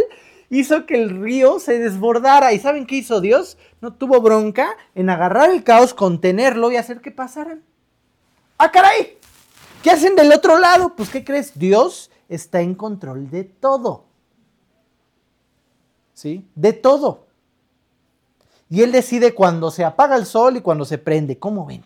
hizo 0.51 0.85
que 0.85 1.01
el 1.01 1.19
río 1.19 1.57
se 1.59 1.79
desbordara. 1.79 2.53
¿Y 2.53 2.59
saben 2.59 2.85
qué 2.85 2.97
hizo 2.97 3.21
Dios? 3.21 3.57
No 3.81 3.91
tuvo 3.91 4.21
bronca 4.21 4.77
en 4.93 5.09
agarrar 5.09 5.49
el 5.49 5.63
caos, 5.63 5.95
contenerlo 5.95 6.71
y 6.71 6.75
hacer 6.75 7.01
que 7.01 7.09
pasaran. 7.09 7.63
¡Ah, 8.59 8.69
caray! 8.69 9.17
¿Qué 9.81 9.89
hacen 9.89 10.15
del 10.15 10.31
otro 10.31 10.59
lado? 10.59 10.95
Pues, 10.95 11.09
¿qué 11.09 11.23
crees? 11.23 11.57
Dios 11.57 12.11
está 12.29 12.61
en 12.61 12.75
control 12.75 13.31
de 13.31 13.45
todo. 13.45 14.05
¿Sí? 16.13 16.47
De 16.53 16.71
todo. 16.71 17.24
Y 18.69 18.81
Él 18.81 18.91
decide 18.91 19.33
cuando 19.33 19.71
se 19.71 19.83
apaga 19.83 20.15
el 20.15 20.25
sol 20.25 20.57
y 20.57 20.61
cuando 20.61 20.85
se 20.85 20.97
prende. 20.97 21.37
¿Cómo 21.37 21.65
ven? 21.65 21.83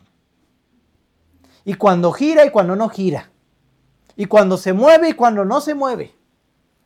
Y 1.66 1.74
cuando 1.74 2.12
gira 2.12 2.46
y 2.46 2.52
cuando 2.52 2.76
no 2.76 2.90
gira. 2.90 3.30
Y 4.16 4.26
cuando 4.26 4.58
se 4.58 4.74
mueve 4.74 5.10
y 5.10 5.14
cuando 5.14 5.46
no 5.46 5.62
se 5.62 5.76
mueve. 5.76 6.16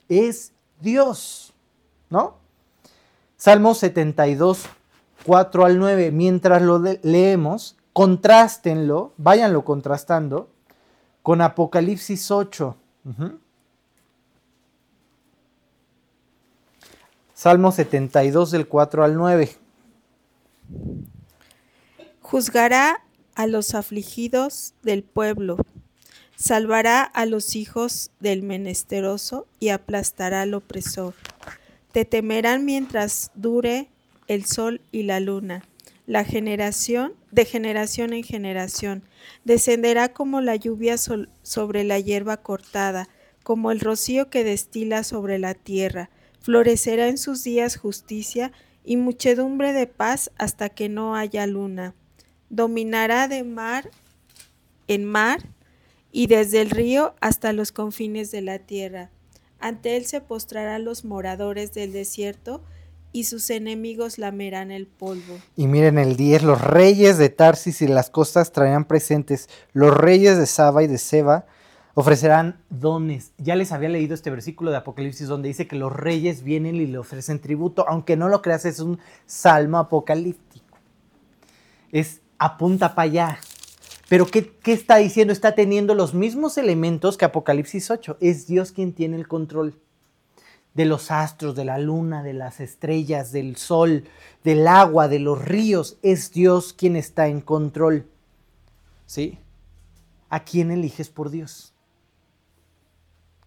Es 0.09 0.51
Dios. 0.79 1.53
¿No? 2.09 2.37
Salmo 3.37 3.73
72, 3.75 4.65
4 5.25 5.65
al 5.65 5.79
9. 5.79 6.11
Mientras 6.11 6.61
lo 6.61 6.79
leemos, 6.79 7.75
contrástenlo, 7.91 9.13
váyanlo 9.17 9.63
contrastando 9.63 10.49
con 11.21 11.41
Apocalipsis 11.41 12.31
8. 12.31 12.75
Salmo 17.33 17.71
72 17.71 18.51
del 18.51 18.67
4 18.67 19.03
al 19.03 19.15
9. 19.15 19.62
Juzgará 22.21 23.03
a 23.35 23.47
los 23.47 23.75
afligidos 23.75 24.73
del 24.83 25.03
pueblo, 25.03 25.57
salvará 26.35 27.03
a 27.03 27.25
los 27.25 27.55
hijos 27.55 28.11
del 28.19 28.43
menesteroso 28.43 29.47
y 29.59 29.69
aplastará 29.69 30.41
al 30.41 30.53
opresor. 30.53 31.13
Te 31.91 32.05
temerán 32.05 32.65
mientras 32.65 33.31
dure 33.35 33.89
el 34.27 34.45
sol 34.45 34.81
y 34.91 35.03
la 35.03 35.19
luna. 35.19 35.63
La 36.05 36.25
generación 36.25 37.13
de 37.31 37.45
generación 37.45 38.13
en 38.13 38.23
generación 38.23 39.03
descenderá 39.45 40.11
como 40.11 40.41
la 40.41 40.55
lluvia 40.55 40.97
sobre 40.97 41.83
la 41.83 41.99
hierba 41.99 42.37
cortada, 42.37 43.07
como 43.43 43.71
el 43.71 43.79
rocío 43.79 44.29
que 44.29 44.43
destila 44.43 45.03
sobre 45.03 45.39
la 45.39 45.53
tierra. 45.53 46.09
Florecerá 46.41 47.07
en 47.07 47.17
sus 47.17 47.43
días 47.43 47.77
justicia 47.77 48.51
y 48.83 48.97
muchedumbre 48.97 49.73
de 49.73 49.87
paz 49.87 50.31
hasta 50.37 50.69
que 50.69 50.89
no 50.89 51.15
haya 51.15 51.47
luna. 51.47 51.95
Dominará 52.49 53.27
de 53.27 53.43
mar 53.43 53.89
en 54.87 55.05
mar 55.05 55.49
y 56.11 56.27
desde 56.27 56.61
el 56.61 56.69
río 56.69 57.15
hasta 57.21 57.53
los 57.53 57.71
confines 57.71 58.31
de 58.31 58.41
la 58.41 58.59
tierra. 58.59 59.09
Ante 59.59 59.95
él 59.97 60.05
se 60.05 60.21
postrarán 60.21 60.83
los 60.83 61.05
moradores 61.05 61.73
del 61.73 61.93
desierto 61.93 62.61
y 63.13 63.25
sus 63.25 63.49
enemigos 63.49 64.17
lamerán 64.17 64.71
el 64.71 64.87
polvo. 64.87 65.39
Y 65.55 65.67
miren 65.67 65.97
el 65.97 66.17
10, 66.17 66.43
los 66.43 66.61
reyes 66.61 67.17
de 67.17 67.29
Tarsis 67.29 67.81
y 67.81 67.87
las 67.87 68.09
costas 68.09 68.51
traerán 68.51 68.85
presentes, 68.85 69.47
los 69.71 69.95
reyes 69.95 70.37
de 70.37 70.47
Saba 70.47 70.83
y 70.83 70.87
de 70.87 70.97
Seba 70.97 71.45
ofrecerán 71.93 72.59
dones. 72.69 73.33
Ya 73.37 73.55
les 73.55 73.71
había 73.71 73.89
leído 73.89 74.13
este 74.13 74.29
versículo 74.29 74.71
de 74.71 74.77
Apocalipsis 74.77 75.27
donde 75.27 75.49
dice 75.49 75.67
que 75.67 75.75
los 75.75 75.93
reyes 75.93 76.43
vienen 76.43 76.75
y 76.75 76.87
le 76.87 76.97
ofrecen 76.97 77.39
tributo, 77.39 77.85
aunque 77.87 78.17
no 78.17 78.29
lo 78.29 78.41
creas, 78.41 78.65
es 78.65 78.79
un 78.79 78.99
salmo 79.25 79.77
apocalíptico. 79.77 80.77
Es 81.91 82.21
apunta 82.39 82.95
para 82.95 83.09
allá. 83.09 83.39
Pero 84.09 84.25
¿qué, 84.25 84.47
¿qué, 84.57 84.73
está 84.73 84.97
diciendo? 84.97 85.31
Está 85.31 85.55
teniendo 85.55 85.95
los 85.95 86.13
mismos 86.13 86.57
elementos 86.57 87.17
que 87.17 87.25
Apocalipsis 87.25 87.89
8. 87.89 88.17
Es 88.19 88.47
Dios 88.47 88.71
quien 88.71 88.93
tiene 88.93 89.17
el 89.17 89.27
control 89.27 89.79
de 90.73 90.85
los 90.85 91.11
astros, 91.11 91.55
de 91.55 91.65
la 91.65 91.77
luna, 91.77 92.23
de 92.23 92.33
las 92.33 92.59
estrellas, 92.59 93.31
del 93.31 93.55
sol, 93.55 94.05
del 94.43 94.67
agua, 94.67 95.07
de 95.07 95.19
los 95.19 95.43
ríos. 95.43 95.97
Es 96.01 96.31
Dios 96.31 96.73
quien 96.73 96.95
está 96.95 97.27
en 97.27 97.41
control. 97.41 98.07
¿Sí? 99.05 99.39
¿A 100.29 100.43
quién 100.43 100.71
eliges 100.71 101.09
por 101.09 101.29
Dios? 101.29 101.72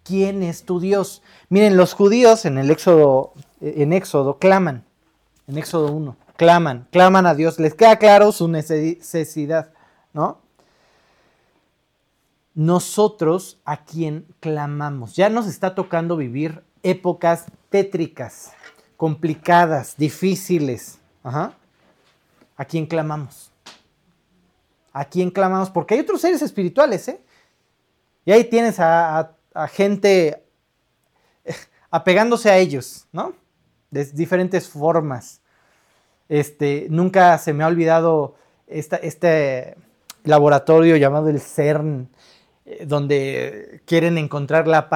¿Quién 0.06 0.44
es 0.44 0.64
tu 0.64 0.78
Dios? 0.78 1.22
Miren, 1.48 1.76
los 1.76 1.92
judíos 1.92 2.44
en 2.44 2.58
el 2.58 2.70
Éxodo, 2.70 3.32
en 3.60 3.92
Éxodo 3.92 4.38
claman, 4.38 4.84
en 5.48 5.58
Éxodo 5.58 5.90
1, 5.90 6.16
claman, 6.36 6.86
claman 6.92 7.26
a 7.26 7.34
Dios, 7.34 7.58
les 7.58 7.74
queda 7.74 7.98
claro 7.98 8.30
su 8.30 8.46
necesidad, 8.46 9.72
¿no? 10.12 10.38
Nosotros 12.54 13.58
a 13.64 13.84
quién 13.84 14.26
clamamos. 14.38 15.16
Ya 15.16 15.28
nos 15.28 15.48
está 15.48 15.74
tocando 15.74 16.16
vivir 16.16 16.62
épocas 16.84 17.46
tétricas, 17.68 18.52
complicadas, 18.96 19.96
difíciles. 19.96 21.00
¿A 21.24 22.64
quién 22.64 22.86
clamamos? 22.86 23.50
¿A 24.92 25.04
quién 25.04 25.30
clamamos? 25.30 25.68
Porque 25.68 25.94
hay 25.94 26.00
otros 26.00 26.20
seres 26.20 26.40
espirituales, 26.42 27.08
¿eh? 27.08 27.20
Y 28.24 28.32
ahí 28.32 28.44
tienes 28.44 28.80
a, 28.80 29.35
gente 29.68 30.42
eh, 31.44 31.54
apegándose 31.90 32.50
a 32.50 32.58
ellos, 32.58 33.06
¿no? 33.12 33.32
De 33.90 34.04
diferentes 34.04 34.68
formas. 34.68 35.40
Este, 36.28 36.86
nunca 36.90 37.38
se 37.38 37.52
me 37.52 37.64
ha 37.64 37.68
olvidado 37.68 38.34
este 38.66 39.76
laboratorio 40.24 40.96
llamado 40.96 41.28
el 41.28 41.40
CERN, 41.40 42.08
eh, 42.64 42.84
donde 42.84 43.80
quieren 43.84 44.18
encontrar 44.18 44.66
la, 44.66 44.88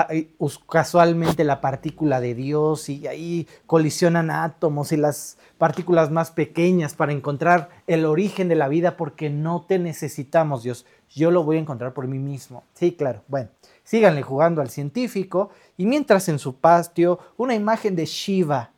casualmente 0.68 1.44
la 1.44 1.60
partícula 1.60 2.20
de 2.20 2.34
Dios 2.34 2.88
y 2.88 3.06
ahí 3.06 3.46
colisionan 3.66 4.30
átomos 4.30 4.90
y 4.90 4.96
las 4.96 5.38
partículas 5.56 6.10
más 6.10 6.32
pequeñas 6.32 6.94
para 6.94 7.12
encontrar 7.12 7.68
el 7.86 8.06
origen 8.06 8.48
de 8.48 8.56
la 8.56 8.66
vida 8.66 8.96
porque 8.96 9.30
no 9.30 9.64
te 9.68 9.78
necesitamos 9.78 10.64
Dios, 10.64 10.84
yo 11.10 11.30
lo 11.30 11.44
voy 11.44 11.58
a 11.58 11.60
encontrar 11.60 11.92
por 11.92 12.08
mí 12.08 12.18
mismo. 12.18 12.64
Sí, 12.74 12.92
claro, 12.92 13.22
bueno, 13.28 13.50
síganle 13.90 14.22
jugando 14.22 14.60
al 14.60 14.70
científico 14.70 15.50
y 15.76 15.84
mientras 15.84 16.28
en 16.28 16.38
su 16.38 16.54
patio 16.54 17.18
una 17.36 17.56
imagen 17.56 17.96
de 17.96 18.06
Shiva, 18.06 18.70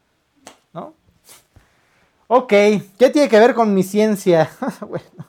¿no? 0.73 0.95
Ok, 2.29 2.49
¿qué 2.49 3.11
tiene 3.13 3.29
que 3.29 3.39
ver 3.39 3.53
con 3.53 3.75
mi 3.75 3.83
ciencia? 3.83 4.51
bueno, 4.81 5.27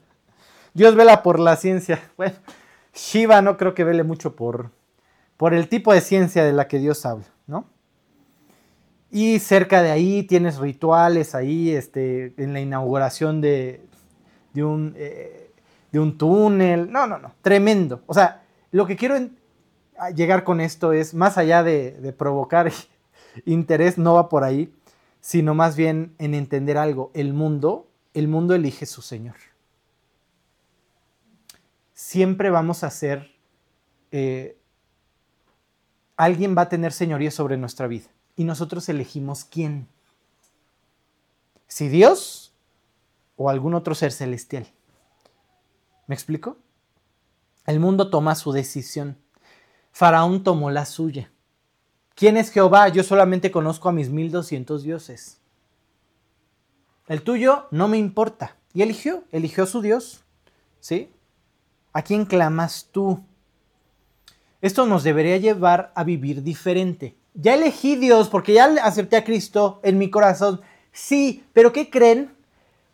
Dios 0.74 0.96
vela 0.96 1.22
por 1.22 1.38
la 1.38 1.58
ciencia, 1.58 2.02
bueno. 2.16 2.36
Shiva 2.94 3.42
no 3.42 3.58
creo 3.58 3.74
que 3.74 3.84
vele 3.84 4.04
mucho 4.04 4.38
por, 4.38 4.72
por 5.36 5.54
el 5.54 5.68
tipo 5.68 5.92
de 5.92 6.00
ciencia 6.00 6.46
de 6.46 6.54
la 6.54 6.70
que 6.70 6.80
Dios 6.80 7.06
habla, 7.06 7.26
¿no? 7.46 7.66
Y 9.12 9.40
cerca 9.40 9.82
de 9.82 9.92
ahí 9.92 10.24
tienes 10.24 10.60
rituales 10.60 11.36
ahí, 11.36 11.72
este, 11.72 12.34
en 12.38 12.54
la 12.54 12.62
inauguración 12.62 13.42
de, 13.42 13.82
de, 14.54 14.64
un, 14.64 14.94
eh, 14.96 15.52
de 15.92 16.00
un 16.00 16.18
túnel. 16.18 16.90
No, 16.90 17.06
no, 17.06 17.18
no, 17.18 17.34
tremendo. 17.42 18.02
O 18.06 18.14
sea, 18.14 18.44
lo 18.72 18.88
que 18.88 18.96
quiero 18.96 19.18
llegar 20.16 20.44
con 20.44 20.62
esto 20.62 20.94
es, 20.94 21.14
más 21.14 21.38
allá 21.38 21.64
de, 21.64 22.14
provocar 22.18 22.72
interés, 23.46 23.98
no 23.98 24.16
va 24.16 24.30
por 24.30 24.44
ahí, 24.44 24.74
sino 25.22 25.54
más 25.54 25.76
bien 25.76 26.16
en 26.18 26.34
entender 26.34 26.78
algo. 26.78 27.12
El 27.14 27.34
mundo, 27.34 27.88
el 28.14 28.28
mundo 28.28 28.56
elige 28.56 28.86
su 28.86 29.02
Señor 29.02 29.36
siempre 32.04 32.50
vamos 32.50 32.84
a 32.84 32.90
ser, 32.90 33.32
eh, 34.12 34.58
alguien 36.18 36.56
va 36.56 36.64
a 36.64 36.70
tener 36.70 36.92
señoría 36.92 37.32
sobre 37.32 37.58
nuestra 37.58 37.88
vida 37.88 38.08
y 38.36 38.44
nosotros 38.44 38.90
elegimos 38.90 39.46
quién. 39.46 39.88
Si 41.68 41.88
Dios 41.88 42.54
o 43.38 43.50
algún 43.50 43.74
otro 43.74 43.96
ser 43.96 44.12
celestial. 44.12 44.68
¿Me 46.06 46.14
explico? 46.14 46.58
El 47.66 47.80
mundo 47.80 48.10
toma 48.10 48.36
su 48.36 48.52
decisión. 48.52 49.18
Faraón 49.94 50.44
tomó 50.44 50.72
la 50.72 50.86
suya. 50.86 51.32
¿Quién 52.16 52.36
es 52.36 52.50
Jehová? 52.50 52.90
Yo 52.90 53.04
solamente 53.04 53.52
conozco 53.52 53.90
a 53.90 53.94
mis 53.94 54.10
1200 54.10 54.84
dioses. 54.84 55.40
El 57.08 57.22
tuyo 57.22 57.68
no 57.72 57.88
me 57.88 57.98
importa. 57.98 58.58
Y 58.74 58.82
eligió, 58.82 59.24
eligió 59.32 59.68
su 59.68 59.82
Dios. 59.82 60.24
¿Sí? 60.80 61.12
¿A 61.94 62.02
quién 62.02 62.26
clamas 62.26 62.90
tú? 62.92 63.24
Esto 64.62 64.88
nos 64.88 65.04
debería 65.04 65.38
llevar 65.38 65.92
a 65.96 66.04
vivir 66.04 66.42
diferente. 66.42 67.16
Ya 67.36 67.54
elegí 67.54 67.96
Dios 67.96 68.30
porque 68.30 68.54
ya 68.54 68.66
acepté 68.84 69.16
a 69.18 69.24
Cristo 69.24 69.80
en 69.84 70.00
mi 70.00 70.10
corazón. 70.10 70.62
Sí, 70.92 71.44
pero 71.54 71.72
¿qué 71.72 71.90
creen? 71.90 72.36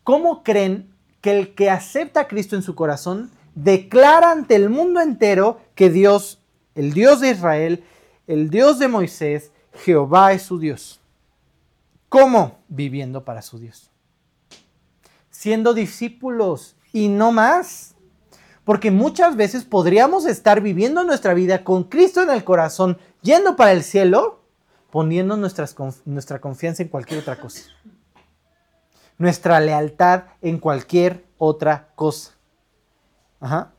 ¿Cómo 0.03 0.43
creen 0.43 0.93
que 1.21 1.31
el 1.31 1.55
que 1.55 1.69
acepta 1.69 2.21
a 2.21 2.27
Cristo 2.27 2.57
en 2.57 2.61
su 2.61 2.75
corazón 2.75 3.31
declara 3.55 4.31
ante 4.31 4.55
el 4.55 4.69
mundo 4.69 4.99
entero 5.01 5.61
que 5.75 5.89
Dios, 5.89 6.39
el 6.76 6.93
Dios 6.93 7.22
de 7.22 7.32
Israel, 7.32 7.84
el 8.28 8.49
Dios 8.49 8.80
de 8.80 8.88
Moisés, 8.88 9.51
Jehová 9.74 10.34
es 10.34 10.43
su 10.43 10.59
Dios? 10.59 10.99
¿Cómo? 12.09 12.59
Viviendo 12.67 13.24
para 13.24 13.41
su 13.41 13.59
Dios. 13.59 13.91
Siendo 15.30 15.74
discípulos 15.74 16.76
y 16.91 17.07
no 17.07 17.32
más. 17.32 17.95
Porque 18.63 18.91
muchas 18.91 19.36
veces 19.36 19.63
podríamos 19.63 20.26
estar 20.26 20.61
viviendo 20.61 21.03
nuestra 21.03 21.34
vida 21.34 21.63
con 21.63 21.86
Cristo 21.86 22.22
en 22.22 22.30
el 22.30 22.43
corazón, 22.43 22.99
yendo 23.22 23.55
para 23.55 23.72
el 23.72 23.84
cielo, 23.84 24.43
poniendo 24.91 25.38
nuestra 25.38 26.39
confianza 26.39 26.84
en 26.84 26.89
cualquier 26.89 27.22
otra 27.22 27.39
cosa. 27.39 27.63
Nuestra 29.17 29.59
lealtad 29.59 30.24
en 30.41 30.59
cualquier 30.59 31.26
otra 31.38 31.89
cosa. 31.95 32.34
Ajá. 33.39 33.74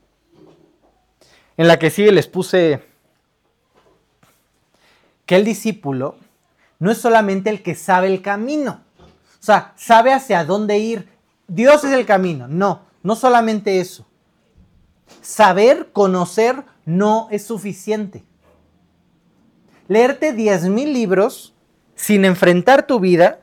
En 1.61 1.67
la 1.67 1.77
que 1.77 1.91
sigue 1.91 2.11
les 2.11 2.25
puse 2.25 2.81
que 5.27 5.35
el 5.35 5.45
discípulo 5.45 6.15
no 6.79 6.89
es 6.89 6.97
solamente 6.97 7.51
el 7.51 7.61
que 7.61 7.75
sabe 7.75 8.07
el 8.07 8.23
camino, 8.23 8.81
o 8.97 9.43
sea, 9.43 9.71
sabe 9.75 10.11
hacia 10.11 10.43
dónde 10.43 10.79
ir. 10.79 11.07
Dios 11.47 11.83
es 11.83 11.91
el 11.91 12.07
camino. 12.07 12.47
No, 12.47 12.81
no 13.03 13.15
solamente 13.15 13.79
eso. 13.79 14.07
Saber, 15.21 15.91
conocer, 15.93 16.63
no 16.83 17.27
es 17.29 17.45
suficiente. 17.45 18.23
Leerte 19.87 20.35
10.000 20.35 20.91
libros 20.91 21.53
sin 21.93 22.25
enfrentar 22.25 22.87
tu 22.87 22.99
vida, 22.99 23.41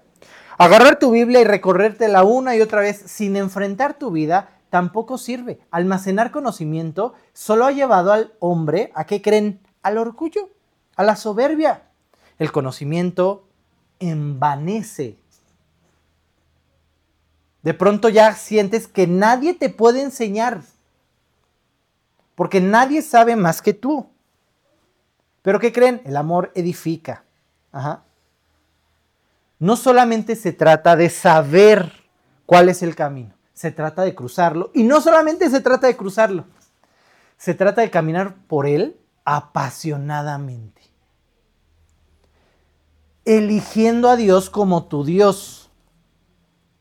agarrar 0.58 0.98
tu 0.98 1.12
Biblia 1.12 1.40
y 1.40 1.44
recorrértela 1.44 2.24
una 2.24 2.56
y 2.56 2.62
otra 2.62 2.80
vez 2.80 3.00
sin 3.06 3.36
enfrentar 3.36 3.96
tu 3.96 4.10
vida, 4.10 4.57
tampoco 4.70 5.18
sirve. 5.18 5.60
Almacenar 5.70 6.30
conocimiento 6.30 7.14
solo 7.32 7.66
ha 7.66 7.72
llevado 7.72 8.12
al 8.12 8.34
hombre 8.40 8.92
a 8.94 9.04
qué 9.04 9.22
creen? 9.22 9.60
Al 9.82 9.98
orgullo, 9.98 10.50
a 10.96 11.02
la 11.02 11.16
soberbia. 11.16 11.84
El 12.38 12.52
conocimiento 12.52 13.46
envanece. 13.98 15.18
De 17.62 17.74
pronto 17.74 18.08
ya 18.08 18.34
sientes 18.34 18.86
que 18.86 19.06
nadie 19.06 19.54
te 19.54 19.68
puede 19.68 20.02
enseñar, 20.02 20.62
porque 22.34 22.60
nadie 22.60 23.02
sabe 23.02 23.34
más 23.34 23.60
que 23.60 23.74
tú. 23.74 24.08
Pero 25.42 25.58
¿qué 25.58 25.72
creen? 25.72 26.00
El 26.04 26.16
amor 26.16 26.52
edifica. 26.54 27.24
No 29.58 29.76
solamente 29.76 30.36
se 30.36 30.52
trata 30.52 30.94
de 30.94 31.10
saber 31.10 31.92
cuál 32.46 32.68
es 32.68 32.82
el 32.82 32.94
camino, 32.94 33.34
se 33.59 33.72
trata 33.72 34.02
de 34.02 34.14
cruzarlo. 34.14 34.70
Y 34.72 34.84
no 34.84 35.00
solamente 35.00 35.50
se 35.50 35.61
trata 35.61 35.88
de 35.88 35.96
cruzarlo, 35.96 36.44
se 37.36 37.54
trata 37.54 37.80
de 37.80 37.90
caminar 37.90 38.36
por 38.46 38.68
él 38.68 39.00
apasionadamente. 39.24 40.80
Eligiendo 43.24 44.11
a 44.11 44.14
Dios 44.14 44.48
como 44.48 44.86
tu 44.86 45.04
Dios. 45.04 45.72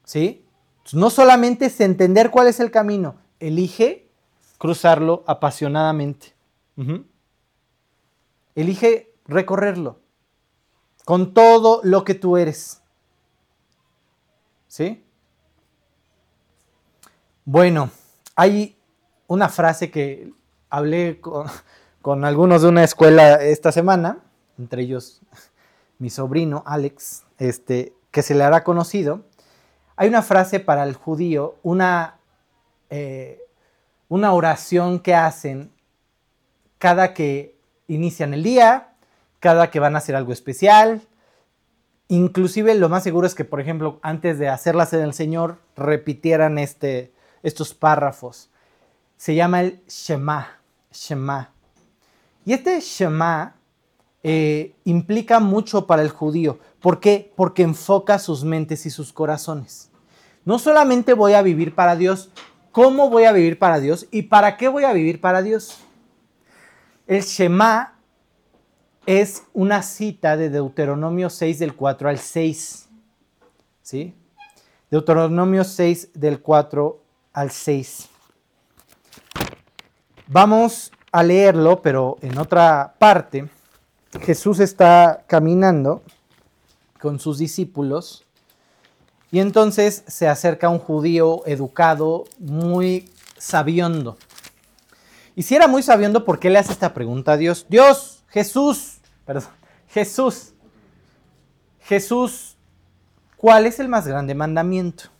¿Sí? 0.03 0.45
No 0.93 1.09
solamente 1.09 1.65
es 1.65 1.82
entender 1.82 2.30
cuál 2.30 2.45
es 2.45 2.59
el 2.59 2.69
camino, 2.69 3.15
elige 3.39 4.11
cruzarlo 4.59 5.23
apasionadamente. 5.25 6.36
Elige 8.53 9.15
recorrerlo 9.25 9.99
con 11.05 11.34
todo 11.34 11.82
lo 11.84 12.03
que 12.03 12.13
tú 12.13 12.38
eres. 12.38 12.84
¿Sí? 14.67 15.07
Bueno, 17.49 17.91
hay 18.35 18.75
una 19.27 19.47
frase 19.47 19.89
que 19.89 20.33
hablé 20.69 21.21
con, 21.21 22.25
algunos 22.25 22.61
de 22.61 22.67
una 22.67 22.83
escuela 22.83 23.35
esta 23.35 23.71
semana, 23.71 24.17
entre 24.59 24.81
ellos 24.81 25.21
mi 25.97 26.09
sobrino 26.09 26.61
Alex, 26.65 27.23
este, 27.37 27.93
que 28.11 28.21
se 28.21 28.35
le 28.35 28.43
hará 28.43 28.65
conocido, 28.65 29.21
hay 29.95 30.09
una 30.09 30.23
frase 30.23 30.59
para 30.59 30.83
el 30.83 30.93
judío, 30.95 31.55
una, 31.63 32.17
eh, 32.89 33.39
una 34.09 34.33
oración 34.33 34.99
que 34.99 35.15
hacen 35.15 35.71
cada 36.79 37.13
que 37.13 37.55
inician 37.87 38.33
el 38.33 38.43
día, 38.43 38.89
cada 39.39 39.71
que 39.71 39.79
van 39.79 39.95
a 39.95 39.99
hacer 39.99 40.17
algo 40.17 40.33
especial. 40.33 41.01
Inclusive 42.09 42.75
lo 42.75 42.89
más 42.89 43.03
seguro 43.03 43.25
es 43.25 43.35
que, 43.35 43.45
por 43.45 43.61
ejemplo, 43.61 43.99
antes 44.01 44.37
de 44.37 44.49
hacer 44.49 44.75
la 44.75 44.83
del 44.83 45.13
Señor, 45.13 45.59
repitieran 45.77 46.57
este, 46.57 47.13
estos 47.43 47.73
párrafos. 47.73 48.49
Se 49.15 49.35
llama 49.35 49.61
el 49.61 49.81
Shema. 49.88 50.59
Shema. 50.91 51.51
Y 52.45 52.53
este 52.53 52.79
Shema 52.79 53.55
eh, 54.23 54.75
implica 54.83 55.39
mucho 55.39 55.85
para 55.88 56.01
el 56.01 56.09
judío. 56.09 56.59
¿Por 56.79 56.99
qué? 56.99 57.31
Porque 57.35 57.63
enfoca 57.63 58.19
sus 58.19 58.43
mentes 58.43 58.85
y 58.85 58.89
sus 58.89 59.13
corazones. 59.13 59.89
No 60.45 60.59
solamente 60.59 61.13
voy 61.13 61.33
a 61.33 61.41
vivir 61.41 61.75
para 61.75 61.95
Dios, 61.95 62.29
¿cómo 62.71 63.09
voy 63.09 63.25
a 63.25 63.31
vivir 63.31 63.59
para 63.59 63.79
Dios 63.79 64.07
y 64.11 64.23
para 64.23 64.57
qué 64.57 64.69
voy 64.69 64.85
a 64.85 64.93
vivir 64.93 65.19
para 65.19 65.41
Dios? 65.41 65.77
El 67.05 67.21
Shema 67.21 67.97
es 69.05 69.43
una 69.53 69.81
cita 69.81 70.35
de 70.35 70.49
Deuteronomio 70.49 71.29
6 71.29 71.59
del 71.59 71.75
4 71.75 72.09
al 72.09 72.17
6. 72.19 72.89
¿Sí? 73.81 74.13
Deuteronomio 74.91 75.63
6 75.63 76.11
del 76.13 76.41
4 76.41 77.01
al 77.38 77.51
6. 77.51 78.09
Vamos 80.25 80.91
a 81.11 81.21
leerlo, 81.21 81.83
pero 81.83 82.17
en 82.21 82.35
otra 82.39 82.95
parte 82.97 83.47
Jesús 84.21 84.59
está 84.59 85.23
caminando 85.27 86.01
con 86.99 87.19
sus 87.19 87.38
discípulos 87.38 88.25
y 89.29 89.38
entonces 89.38 90.03
se 90.07 90.27
acerca 90.27 90.69
un 90.69 90.79
judío 90.79 91.45
educado, 91.45 92.25
muy 92.39 93.07
sabiondo. 93.38 94.17
Y 95.35 95.43
si 95.43 95.55
era 95.55 95.67
muy 95.67 95.83
sabiondo, 95.83 96.25
¿por 96.25 96.39
qué 96.39 96.49
le 96.49 96.57
hace 96.57 96.71
esta 96.71 96.95
pregunta 96.95 97.33
a 97.33 97.38
Dios? 97.38 97.67
Dios, 97.69 98.23
Jesús, 98.29 98.97
perdón, 99.27 99.51
Jesús, 99.89 100.53
Jesús, 101.81 102.57
¿cuál 103.35 103.67
es 103.67 103.79
el 103.79 103.89
más 103.89 104.07
grande 104.07 104.33
mandamiento? 104.33 105.11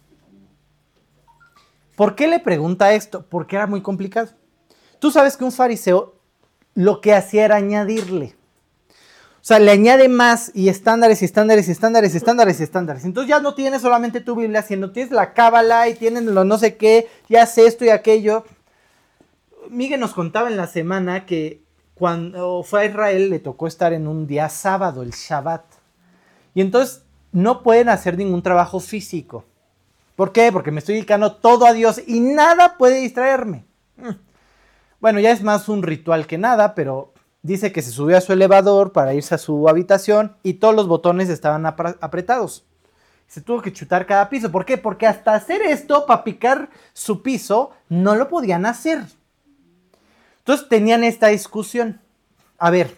¿Por 1.98 2.14
qué 2.14 2.28
le 2.28 2.40
pregunta 2.40 2.94
esto? 2.94 3.26
Porque 3.28 3.56
era 3.56 3.66
muy 3.66 3.82
complicado. 3.82 4.30
Tú 5.00 5.10
sabes 5.10 5.36
que 5.36 5.44
un 5.44 5.52
fariseo 5.52 6.14
lo 6.76 7.02
que 7.02 7.16
hacía 7.16 7.46
era 7.46 7.56
añadirle. 7.56 8.36
O 8.92 9.46
sea, 9.48 9.58
le 9.58 9.72
añade 9.72 10.08
más 10.08 10.52
y 10.54 10.70
estándares 10.70 11.24
y 11.24 11.26
estándares 11.26 11.68
y 11.68 11.72
estándares 11.72 12.14
y 12.14 12.18
estándares 12.18 12.60
y 12.60 12.64
estándares. 12.64 13.04
Entonces 13.04 13.28
ya 13.28 13.40
no 13.40 13.56
tienes 13.56 13.82
solamente 13.82 14.22
tu 14.22 14.36
Biblia, 14.36 14.62
sino 14.62 14.92
tienes 14.92 15.12
la 15.12 15.34
cábala 15.34 15.90
y 15.90 15.96
tienes 15.96 16.22
lo 16.22 16.44
no 16.44 16.60
sé 16.60 16.78
qué, 16.78 17.08
y 17.30 17.36
hace 17.38 17.66
esto 17.66 17.84
y 17.84 17.90
aquello. 17.90 18.46
Miguel 19.72 20.00
nos 20.00 20.14
contaba 20.14 20.50
en 20.50 20.58
la 20.58 20.68
semana 20.68 21.26
que 21.26 21.64
cuando 21.96 22.62
fue 22.62 22.82
a 22.82 22.86
Israel 22.86 23.32
le 23.32 23.40
tocó 23.40 23.66
estar 23.66 23.92
en 23.94 24.08
un 24.08 24.28
día 24.28 24.50
sábado, 24.50 25.02
el 25.02 25.14
Shabbat. 25.14 25.64
Y 26.54 26.62
entonces 26.62 27.02
no 27.32 27.64
pueden 27.64 27.90
hacer 27.90 28.20
ningún 28.20 28.44
trabajo 28.44 28.80
físico. 28.80 29.46
¿Por 30.18 30.32
qué? 30.32 30.52
Porque 30.52 30.72
me 30.72 30.80
estoy 30.80 30.96
dedicando 30.96 31.36
todo 31.36 31.68
a 31.68 31.74
Dios 31.74 32.02
y 32.08 32.20
nada 32.22 32.76
puede 32.80 33.02
distraerme. 33.02 33.66
Mm. 33.98 34.16
Bueno, 35.00 35.20
ya 35.20 35.30
es 35.30 35.44
más 35.44 35.70
un 35.70 35.84
ritual 35.84 36.26
que 36.26 36.40
nada, 36.40 36.74
pero 36.74 37.14
dice 37.44 37.72
que 37.72 37.84
se 37.84 37.92
subió 37.92 38.18
a 38.18 38.22
su 38.22 38.34
elevador 38.34 38.94
para 38.94 39.14
irse 39.14 39.36
a 39.36 39.38
su 39.38 39.70
habitación 39.70 40.36
y 40.42 40.56
todos 40.56 40.74
los 40.74 40.88
botones 40.88 41.30
estaban 41.30 41.68
apretados. 41.68 42.66
Se 43.28 43.42
tuvo 43.42 43.62
que 43.62 43.72
chutar 43.72 44.08
cada 44.08 44.28
piso. 44.28 44.52
¿Por 44.52 44.66
qué? 44.66 44.80
Porque 44.80 45.06
hasta 45.06 45.36
hacer 45.36 45.62
esto, 45.62 46.08
para 46.08 46.24
picar 46.24 46.72
su 46.94 47.22
piso, 47.22 47.70
no 47.88 48.16
lo 48.16 48.28
podían 48.28 48.66
hacer. 48.66 49.04
Entonces 50.40 50.68
tenían 50.68 51.04
esta 51.04 51.28
discusión. 51.28 52.02
A 52.58 52.72
ver, 52.72 52.98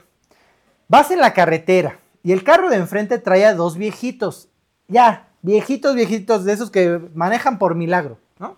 vas 0.88 1.11
en 1.11 1.20
la 1.20 1.34
carretera 1.34 1.99
y 2.24 2.32
el 2.32 2.45
carro 2.45 2.70
de 2.70 2.78
enfrente 2.78 3.17
trae 3.17 3.45
a 3.45 3.55
dos 3.55 3.76
viejitos. 3.76 4.47
Ya, 4.88 5.28
viejitos, 5.42 5.96
viejitos 5.96 6.46
de 6.46 6.54
esos 6.54 6.72
que 6.72 7.00
manejan 7.14 7.58
por 7.58 7.76
milagro, 7.76 8.18
¿no? 8.40 8.58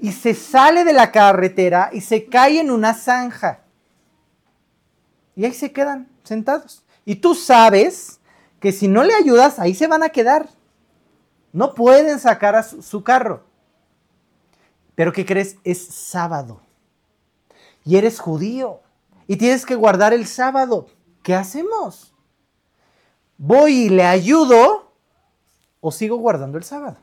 Y 0.00 0.12
se 0.12 0.34
sale 0.34 0.84
de 0.84 0.92
la 0.92 1.12
carretera 1.12 1.90
y 1.92 2.00
se 2.00 2.26
cae 2.26 2.60
en 2.60 2.70
una 2.70 2.94
zanja. 2.94 3.60
Y 5.36 5.44
ahí 5.44 5.52
se 5.52 5.72
quedan 5.72 6.08
sentados. 6.22 6.84
Y 7.04 7.16
tú 7.16 7.34
sabes 7.34 8.20
que 8.60 8.72
si 8.72 8.88
no 8.88 9.02
le 9.04 9.14
ayudas, 9.14 9.58
ahí 9.58 9.74
se 9.74 9.86
van 9.86 10.02
a 10.02 10.10
quedar. 10.10 10.48
No 11.52 11.74
pueden 11.74 12.18
sacar 12.20 12.54
a 12.54 12.62
su, 12.62 13.02
carro. 13.02 13.44
Pero 14.94 15.12
¿qué 15.12 15.24
crees? 15.24 15.56
Es 15.64 15.84
sábado. 15.86 16.60
Y 17.84 17.96
eres 17.96 18.20
judío. 18.20 18.80
Y 19.26 19.36
tienes 19.36 19.64
que 19.66 19.74
guardar 19.74 20.12
el 20.12 20.26
sábado. 20.26 20.86
¿Qué 21.22 21.34
hacemos? 21.34 22.14
¿Voy 23.38 23.72
y 23.72 23.88
le 23.88 24.04
ayudo 24.04 24.89
o 25.80 25.92
sigo 25.92 26.16
guardando 26.16 26.58
el 26.58 26.64
sábado? 26.64 26.96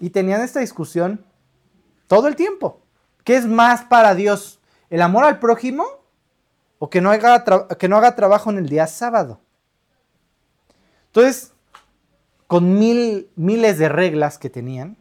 Y 0.00 0.10
tenían 0.10 0.42
esta 0.42 0.60
discusión 0.60 1.24
todo 2.06 2.28
el 2.28 2.36
tiempo. 2.36 2.80
¿Qué 3.24 3.36
es 3.36 3.46
más 3.46 3.84
para 3.84 4.14
Dios? 4.14 4.60
¿El 4.90 5.02
amor 5.02 5.24
al 5.24 5.38
prójimo 5.38 5.84
o 6.84 6.90
que 6.90 7.00
no 7.00 7.10
haga, 7.10 7.44
que 7.78 7.88
no 7.88 7.96
haga 7.96 8.14
trabajo 8.14 8.50
en 8.50 8.58
el 8.58 8.68
día 8.68 8.86
sábado. 8.86 9.40
Entonces, 11.06 11.52
con 12.46 12.78
mil, 12.78 13.30
miles 13.36 13.78
de 13.78 13.88
reglas 13.88 14.36
que 14.36 14.50
tenían, 14.50 14.98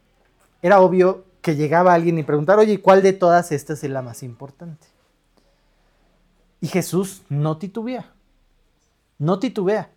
era 0.61 0.79
obvio 0.79 1.25
que 1.41 1.57
llegaba 1.57 1.93
alguien 1.93 2.17
y 2.17 2.23
preguntara, 2.23 2.61
oye, 2.61 2.81
¿cuál 2.81 3.01
de 3.01 3.11
todas 3.11 3.51
estas 3.51 3.83
es 3.83 3.89
la 3.89 4.01
más 4.01 4.23
importante? 4.23 4.87
Y 6.61 6.67
Jesús 6.67 7.23
no 7.27 7.57
titubea. 7.57 8.13
no 9.17 9.39
titubea. 9.39 9.91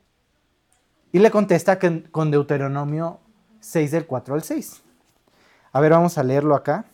Y 1.12 1.18
le 1.18 1.30
contesta 1.30 1.78
con 1.78 2.30
Deuteronomio 2.30 3.20
6 3.60 3.90
del 3.90 4.06
4 4.06 4.34
al 4.34 4.42
6. 4.42 4.82
A 5.72 5.80
ver, 5.80 5.92
vamos 5.92 6.18
a 6.18 6.22
leerlo 6.22 6.54
acá. 6.54 6.86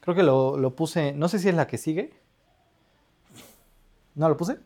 Creo 0.00 0.14
que 0.14 0.22
lo, 0.22 0.56
lo 0.56 0.74
puse, 0.74 1.12
no 1.12 1.28
sé 1.28 1.38
si 1.38 1.48
es 1.48 1.54
la 1.54 1.66
que 1.66 1.78
sigue. 1.78 2.12
¿No 4.14 4.28
lo 4.28 4.36
puse? 4.36 4.58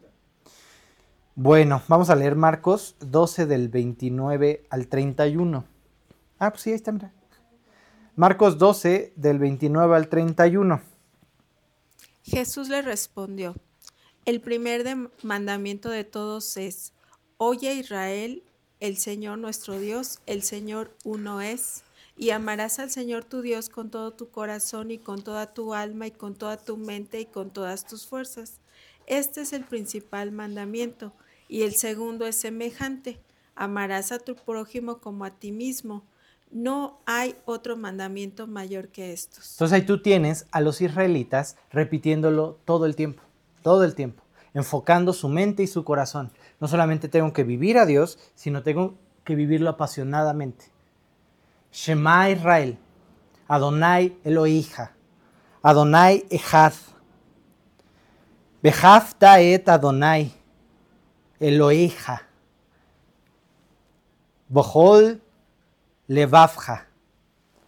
Bueno, 1.35 1.83
vamos 1.89 2.11
a 2.11 2.17
leer 2.17 2.37
Marcos 2.37 2.95
12 3.01 3.47
del 3.47 3.69
29 3.69 4.67
al 4.71 4.87
31. 4.87 5.65
Ah, 6.39 6.51
pues 6.51 6.63
sí, 6.63 6.71
ahí 6.71 6.77
está, 6.77 6.93
mira. 6.93 7.13
Marcos 8.15 8.59
12 8.59 9.15
del 9.17 9.39
29 9.39 9.97
al 9.97 10.09
31. 10.09 10.81
Jesús 12.23 12.69
le 12.69 12.83
respondió, 12.83 13.55
el 14.25 14.41
primer 14.41 15.11
mandamiento 15.23 15.91
de 15.91 16.05
todos 16.05 16.57
es, 16.57 16.93
oye 17.39 17.75
Israel, 17.75 18.43
el 18.81 18.97
Señor 18.97 19.39
nuestro 19.39 19.79
Dios, 19.79 20.21
el 20.27 20.43
Señor 20.43 20.93
uno 21.05 21.41
es, 21.41 21.83
y 22.17 22.31
amarás 22.31 22.79
al 22.79 22.91
Señor 22.91 23.25
tu 23.25 23.41
Dios 23.41 23.69
con 23.69 23.91
todo 23.91 24.13
tu 24.13 24.29
corazón 24.31 24.91
y 24.91 24.99
con 24.99 25.23
toda 25.23 25.53
tu 25.55 25.75
alma 25.75 26.07
y 26.07 26.11
con 26.11 26.35
toda 26.35 26.57
tu 26.57 26.77
mente 26.77 27.21
y 27.21 27.27
con 27.27 27.51
todas 27.51 27.87
tus 27.87 28.07
fuerzas. 28.07 28.59
Este 29.07 29.41
es 29.41 29.53
el 29.53 29.65
principal 29.65 30.31
mandamiento, 30.31 31.13
y 31.49 31.63
el 31.63 31.75
segundo 31.75 32.27
es 32.27 32.37
semejante, 32.37 33.19
amarás 33.55 34.13
a 34.13 34.19
tu 34.19 34.35
prójimo 34.37 34.99
como 34.99 35.25
a 35.25 35.31
ti 35.31 35.53
mismo. 35.53 36.03
No 36.51 37.01
hay 37.07 37.35
otro 37.45 37.77
mandamiento 37.77 38.47
mayor 38.47 38.89
que 38.89 39.13
estos. 39.13 39.53
Entonces 39.53 39.81
ahí 39.81 39.87
tú 39.87 40.01
tienes 40.01 40.47
a 40.51 40.61
los 40.61 40.81
israelitas 40.81 41.57
repitiéndolo 41.71 42.59
todo 42.65 42.87
el 42.87 42.95
tiempo, 42.95 43.23
todo 43.63 43.85
el 43.85 43.95
tiempo, 43.95 44.23
enfocando 44.55 45.13
su 45.13 45.29
mente 45.29 45.63
y 45.63 45.67
su 45.67 45.85
corazón. 45.85 46.33
No 46.61 46.69
solamente 46.69 47.09
tengo 47.09 47.33
que 47.33 47.45
vivir 47.45 47.79
a 47.79 47.87
Dios, 47.87 48.19
sino 48.35 48.63
tengo 48.63 48.95
que 49.25 49.35
vivirlo 49.35 49.71
apasionadamente. 49.71 50.67
Shema 51.73 52.29
Israel, 52.31 52.79
Adonai 53.49 54.19
Elohija, 54.25 54.93
Adonai 55.63 56.27
Echad, 56.31 56.75
Behafta 58.63 59.41
et 59.41 59.69
Adonai 59.69 60.33
Elohija, 61.41 62.23
Bohol 64.49 65.21
Levavja, 66.09 66.87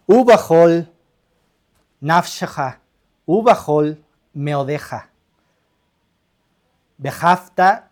Ubahol 0.07 0.87
Nafshaja, 2.03 2.81
Ubahol 3.27 3.97
Meodeja. 4.35 5.14
Behafta, 6.99 7.91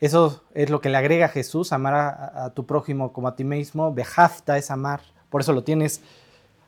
eso 0.00 0.42
es 0.54 0.70
lo 0.70 0.80
que 0.80 0.88
le 0.88 0.96
agrega 0.96 1.28
Jesús, 1.28 1.72
amar 1.72 1.94
a, 1.94 2.50
tu 2.54 2.66
prójimo 2.66 3.12
como 3.12 3.28
a 3.28 3.36
ti 3.36 3.44
mismo. 3.44 3.92
Behafta 3.92 4.56
es 4.56 4.70
amar, 4.70 5.00
por 5.30 5.40
eso 5.40 5.52
lo 5.52 5.64
tienes 5.64 6.00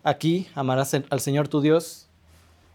aquí, 0.02 0.48
amarás 0.54 0.94
al 0.94 1.20
Señor 1.20 1.48
tu 1.48 1.60
Dios. 1.60 2.08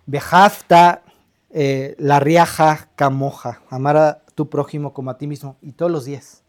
Behafta, 0.06 1.02
eh, 1.50 1.96
la 1.98 2.20
riaja 2.20 2.90
camoja, 2.96 3.62
amar 3.70 3.98
a 3.98 4.22
tu 4.36 4.50
prójimo 4.50 4.94
como 4.94 5.10
a 5.12 5.18
ti 5.18 5.28
mismo, 5.28 5.56
y 5.62 5.72
todos 5.72 5.92
los 5.92 6.06
días. 6.06 6.44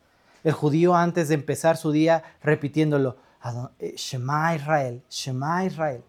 El 0.45 0.53
judío 0.53 0.95
antes 0.95 1.29
de 1.29 1.35
empezar 1.35 1.77
su 1.77 1.91
día 1.93 2.23
repitiéndolo, 2.43 3.17
Ado- 3.41 3.71
eh, 3.79 3.95
Shema 3.97 4.55
Israel, 4.57 5.03
Shema 5.09 5.65
Israel, 5.65 6.03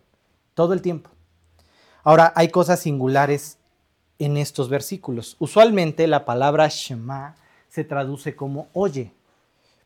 todo 0.54 0.74
el 0.74 0.82
tiempo. 0.82 1.10
Ahora, 2.04 2.32
hay 2.36 2.50
cosas 2.50 2.80
singulares 2.80 3.58
en 4.20 4.38
estos 4.38 4.70
versículos. 4.70 5.36
Usualmente 5.40 6.08
la 6.08 6.26
palabra 6.26 6.68
Shema 6.68 7.36
se 7.70 7.84
traduce 7.84 8.36
como 8.36 8.68
oye. 8.74 9.14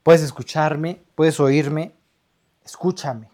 Puedes 0.04 0.22
escucharme, 0.22 1.02
puedes 1.16 1.40
oírme, 1.40 1.94
escúchame. 2.66 3.30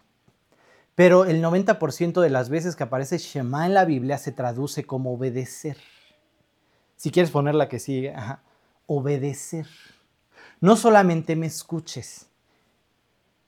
Pero 0.94 1.24
el 1.24 1.42
90% 1.42 2.20
de 2.20 2.30
las 2.30 2.48
veces 2.48 2.74
que 2.74 2.82
aparece 2.82 3.18
Shema 3.18 3.66
en 3.66 3.74
la 3.74 3.84
Biblia 3.84 4.18
se 4.18 4.32
traduce 4.32 4.84
como 4.84 5.14
obedecer. 5.14 5.76
Si 6.96 7.10
quieres 7.10 7.30
poner 7.30 7.54
la 7.54 7.68
que 7.68 7.78
sigue, 7.78 8.14
obedecer. 8.86 9.68
No 10.60 10.74
solamente 10.74 11.36
me 11.36 11.46
escuches, 11.46 12.26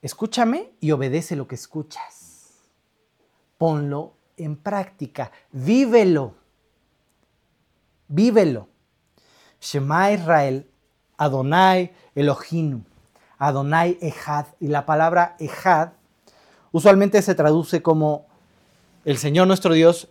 escúchame 0.00 0.70
y 0.80 0.92
obedece 0.92 1.34
lo 1.34 1.48
que 1.48 1.56
escuchas. 1.56 2.60
Ponlo 3.58 4.14
en 4.36 4.56
práctica, 4.56 5.32
vívelo, 5.50 6.36
vívelo. 8.10 8.68
Shema 9.60 10.12
Israel, 10.12 10.66
Adonai 11.16 11.92
Elohim, 12.14 12.84
Adonai 13.38 13.98
Echad. 14.02 14.46
Y 14.60 14.68
la 14.68 14.84
palabra 14.84 15.36
Echad 15.38 15.92
usualmente 16.72 17.22
se 17.22 17.34
traduce 17.34 17.82
como 17.82 18.26
el 19.04 19.16
Señor 19.16 19.46
nuestro 19.46 19.72
Dios, 19.72 20.08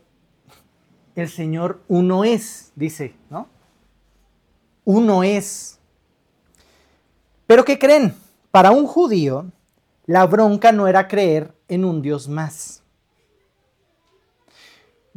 el 1.16 1.30
Señor 1.30 1.82
uno 1.88 2.24
es, 2.24 2.72
dice, 2.76 3.16
¿no? 3.30 3.48
Uno 4.86 5.24
es. 5.24 5.80
Pero 7.46 7.66
¿qué 7.66 7.78
creen? 7.78 8.16
Para 8.52 8.72
un 8.72 8.88
judío, 8.88 9.52
la 10.06 10.26
bronca 10.26 10.72
no 10.72 10.88
era 10.88 11.08
creer 11.08 11.54
en 11.68 11.86
un 11.86 12.02
Dios 12.02 12.28
más. 12.28 12.84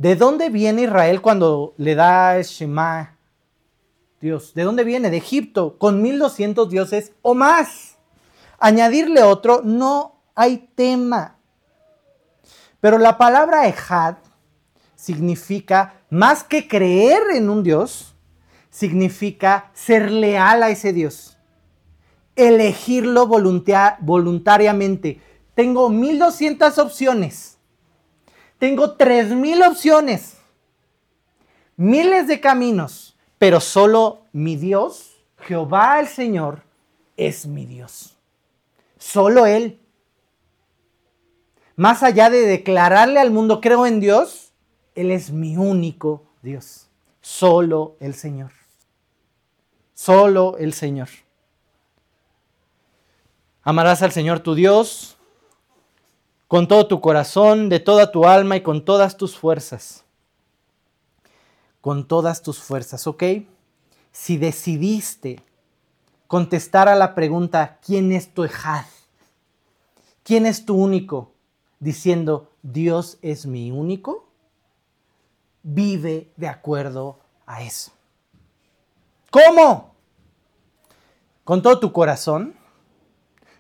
¿De 0.03 0.17
dónde 0.17 0.51
viene 0.51 0.83
Israel 0.83 1.23
cuando 1.23 1.75
le 1.77 1.95
da 1.95 2.43
Shema? 2.43 3.17
Dios, 4.21 4.53
¿de 4.53 4.65
dónde 4.65 4.83
viene? 4.83 5.11
De 5.11 5.17
Egipto, 5.19 5.79
con 5.79 6.03
1200 6.03 6.69
dioses 6.69 7.13
o 7.23 7.37
más. 7.37 7.99
Añadirle 8.59 9.23
otro, 9.23 9.63
no 9.63 10.17
hay 10.35 10.69
tema. 10.75 11.37
Pero 12.81 12.99
la 12.99 13.17
palabra 13.17 13.69
Ejad 13.69 14.17
significa, 14.97 16.01
más 16.11 16.43
que 16.43 16.67
creer 16.67 17.23
en 17.37 17.49
un 17.49 17.63
Dios, 17.63 18.17
significa 18.71 19.71
ser 19.73 20.11
leal 20.11 20.65
a 20.65 20.71
ese 20.71 20.93
Dios. 20.93 21.39
Elegirlo 22.35 23.29
voluntariamente. 23.29 25.21
Tengo 25.55 25.91
1200 25.91 26.77
opciones. 26.79 27.52
Tengo 28.63 28.93
3000 28.93 29.61
opciones. 29.65 30.37
Miles 31.77 32.29
de 32.29 32.41
caminos. 32.41 33.17
Pero 33.37 33.59
solo 33.59 34.27
mi 34.31 34.55
Dios, 34.55 35.17
Jehová 35.39 35.99
el 35.99 36.07
Señor, 36.07 36.63
es 37.17 37.45
mi 37.45 37.67
Dios. 37.67 38.17
Solo 38.99 39.47
Él. 39.47 39.81
Más 41.75 42.05
allá 42.05 42.31
de 42.31 42.43
declararle 42.43 43.19
al 43.19 43.33
mundo, 43.33 43.61
creo 43.61 43.85
en 43.85 43.99
Dios, 43.99 44.53
Él 44.95 45.11
es 45.11 45.33
mi 45.33 45.57
único 45.57 46.23
Dios. 46.41 46.87
Solo 47.21 47.97
el 47.99 48.15
Señor. 48.15 48.53
Solo 49.93 50.57
el 50.59 50.73
Señor. 50.73 51.09
Amarás 53.65 54.03
al 54.03 54.13
Señor 54.13 54.39
tu 54.39 54.55
Dios 54.55 55.17
con 56.53 56.69
todo 56.69 56.87
tu 56.87 57.01
corazón, 57.01 57.71
de 57.71 57.81
toda 57.81 58.13
tu 58.13 58.27
alma 58.27 58.57
y 58.57 58.61
con 58.61 58.85
todas 58.85 59.17
tus 59.17 59.39
fuerzas. 59.39 60.05
Con 61.81 62.07
todas 62.07 62.43
tus 62.43 62.59
fuerzas, 62.59 63.07
¿ok? 63.07 63.23
Si 64.13 64.37
decidiste 64.37 65.43
contestar 66.27 66.91
a 66.91 66.95
la 66.95 67.15
pregunta, 67.15 67.79
¿quién 67.83 68.13
es 68.13 68.35
tu 68.35 68.45
Ejad? 68.45 68.85
¿Quién 70.23 70.45
es 70.45 70.67
tu 70.67 70.77
único? 70.77 71.33
Diciendo, 71.81 72.51
Dios 72.61 73.17
es 73.23 73.47
mi 73.47 73.71
único. 73.71 74.29
Vive 75.63 76.33
de 76.37 76.49
acuerdo 76.49 77.19
a 77.47 77.63
eso. 77.63 77.93
¿Cómo? 79.31 79.95
Con 81.45 81.63
todo 81.63 81.81
tu 81.81 81.95
corazón, 81.95 82.55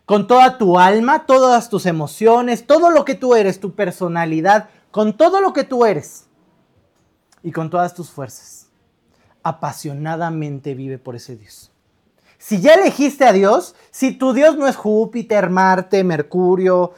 con 0.04 0.26
toda 0.26 0.58
tu 0.58 0.78
alma, 0.78 1.26
todas 1.26 1.68
tus 1.68 1.86
emociones, 1.86 2.66
todo 2.66 2.90
lo 2.90 3.04
que 3.04 3.14
tú 3.14 3.34
eres, 3.34 3.60
tu 3.60 3.74
personalidad, 3.74 4.68
con 4.90 5.16
todo 5.16 5.40
lo 5.40 5.52
que 5.52 5.64
tú 5.64 5.84
eres 5.84 6.26
y 7.42 7.52
con 7.52 7.70
todas 7.70 7.94
tus 7.94 8.10
fuerzas. 8.10 8.68
Apasionadamente 9.42 10.74
vive 10.74 10.98
por 10.98 11.16
ese 11.16 11.36
Dios. 11.36 11.70
Si 12.38 12.60
ya 12.60 12.74
elegiste 12.74 13.24
a 13.24 13.32
Dios, 13.32 13.76
si 13.90 14.12
tu 14.12 14.32
Dios 14.32 14.56
no 14.56 14.66
es 14.66 14.76
Júpiter, 14.76 15.48
Marte, 15.48 16.02
Mercurio, 16.02 16.92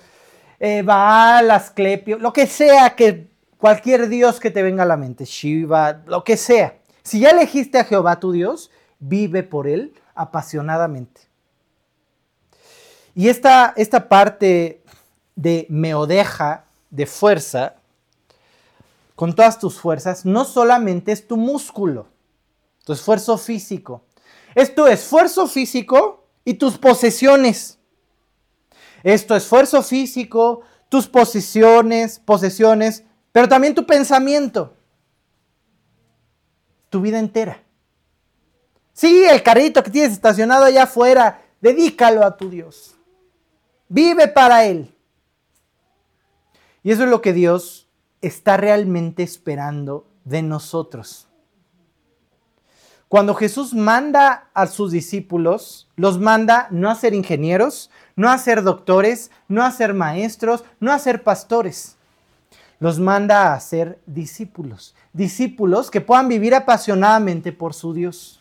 eh, 0.59 0.83
Baal, 0.83 1.51
Asclepio, 1.51 2.19
lo 2.19 2.33
que 2.33 2.47
sea 2.47 2.97
que 2.97 3.29
cualquier 3.59 4.09
Dios 4.09 4.41
que 4.41 4.51
te 4.51 4.63
venga 4.63 4.85
a 4.85 4.87
la 4.87 4.97
mente, 4.97 5.27
Shiva, 5.27 6.03
lo 6.07 6.25
que 6.25 6.39
sea. 6.39 6.79
Si 7.03 7.21
ya 7.21 7.31
elegiste 7.31 7.79
a 7.79 7.85
Jehová 7.85 8.19
tu 8.19 8.33
Dios, 8.33 8.71
vive 8.99 9.43
por 9.43 9.69
él 9.69 9.93
apasionadamente. 10.15 11.23
Y 13.15 13.29
esta, 13.29 13.73
esta 13.77 14.09
parte 14.09 14.83
de 15.37 15.67
meodeja, 15.69 16.65
de 16.91 17.07
fuerza, 17.07 17.77
con 19.15 19.35
todas 19.35 19.59
tus 19.59 19.79
fuerzas, 19.79 20.25
no 20.25 20.45
solamente 20.45 21.13
es 21.13 21.27
tu 21.27 21.37
músculo. 21.37 22.09
tu 22.85 22.93
esfuerzo 22.93 23.39
físico. 23.39 24.05
Es 24.55 24.75
tu 24.75 24.87
esfuerzo 24.87 25.47
físico 25.47 26.27
y 26.45 26.55
tus 26.55 26.77
posesiones. 26.77 27.79
Es 29.03 29.27
tu 29.27 29.35
esfuerzo 29.35 29.83
físico, 29.83 30.61
tus 30.89 31.07
posesiones, 31.07 32.19
posesiones, 32.19 33.05
pero 33.33 33.49
también 33.49 33.75
tu 33.75 33.87
pensamiento. 33.87 34.75
Tu 36.91 37.01
vida 37.01 37.19
entera. 37.19 37.63
Sí, 38.93 39.25
el 39.25 39.43
carrito 39.43 39.83
que 39.83 39.91
tienes 39.91 40.13
estacionado 40.13 40.65
allá 40.65 40.85
afuera, 40.85 41.43
dedícalo 41.61 42.25
a 42.25 42.37
tu 42.37 42.49
Dios. 42.49 42.94
Vive 43.89 44.29
para 44.29 44.65
Él. 44.65 44.95
Y 46.83 46.91
eso 46.91 47.05
es 47.05 47.11
lo 47.11 47.23
que 47.23 47.33
Dios 47.33 47.89
está 48.21 48.57
realmente 48.57 49.23
esperando 49.23 50.07
de 50.25 50.43
nosotros. 50.43 51.29
Cuando 53.09 53.35
Jesús 53.35 53.75
manda 53.75 54.49
a 54.55 54.67
sus 54.67 54.91
discípulos, 54.91 55.89
los 55.97 56.19
manda 56.19 56.67
no 56.71 56.91
a 56.91 56.95
ser 56.95 57.15
ingenieros, 57.15 57.91
no 58.17 58.29
a 58.29 58.39
ser 58.39 58.63
doctores, 58.63 59.31
no 59.47 59.63
a 59.63 59.71
ser 59.71 59.95
maestros, 59.95 60.65
no 60.81 60.93
a 60.93 60.99
ser 60.99 61.23
pastores. 61.23 61.97
Los 62.81 62.99
manda 62.99 63.55
a 63.55 63.61
ser 63.61 64.01
discípulos, 64.07 64.95
discípulos 65.13 65.91
que 65.91 66.01
puedan 66.01 66.29
vivir 66.29 66.55
apasionadamente 66.55 67.53
por 67.53 67.73
su 67.73 67.95
Dios. 67.95 68.41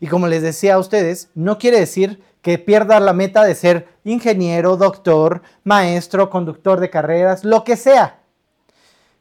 Y 0.00 0.08
como 0.08 0.26
les 0.26 0.42
decía 0.42 0.74
a 0.74 0.78
ustedes, 0.78 1.28
no 1.34 1.58
quiere 1.58 1.78
decir 1.78 2.20
que 2.44 2.58
pierdas 2.58 3.00
la 3.00 3.14
meta 3.14 3.42
de 3.42 3.54
ser 3.54 3.88
ingeniero, 4.04 4.76
doctor, 4.76 5.40
maestro, 5.64 6.28
conductor 6.28 6.78
de 6.78 6.90
carreras, 6.90 7.42
lo 7.42 7.64
que 7.64 7.74
sea. 7.74 8.20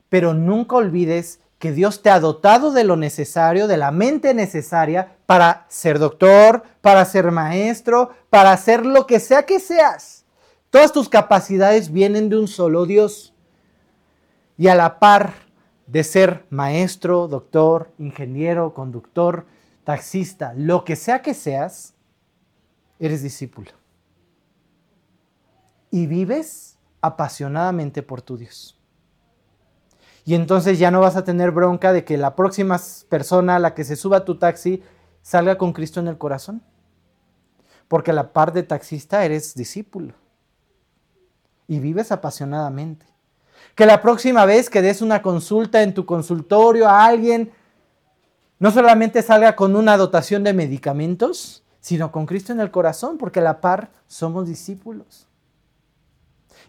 Pero 0.10 0.34
nunca 0.34 0.76
olvides 0.76 1.40
que 1.58 1.72
Dios 1.72 2.02
te 2.02 2.10
ha 2.10 2.20
dotado 2.20 2.72
de 2.72 2.84
lo 2.84 2.98
necesario, 2.98 3.70
de 3.70 3.78
la 3.78 3.92
mente 3.92 4.34
necesaria 4.34 5.16
para 5.26 5.66
ser 5.70 6.00
doctor, 6.00 6.64
para 6.82 7.06
ser 7.06 7.32
maestro, 7.32 8.10
para 8.30 8.52
hacer 8.52 8.86
lo 8.86 9.08
que 9.08 9.22
sea 9.22 9.44
que 9.44 9.62
seas. 9.62 10.26
Todas 10.70 10.92
tus 10.92 11.08
capacidades 11.08 11.94
vienen 11.94 12.28
de 12.28 12.38
un 12.38 12.50
solo 12.50 12.86
Dios. 12.86 13.34
Y 14.58 14.68
a 14.68 14.76
la 14.76 15.00
par 15.00 15.32
de 15.88 16.04
ser 16.04 16.44
maestro, 16.50 17.30
doctor, 17.30 17.90
ingeniero, 17.98 18.74
conductor, 18.74 19.46
taxista, 19.86 20.54
lo 20.58 20.84
que 20.84 20.98
sea 20.98 21.22
que 21.22 21.34
seas, 21.34 21.93
eres 23.00 23.22
discípulo. 23.22 23.72
Y 25.92 26.08
vives 26.08 26.78
apasionadamente 27.02 28.02
por 28.02 28.22
tu 28.22 28.38
Dios. 28.38 28.80
Y 30.26 30.36
entonces 30.36 30.80
ya 30.80 30.90
no 30.90 31.02
vas 31.02 31.18
a 31.18 31.26
tener 31.26 31.52
bronca 31.52 31.92
de 31.92 32.06
que 32.06 32.18
la 32.18 32.36
próxima 32.36 32.80
persona 33.10 33.58
a 33.58 33.60
la 33.60 33.74
que 33.74 33.84
se 33.84 33.96
suba 33.96 34.18
a 34.18 34.26
tu 34.26 34.38
taxi 34.38 34.82
salga 35.22 35.58
con 35.58 35.74
Cristo 35.74 36.00
en 36.00 36.08
el 36.08 36.18
corazón. 36.18 36.64
Porque 37.88 38.12
a 38.12 38.14
la 38.14 38.32
par 38.32 38.54
de 38.54 38.64
taxista 38.64 39.26
eres 39.26 39.54
discípulo. 39.54 40.14
Y 41.68 41.80
vives 41.80 42.12
apasionadamente. 42.12 43.06
Que 43.76 43.86
la 43.86 44.02
próxima 44.02 44.46
vez 44.46 44.70
que 44.70 44.82
des 44.82 45.02
una 45.02 45.22
consulta 45.22 45.84
en 45.84 45.94
tu 45.94 46.06
consultorio 46.06 46.88
a 46.88 47.06
alguien, 47.06 47.52
no 48.60 48.72
solamente 48.72 49.22
salga 49.22 49.56
con 49.56 49.76
una 49.76 49.98
dotación 49.98 50.44
de 50.44 50.54
medicamentos, 50.54 51.63
sino 51.84 52.14
con 52.14 52.26
Cristo 52.26 52.54
en 52.54 52.62
el 52.62 52.72
corazón, 52.72 53.18
porque 53.18 53.42
a 53.42 53.44
la 53.44 53.60
par 53.60 53.92
somos 54.08 54.48
discípulos. 54.48 55.28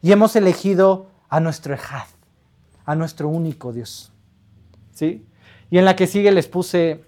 Y 0.02 0.10
hemos 0.10 0.34
elegido 0.34 1.06
a 1.28 1.38
nuestro 1.38 1.72
Ejad, 1.72 2.08
a 2.84 2.96
nuestro 2.96 3.28
único 3.28 3.72
Dios. 3.72 4.10
¿Sí? 4.92 5.24
Y 5.70 5.78
en 5.78 5.84
la 5.84 5.94
que 5.94 6.08
sigue 6.08 6.32
les 6.32 6.48
puse, 6.48 7.04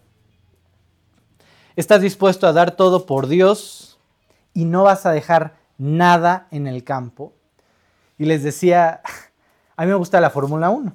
estás 1.75 2.01
dispuesto 2.01 2.47
a 2.47 2.53
dar 2.53 2.77
todo 2.77 3.07
por 3.07 3.27
Dios 3.27 3.99
y 4.55 4.67
no 4.67 4.85
vas 4.85 5.05
a 5.05 5.11
dejar 5.11 5.57
nada 5.77 6.47
en 6.53 6.69
el 6.69 6.85
campo. 6.85 7.33
Y 8.19 8.27
les 8.27 8.45
decía, 8.45 9.03
a 9.77 9.83
mí 9.83 9.89
me 9.89 9.97
gusta 9.97 10.21
la 10.21 10.31
Fórmula 10.31 10.71
1. 10.71 10.95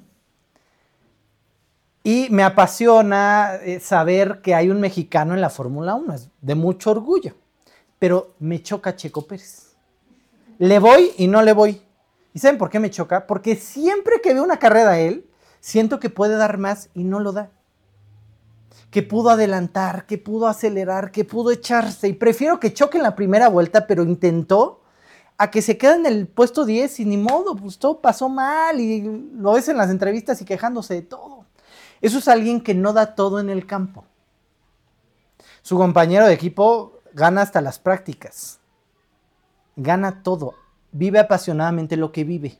Y 2.04 2.28
me 2.30 2.42
apasiona 2.42 3.56
eh, 3.62 3.78
saber 3.78 4.40
que 4.42 4.54
hay 4.54 4.70
un 4.70 4.80
mexicano 4.80 5.34
en 5.34 5.40
la 5.40 5.50
Fórmula 5.50 5.94
1, 5.94 6.14
es 6.14 6.28
de 6.40 6.54
mucho 6.54 6.90
orgullo. 6.90 7.34
Pero 7.98 8.34
me 8.40 8.62
choca 8.62 8.96
Checo 8.96 9.26
Pérez. 9.26 9.74
Le 10.58 10.78
voy 10.78 11.12
y 11.16 11.28
no 11.28 11.42
le 11.42 11.52
voy. 11.52 11.80
¿Y 12.34 12.38
saben 12.38 12.58
por 12.58 12.70
qué 12.70 12.80
me 12.80 12.90
choca? 12.90 13.26
Porque 13.26 13.54
siempre 13.56 14.20
que 14.20 14.34
veo 14.34 14.42
una 14.42 14.58
carrera 14.58 14.90
a 14.90 14.98
él, 14.98 15.26
siento 15.60 16.00
que 16.00 16.10
puede 16.10 16.36
dar 16.36 16.58
más 16.58 16.88
y 16.94 17.04
no 17.04 17.20
lo 17.20 17.32
da. 17.32 17.50
Que 18.90 19.02
pudo 19.02 19.30
adelantar, 19.30 20.06
que 20.06 20.18
pudo 20.18 20.48
acelerar, 20.48 21.12
que 21.12 21.24
pudo 21.24 21.52
echarse. 21.52 22.08
Y 22.08 22.14
prefiero 22.14 22.58
que 22.58 22.74
choque 22.74 22.98
en 22.98 23.04
la 23.04 23.14
primera 23.14 23.48
vuelta, 23.48 23.86
pero 23.86 24.02
intentó, 24.02 24.82
a 25.38 25.50
que 25.50 25.62
se 25.62 25.78
quede 25.78 25.96
en 25.96 26.06
el 26.06 26.26
puesto 26.26 26.64
10 26.64 27.00
y 27.00 27.04
ni 27.04 27.16
modo, 27.16 27.56
pues 27.56 27.78
todo 27.78 28.00
pasó 28.00 28.28
mal 28.28 28.80
y 28.80 29.02
lo 29.34 29.52
ves 29.52 29.68
en 29.68 29.76
las 29.76 29.90
entrevistas 29.90 30.40
y 30.40 30.44
quejándose 30.44 30.94
de 30.94 31.02
todo. 31.02 31.46
Eso 32.02 32.18
es 32.18 32.26
alguien 32.28 32.60
que 32.60 32.74
no 32.74 32.92
da 32.92 33.14
todo 33.14 33.38
en 33.38 33.48
el 33.48 33.64
campo. 33.64 34.04
Su 35.62 35.76
compañero 35.76 36.26
de 36.26 36.34
equipo 36.34 37.00
gana 37.14 37.42
hasta 37.42 37.60
las 37.60 37.78
prácticas. 37.78 38.58
Gana 39.76 40.22
todo, 40.24 40.54
vive 40.90 41.20
apasionadamente 41.20 41.96
lo 41.96 42.10
que 42.10 42.24
vive. 42.24 42.58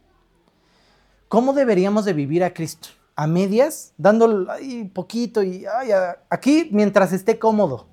¿Cómo 1.28 1.52
deberíamos 1.52 2.04
de 2.04 2.12
vivir 2.12 2.44
a 2.44 2.54
Cristo? 2.54 2.88
A 3.16 3.26
medias, 3.26 3.92
dándole 3.98 4.50
ahí 4.50 4.84
poquito 4.84 5.42
y 5.42 5.66
aquí 6.30 6.68
mientras 6.72 7.12
esté 7.12 7.38
cómodo. 7.38 7.88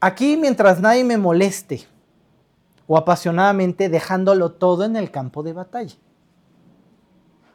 Aquí 0.00 0.36
mientras 0.36 0.80
nadie 0.80 1.04
me 1.04 1.18
moleste. 1.18 1.84
O 2.86 2.96
apasionadamente 2.96 3.88
dejándolo 3.88 4.52
todo 4.52 4.84
en 4.84 4.94
el 4.94 5.10
campo 5.10 5.42
de 5.42 5.52
batalla. 5.52 5.96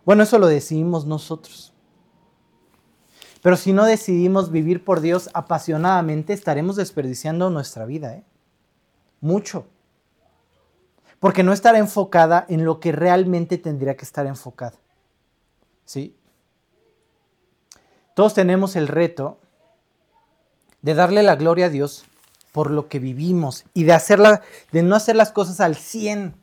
Bueno, 0.06 0.24
eso 0.24 0.40
lo 0.40 0.48
decidimos 0.48 1.06
nosotros. 1.06 1.74
Pero 3.42 3.58
si 3.58 3.74
no 3.74 3.86
decidimos 3.86 4.52
vivir 4.52 4.84
por 4.84 5.02
Dios 5.02 5.30
apasionadamente, 5.34 6.34
estaremos 6.34 6.76
desperdiciando 6.76 7.50
nuestra 7.50 7.86
vida. 7.86 8.16
¿eh? 8.16 8.24
Mucho 9.20 9.66
porque 11.22 11.44
no 11.44 11.54
estará 11.54 11.78
enfocada 11.78 12.48
en 12.50 12.66
lo 12.66 12.80
que 12.80 12.92
realmente 12.92 13.60
tendría 13.60 13.96
que 13.96 14.06
estar 14.06 14.26
enfocada. 14.26 14.74
¿Sí? 15.86 16.18
Todos 18.16 18.34
tenemos 18.34 18.76
el 18.76 18.88
reto 18.88 19.38
de 20.82 20.96
darle 20.96 21.22
la 21.22 21.36
gloria 21.36 21.68
a 21.68 21.70
Dios 21.70 22.06
por 22.52 22.72
lo 22.72 22.88
que 22.88 22.98
vivimos 22.98 23.66
y 23.76 23.84
de 23.84 23.94
hacerla, 23.94 24.42
de 24.72 24.82
no 24.82 24.96
hacer 24.96 25.16
las 25.16 25.32
cosas 25.32 25.60
al 25.60 25.76
100. 25.76 26.34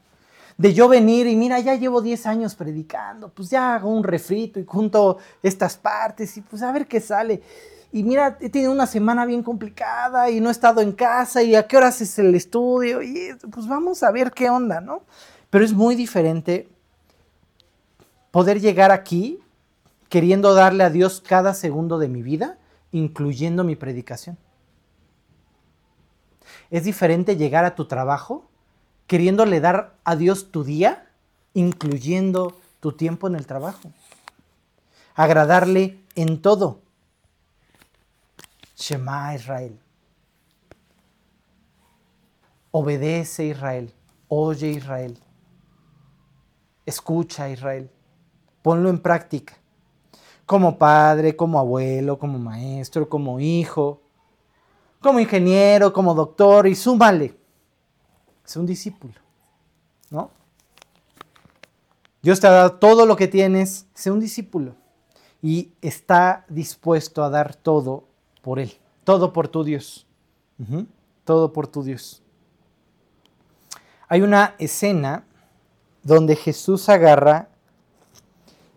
De 0.58 0.74
yo 0.74 0.88
venir 0.88 1.26
y 1.26 1.36
mira, 1.36 1.60
ya 1.60 1.76
llevo 1.76 2.02
10 2.02 2.26
años 2.26 2.54
predicando, 2.54 3.30
pues 3.30 3.48
ya 3.48 3.76
hago 3.76 3.90
un 3.90 4.04
refrito 4.04 4.60
y 4.60 4.66
junto 4.66 5.18
estas 5.42 5.78
partes 5.78 6.36
y 6.36 6.42
pues 6.42 6.62
a 6.62 6.72
ver 6.72 6.86
qué 6.86 7.00
sale 7.00 7.42
y 7.90 8.02
mira, 8.02 8.36
he 8.40 8.50
tenido 8.50 8.70
una 8.70 8.86
semana 8.86 9.24
bien 9.24 9.42
complicada 9.42 10.30
y 10.30 10.40
no 10.40 10.48
he 10.48 10.52
estado 10.52 10.82
en 10.82 10.92
casa 10.92 11.42
y 11.42 11.54
a 11.54 11.66
qué 11.66 11.78
horas 11.78 12.00
es 12.02 12.18
el 12.18 12.34
estudio 12.34 13.02
y 13.02 13.34
pues 13.50 13.66
vamos 13.66 14.02
a 14.02 14.10
ver 14.10 14.32
qué 14.32 14.50
onda, 14.50 14.80
¿no? 14.80 15.04
Pero 15.48 15.64
es 15.64 15.72
muy 15.72 15.94
diferente 15.94 16.68
poder 18.30 18.60
llegar 18.60 18.90
aquí 18.90 19.40
queriendo 20.10 20.52
darle 20.52 20.84
a 20.84 20.90
Dios 20.90 21.22
cada 21.26 21.54
segundo 21.54 21.98
de 21.98 22.08
mi 22.08 22.22
vida, 22.22 22.58
incluyendo 22.92 23.64
mi 23.64 23.74
predicación. 23.74 24.36
Es 26.70 26.84
diferente 26.84 27.36
llegar 27.36 27.64
a 27.64 27.74
tu 27.74 27.86
trabajo 27.86 28.47
queriéndole 29.08 29.58
dar 29.58 29.96
a 30.04 30.14
Dios 30.14 30.52
tu 30.52 30.62
día, 30.62 31.10
incluyendo 31.54 32.56
tu 32.78 32.92
tiempo 32.92 33.26
en 33.26 33.34
el 33.34 33.46
trabajo. 33.46 33.90
Agradarle 35.16 36.04
en 36.14 36.40
todo 36.40 36.82
Shema 38.76 39.34
Israel. 39.34 39.80
Obedece 42.70 43.46
Israel. 43.46 43.92
Oye 44.28 44.68
Israel. 44.68 45.18
Escucha 46.86 47.48
Israel. 47.48 47.90
Ponlo 48.62 48.90
en 48.90 49.00
práctica. 49.00 49.54
Como 50.44 50.78
padre, 50.78 51.34
como 51.34 51.58
abuelo, 51.58 52.18
como 52.18 52.38
maestro, 52.38 53.08
como 53.08 53.40
hijo, 53.40 54.02
como 55.00 55.18
ingeniero, 55.18 55.92
como 55.92 56.14
doctor 56.14 56.66
y 56.66 56.74
súmale. 56.74 57.37
Sé 58.48 58.58
un 58.58 58.64
discípulo. 58.64 59.12
¿No? 60.08 60.30
Dios 62.22 62.40
te 62.40 62.46
ha 62.46 62.50
dado 62.50 62.72
todo 62.76 63.04
lo 63.04 63.14
que 63.14 63.28
tienes. 63.28 63.84
Sé 63.92 64.10
un 64.10 64.20
discípulo. 64.20 64.74
Y 65.42 65.72
está 65.82 66.46
dispuesto 66.48 67.22
a 67.22 67.28
dar 67.28 67.54
todo 67.54 68.04
por 68.40 68.58
Él. 68.58 68.72
Todo 69.04 69.34
por 69.34 69.48
tu 69.48 69.64
Dios. 69.64 70.06
Todo 71.24 71.52
por 71.52 71.66
tu 71.66 71.82
Dios. 71.82 72.22
Hay 74.08 74.22
una 74.22 74.54
escena 74.58 75.24
donde 76.02 76.34
Jesús 76.34 76.88
agarra 76.88 77.50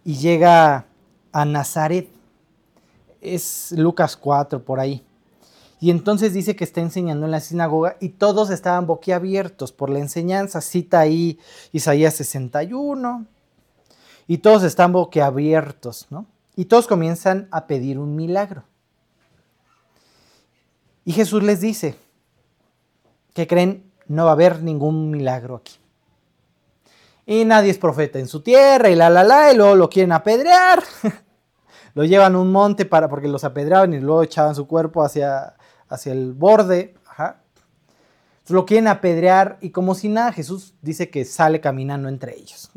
y 0.03 0.15
llega 0.15 0.85
a 1.31 1.45
Nazaret. 1.45 2.09
es 3.21 3.71
Lucas 3.71 4.17
4 4.17 4.65
por 4.65 4.81
ahí. 4.81 5.01
Y 5.81 5.89
entonces 5.89 6.31
dice 6.35 6.55
que 6.55 6.63
está 6.63 6.79
enseñando 6.79 7.25
en 7.25 7.31
la 7.31 7.39
sinagoga 7.39 7.97
y 7.99 8.09
todos 8.09 8.51
estaban 8.51 8.85
boquiabiertos 8.85 9.71
por 9.71 9.89
la 9.89 9.97
enseñanza. 9.97 10.61
Cita 10.61 10.99
ahí 10.99 11.39
Isaías 11.71 12.13
61. 12.13 13.25
Y 14.27 14.37
todos 14.37 14.61
están 14.61 14.93
boquiabiertos, 14.93 16.05
¿no? 16.11 16.27
Y 16.55 16.65
todos 16.65 16.85
comienzan 16.85 17.47
a 17.49 17.65
pedir 17.65 17.97
un 17.97 18.15
milagro. 18.15 18.63
Y 21.03 21.13
Jesús 21.13 21.41
les 21.41 21.61
dice 21.61 21.95
que 23.33 23.47
creen 23.47 23.91
no 24.07 24.25
va 24.25 24.29
a 24.29 24.33
haber 24.33 24.61
ningún 24.61 25.09
milagro 25.09 25.55
aquí. 25.55 25.73
Y 27.25 27.43
nadie 27.43 27.71
es 27.71 27.79
profeta 27.79 28.19
en 28.19 28.27
su 28.27 28.41
tierra 28.41 28.91
y 28.91 28.95
la 28.95 29.09
la 29.09 29.23
la 29.23 29.51
y 29.51 29.57
luego 29.57 29.73
lo 29.73 29.89
quieren 29.89 30.11
apedrear. 30.11 30.83
lo 31.95 32.03
llevan 32.03 32.35
a 32.35 32.39
un 32.39 32.51
monte 32.51 32.85
para 32.85 33.09
porque 33.09 33.27
los 33.27 33.43
apedreaban 33.43 33.95
y 33.95 33.99
luego 33.99 34.21
echaban 34.21 34.53
su 34.53 34.67
cuerpo 34.67 35.01
hacia 35.01 35.55
hacia 35.91 36.13
el 36.13 36.33
borde. 36.33 36.95
Lo 38.47 38.65
quieren 38.65 38.87
apedrear 38.87 39.57
y 39.61 39.69
como 39.69 39.95
si 39.95 40.09
nada, 40.09 40.33
Jesús 40.33 40.73
dice 40.81 41.09
que 41.09 41.23
sale 41.23 41.61
caminando 41.61 42.09
entre 42.09 42.35
ellos. 42.35 42.69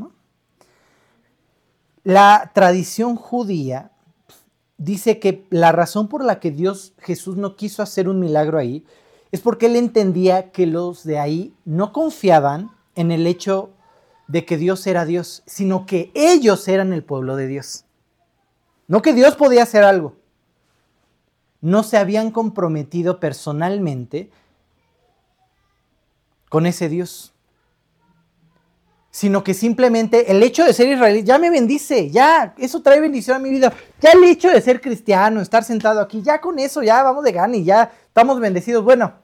La 2.05 2.53
tradición 2.55 3.17
judía 3.17 3.91
dice 4.77 5.19
que 5.19 5.47
la 5.51 5.73
razón 5.73 6.09
por 6.09 6.23
la 6.23 6.39
que 6.39 6.51
Dios, 6.51 6.93
Jesús 6.99 7.37
no 7.37 7.57
quiso 7.57 7.83
hacer 7.83 8.09
un 8.09 8.21
milagro 8.21 8.59
ahí, 8.59 8.85
es 9.33 9.41
porque 9.41 9.67
él 9.67 9.77
entendía 9.77 10.53
que 10.53 10.67
los 10.67 11.03
de 11.03 11.19
ahí 11.19 11.55
no 11.65 11.93
confiaban 11.93 12.71
en 12.95 13.11
el 13.11 13.27
hecho 13.27 13.71
de 14.29 14.45
que 14.45 14.57
Dios 14.57 14.87
era 14.87 15.05
Dios, 15.05 15.43
sino 15.47 15.87
que 15.87 16.13
ellos 16.15 16.69
eran 16.69 16.93
el 16.93 17.03
pueblo 17.03 17.35
de 17.37 17.49
Dios. 17.49 17.85
No 18.87 19.03
que 19.03 19.13
Dios 19.13 19.35
podía 19.35 19.65
hacer 19.65 19.83
algo, 19.83 20.15
no 21.65 21.83
se 21.83 21.97
habían 21.97 22.31
comprometido 22.31 23.19
personalmente 23.19 24.31
con 26.51 26.67
ese 26.67 26.91
Dios, 26.91 27.33
sino 29.11 29.43
que 29.43 29.55
simplemente 29.55 30.31
el 30.31 30.43
hecho 30.43 30.63
de 30.63 30.75
ser 30.75 30.89
israelí 30.89 31.23
ya 31.23 31.39
me 31.39 31.49
bendice, 31.49 32.11
ya, 32.11 32.55
eso 32.59 32.83
trae 32.83 33.01
bendición 33.01 33.39
a 33.39 33.41
mi 33.41 33.49
vida, 33.49 33.73
ya 33.99 34.13
el 34.13 34.23
hecho 34.25 34.51
de 34.51 34.61
ser 34.61 34.83
cristiano, 34.83 35.41
estar 35.41 35.65
sentado 35.65 36.03
aquí, 36.03 36.21
ya 36.21 36.39
con 36.39 36.59
eso, 36.59 36.83
ya 36.83 37.03
vamos 37.03 37.25
de 37.25 37.33
gana 37.33 37.57
y 37.57 37.65
ya 37.65 37.91
estamos 38.09 38.41
bendecidos. 38.41 38.85
Bueno, 38.85 39.15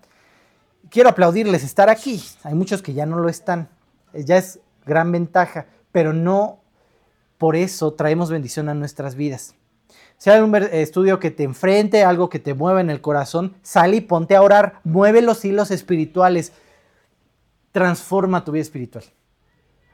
quiero 0.89 1.11
aplaudirles 1.11 1.63
estar 1.63 1.91
aquí, 1.91 2.25
hay 2.43 2.55
muchos 2.55 2.81
que 2.81 2.95
ya 2.95 3.05
no 3.05 3.19
lo 3.19 3.29
están, 3.29 3.69
ya 4.15 4.39
es 4.39 4.61
gran 4.87 5.13
ventaja, 5.13 5.67
pero 5.93 6.15
no 6.15 6.61
por 7.37 7.55
eso 7.55 7.93
traemos 7.93 8.31
bendición 8.31 8.71
a 8.71 8.75
nuestras 8.75 9.15
vidas. 9.15 9.57
Hay 10.27 10.41
un 10.41 10.55
estudio 10.55 11.19
que 11.19 11.31
te 11.31 11.45
enfrente, 11.45 12.05
algo 12.05 12.29
que 12.29 12.39
te 12.39 12.55
mueva 12.55 12.81
en 12.81 12.91
el 12.91 13.01
corazón, 13.01 13.57
sal 13.63 13.95
y 13.95 14.01
ponte 14.01 14.37
a 14.37 14.43
orar, 14.43 14.81
mueve 14.85 15.23
los 15.23 15.45
hilos 15.45 15.71
espirituales, 15.71 16.53
transforma 17.73 18.45
tu 18.45 18.53
vida 18.53 18.63
espiritual 18.63 19.05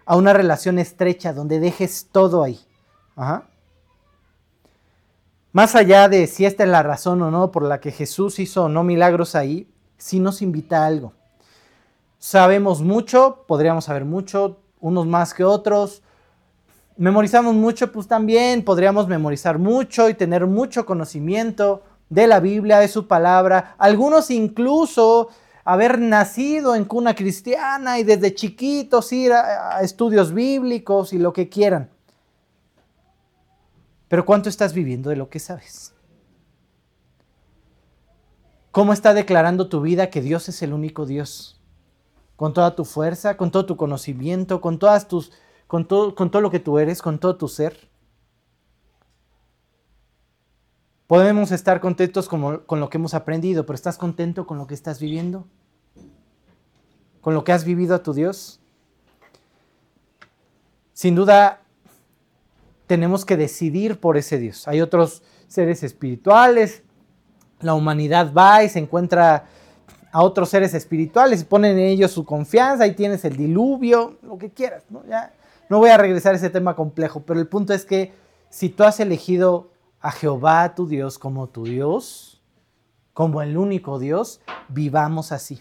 a 0.07 0.17
una 0.17 0.33
relación 0.33 0.79
estrecha 0.79 1.33
donde 1.33 1.61
dejes 1.61 2.09
todo 2.11 2.45
ahí. 2.45 2.61
Más 5.53 5.75
allá 5.75 6.09
de 6.09 6.27
si 6.29 6.47
esta 6.47 6.63
es 6.63 6.71
la 6.71 6.83
razón 6.83 7.21
o 7.23 7.31
no 7.31 7.51
por 7.51 7.65
la 7.65 7.81
que 7.81 7.91
Jesús 7.91 8.39
hizo 8.39 8.65
o 8.65 8.69
no 8.69 8.85
milagros 8.85 9.35
ahí, 9.35 9.69
sí 9.99 10.21
nos 10.21 10.43
invita 10.43 10.83
a 10.83 10.87
algo. 10.87 11.13
Sabemos 12.19 12.83
mucho, 12.83 13.45
podríamos 13.47 13.87
saber 13.87 14.05
mucho, 14.05 14.61
unos 14.81 15.07
más 15.07 15.35
que 15.35 15.45
otros, 15.45 16.03
memorizamos 16.97 17.55
mucho, 17.55 17.93
pues 17.93 18.07
también 18.07 18.65
podríamos 18.65 19.09
memorizar 19.09 19.59
mucho 19.59 20.09
y 20.09 20.15
tener 20.15 20.47
mucho 20.47 20.87
conocimiento 20.87 21.83
de 22.09 22.27
la 22.27 22.41
Biblia, 22.41 22.79
de 22.79 22.89
su 22.89 23.07
palabra. 23.07 23.75
Algunos 23.79 24.31
incluso 24.31 25.29
haber 25.65 25.99
nacido 25.99 26.75
en 26.75 26.85
cuna 26.85 27.15
cristiana 27.15 27.99
y 27.99 28.05
desde 28.05 28.35
chiquitos 28.35 29.13
ir 29.13 29.33
a, 29.33 29.81
estudios 29.83 30.33
bíblicos 30.33 31.13
y 31.13 31.19
lo 31.19 31.33
que 31.33 31.49
quieran. 31.49 31.91
Pero 34.09 34.25
¿cuánto 34.25 34.49
estás 34.49 34.73
viviendo 34.73 35.11
de 35.11 35.17
lo 35.17 35.29
que 35.29 35.41
sabes? 35.41 35.93
¿Cómo 38.71 38.93
está 38.93 39.15
declarando 39.15 39.69
tu 39.69 39.81
vida 39.81 40.11
que 40.11 40.21
Dios 40.21 40.49
es 40.49 40.63
el 40.63 40.73
único 40.73 41.07
Dios? 41.07 41.61
Con 42.37 42.53
toda 42.53 42.77
tu 42.77 42.85
fuerza, 42.85 43.37
con 43.37 43.51
todo 43.51 43.67
tu 43.67 43.77
conocimiento, 43.77 44.61
con 44.61 44.79
todas 44.79 45.09
tus 45.09 45.33
con 45.67 45.87
todo, 45.87 46.15
con 46.15 46.31
todo 46.31 46.43
lo 46.43 46.51
que 46.51 46.61
tú 46.61 46.79
eres, 46.79 47.03
con 47.03 47.19
todo 47.19 47.37
tu 47.37 47.49
ser. 47.49 47.89
Podemos 51.07 51.53
estar 51.53 51.81
contentos 51.81 52.29
con 52.29 52.81
lo 52.81 52.91
que 52.91 52.99
hemos 52.99 53.15
aprendido, 53.15 53.65
pero 53.65 53.75
¿estás 53.75 53.97
contento 53.97 54.47
con 54.47 54.59
lo 54.59 54.67
que 54.67 54.75
estás 54.75 54.99
viviendo? 55.01 55.47
¿Con 57.21 57.35
lo 57.35 57.45
que 57.45 57.53
has 57.53 57.65
vivido 57.65 57.95
a 57.95 58.03
tu 58.03 58.13
Dios? 58.13 58.61
Sin 60.93 61.15
duda, 61.15 61.61
tenemos 62.87 63.25
que 63.25 63.37
decidir 63.37 64.01
por 64.01 64.17
ese 64.17 64.39
Dios. 64.39 64.67
Hay 64.67 64.81
otros 64.81 65.23
seres 65.47 65.83
espirituales, 65.83 66.83
la 67.61 67.75
humanidad 67.75 68.33
va 68.33 68.65
y 68.65 68.69
se 68.69 68.81
encuentra 68.81 69.47
a 70.11 70.23
otros 70.23 70.49
seres 70.49 70.75
espirituales 70.75 71.43
y 71.43 71.45
ponen 71.45 71.79
en 71.79 71.85
ellos 71.85 72.11
su 72.11 72.25
confianza, 72.25 72.85
ahí 72.85 72.95
tienes 72.95 73.25
el 73.25 73.37
diluvio, 73.37 74.17
lo 74.23 74.39
que 74.39 74.51
quieras, 74.51 74.85
¿no? 74.89 75.05
Ya 75.07 75.33
no 75.69 75.79
voy 75.79 75.91
a 75.91 75.97
regresar 75.97 76.35
a 76.35 76.37
ese 76.37 76.51
tema 76.51 76.77
complejo, 76.77 77.23
pero 77.25 77.41
el 77.41 77.49
punto 77.49 77.73
es 77.73 77.85
que 77.85 78.13
si 78.51 78.69
tú 78.69 78.85
has 78.85 79.01
elegido 79.01 79.71
a 80.01 80.13
Jehová 80.13 80.75
tu 80.75 80.87
Dios 80.87 81.19
como 81.19 81.49
tu 81.49 81.65
Dios, 81.65 82.41
como 83.13 83.43
el 83.43 83.57
único 83.57 83.99
Dios, 83.99 84.41
vivamos 84.69 85.33
así. 85.33 85.61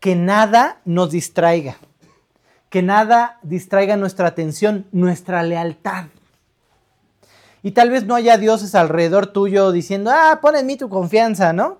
Que 0.00 0.14
nada 0.16 0.80
nos 0.84 1.10
distraiga, 1.10 1.78
que 2.68 2.82
nada 2.82 3.38
distraiga 3.42 3.96
nuestra 3.96 4.28
atención, 4.28 4.86
nuestra 4.92 5.42
lealtad. 5.42 6.06
Y 7.62 7.70
tal 7.70 7.88
vez 7.88 8.04
no 8.04 8.14
haya 8.14 8.36
dioses 8.36 8.74
alrededor 8.74 9.28
tuyo 9.28 9.72
diciendo, 9.72 10.10
ah, 10.12 10.38
pon 10.42 10.56
en 10.56 10.66
mí 10.66 10.76
tu 10.76 10.90
confianza, 10.90 11.54
¿no? 11.54 11.78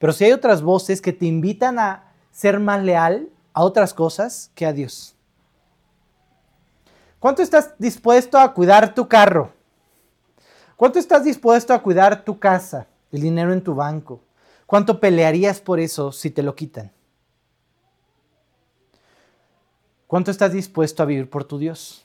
Pero 0.00 0.12
si 0.12 0.24
hay 0.24 0.32
otras 0.32 0.62
voces 0.62 1.00
que 1.00 1.12
te 1.12 1.26
invitan 1.26 1.78
a 1.78 2.12
ser 2.32 2.58
más 2.58 2.82
leal 2.82 3.28
a 3.52 3.62
otras 3.62 3.94
cosas 3.94 4.50
que 4.56 4.66
a 4.66 4.72
Dios. 4.72 5.13
¿Cuánto 7.24 7.40
estás 7.40 7.72
dispuesto 7.78 8.38
a 8.38 8.52
cuidar 8.52 8.94
tu 8.94 9.08
carro? 9.08 9.50
¿Cuánto 10.76 10.98
estás 10.98 11.24
dispuesto 11.24 11.72
a 11.72 11.82
cuidar 11.82 12.22
tu 12.22 12.38
casa, 12.38 12.86
el 13.10 13.22
dinero 13.22 13.54
en 13.54 13.64
tu 13.64 13.74
banco? 13.74 14.20
¿Cuánto 14.66 15.00
pelearías 15.00 15.58
por 15.58 15.80
eso 15.80 16.12
si 16.12 16.30
te 16.30 16.42
lo 16.42 16.54
quitan? 16.54 16.92
¿Cuánto 20.06 20.30
estás 20.30 20.52
dispuesto 20.52 21.02
a 21.02 21.06
vivir 21.06 21.30
por 21.30 21.44
tu 21.44 21.56
Dios? 21.56 22.04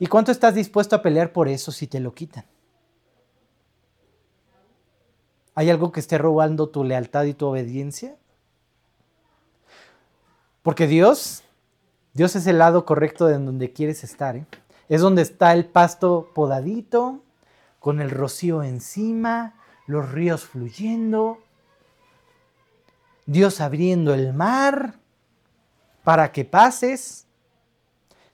¿Y 0.00 0.08
cuánto 0.08 0.32
estás 0.32 0.56
dispuesto 0.56 0.96
a 0.96 1.00
pelear 1.00 1.32
por 1.32 1.46
eso 1.46 1.70
si 1.70 1.86
te 1.86 2.00
lo 2.00 2.12
quitan? 2.12 2.44
¿Hay 5.54 5.70
algo 5.70 5.92
que 5.92 6.00
esté 6.00 6.18
robando 6.18 6.68
tu 6.68 6.82
lealtad 6.82 7.22
y 7.26 7.34
tu 7.34 7.46
obediencia? 7.46 8.16
Porque 10.64 10.88
Dios 10.88 11.43
Dios 12.14 12.36
es 12.36 12.46
el 12.46 12.58
lado 12.58 12.86
correcto 12.86 13.26
de 13.26 13.34
donde 13.34 13.72
quieres 13.72 14.04
estar. 14.04 14.36
¿eh? 14.36 14.46
Es 14.88 15.00
donde 15.00 15.22
está 15.22 15.52
el 15.52 15.66
pasto 15.66 16.30
podadito, 16.32 17.20
con 17.80 18.00
el 18.00 18.10
rocío 18.10 18.62
encima, 18.62 19.54
los 19.86 20.12
ríos 20.12 20.44
fluyendo, 20.44 21.38
Dios 23.26 23.60
abriendo 23.60 24.14
el 24.14 24.32
mar 24.32 24.94
para 26.04 26.32
que 26.32 26.44
pases. 26.44 27.26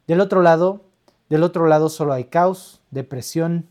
Del 0.06 0.20
otro 0.20 0.42
lado, 0.42 0.82
del 1.28 1.42
otro 1.42 1.66
lado 1.66 1.88
solo 1.88 2.12
hay 2.12 2.24
caos, 2.24 2.82
depresión 2.90 3.66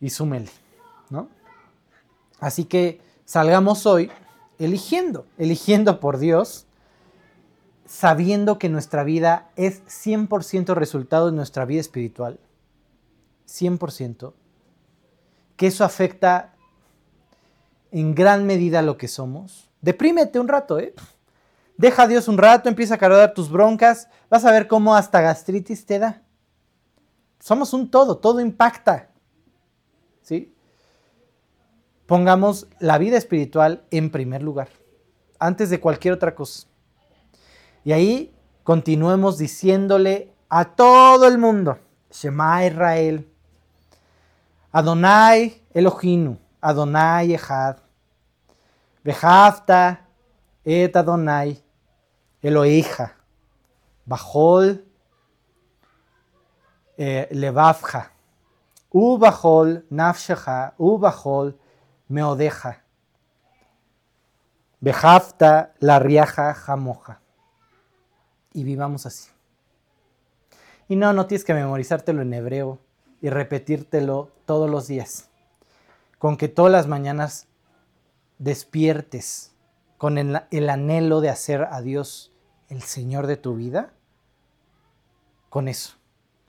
y 0.00 0.10
súmele, 0.10 0.50
¿no? 1.10 1.28
Así 2.38 2.64
que 2.64 3.00
salgamos 3.24 3.86
hoy 3.86 4.10
eligiendo, 4.58 5.26
eligiendo 5.38 6.00
por 6.00 6.18
Dios 6.18 6.66
sabiendo 7.86 8.58
que 8.58 8.68
nuestra 8.68 9.04
vida 9.04 9.50
es 9.56 9.82
100% 9.86 10.74
resultado 10.74 11.26
de 11.26 11.36
nuestra 11.36 11.64
vida 11.64 11.80
espiritual, 11.80 12.38
100%, 13.46 14.32
que 15.56 15.66
eso 15.66 15.84
afecta 15.84 16.54
en 17.90 18.14
gran 18.14 18.46
medida 18.46 18.82
lo 18.82 18.96
que 18.96 19.08
somos. 19.08 19.70
Deprímete 19.80 20.40
un 20.40 20.48
rato, 20.48 20.78
¿eh? 20.78 20.94
Deja 21.76 22.02
a 22.04 22.08
Dios 22.08 22.28
un 22.28 22.38
rato, 22.38 22.68
empieza 22.68 22.94
a 22.94 22.98
cargar 22.98 23.34
tus 23.34 23.50
broncas, 23.50 24.08
vas 24.30 24.44
a 24.44 24.52
ver 24.52 24.68
cómo 24.68 24.94
hasta 24.94 25.20
gastritis 25.20 25.84
te 25.84 25.98
da. 25.98 26.22
Somos 27.40 27.72
un 27.72 27.90
todo, 27.90 28.18
todo 28.18 28.40
impacta. 28.40 29.10
¿Sí? 30.22 30.54
Pongamos 32.06 32.68
la 32.78 32.98
vida 32.98 33.16
espiritual 33.16 33.84
en 33.90 34.10
primer 34.10 34.42
lugar, 34.42 34.68
antes 35.38 35.70
de 35.70 35.80
cualquier 35.80 36.14
otra 36.14 36.34
cosa. 36.34 36.68
Y 37.84 37.92
ahí 37.92 38.34
continuemos 38.62 39.38
diciéndole 39.38 40.32
a 40.48 40.64
todo 40.64 41.26
el 41.26 41.38
mundo, 41.38 41.78
Shema 42.10 42.64
Israel, 42.64 43.28
Adonai 44.70 45.62
Elohinu, 45.74 46.38
Adonai 46.60 47.34
Echad. 47.34 47.76
Behavta 49.04 49.98
et 50.64 50.94
Adonai 50.96 51.60
Eloheja. 52.42 53.10
Bajol 54.06 54.84
eh, 56.96 57.28
levavja. 57.32 58.10
U 58.94 59.16
bajol 59.18 59.82
nafsheja, 59.90 60.74
u 60.78 60.98
bajol 60.98 61.52
meodeja. 62.08 62.76
Bejafta 64.80 65.72
la 65.80 65.98
riaja 65.98 66.52
jamoja. 66.54 67.21
Y 68.52 68.64
vivamos 68.64 69.06
así. 69.06 69.30
Y 70.88 70.96
no, 70.96 71.12
no 71.12 71.26
tienes 71.26 71.44
que 71.44 71.54
memorizártelo 71.54 72.22
en 72.22 72.34
hebreo 72.34 72.78
y 73.20 73.30
repetírtelo 73.30 74.30
todos 74.44 74.68
los 74.68 74.86
días. 74.86 75.30
Con 76.18 76.36
que 76.36 76.48
todas 76.48 76.72
las 76.72 76.86
mañanas 76.86 77.46
despiertes 78.38 79.52
con 79.96 80.18
el, 80.18 80.42
el 80.50 80.68
anhelo 80.68 81.20
de 81.20 81.28
hacer 81.28 81.68
a 81.70 81.80
Dios 81.80 82.32
el 82.68 82.82
Señor 82.82 83.26
de 83.26 83.36
tu 83.36 83.54
vida, 83.54 83.92
con 85.48 85.68
eso. 85.68 85.94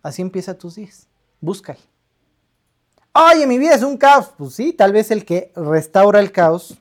Así 0.02 0.22
empieza 0.22 0.58
tus 0.58 0.76
días. 0.76 1.08
Búscale. 1.42 1.80
Oye, 3.14 3.46
mi 3.46 3.58
vida 3.60 3.76
es 3.76 3.84
un 3.84 3.98
caos. 3.98 4.32
Pues 4.38 4.54
sí, 4.54 4.74
tal 4.74 4.92
vez 4.92 5.12
el 5.12 5.26
que 5.26 5.52
restaura 5.56 6.20
el 6.20 6.32
caos, 6.32 6.78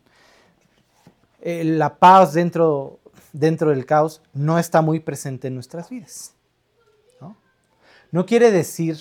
eh, 1.41 1.65
la 1.65 1.97
paz 1.97 2.33
dentro, 2.33 3.01
dentro 3.33 3.71
del 3.71 3.87
caos, 3.87 4.23
no 4.33 4.59
está 4.59 4.83
muy 4.83 5.01
presente 5.01 5.49
en 5.49 5.55
nuestras 5.55 5.91
vidas. 5.91 6.35
¿no? 7.21 7.37
no 8.11 8.27
quiere 8.27 8.51
decir 8.51 8.99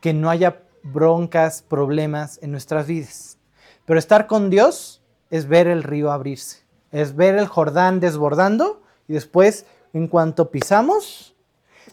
que 0.00 0.12
no 0.12 0.30
haya 0.30 0.62
broncas, 0.82 1.62
problemas 1.62 2.38
en 2.42 2.50
nuestras 2.50 2.86
vidas. 2.86 3.38
Pero 3.84 3.98
estar 3.98 4.26
con 4.26 4.50
Dios 4.50 5.02
es 5.30 5.46
ver 5.48 5.66
el 5.66 5.82
río 5.82 6.12
abrirse, 6.12 6.62
es 6.92 7.16
ver 7.16 7.36
el 7.36 7.46
Jordán 7.46 8.00
desbordando 8.00 8.82
y 9.06 9.14
después, 9.14 9.66
en 9.92 10.08
cuanto 10.08 10.50
pisamos, 10.50 11.34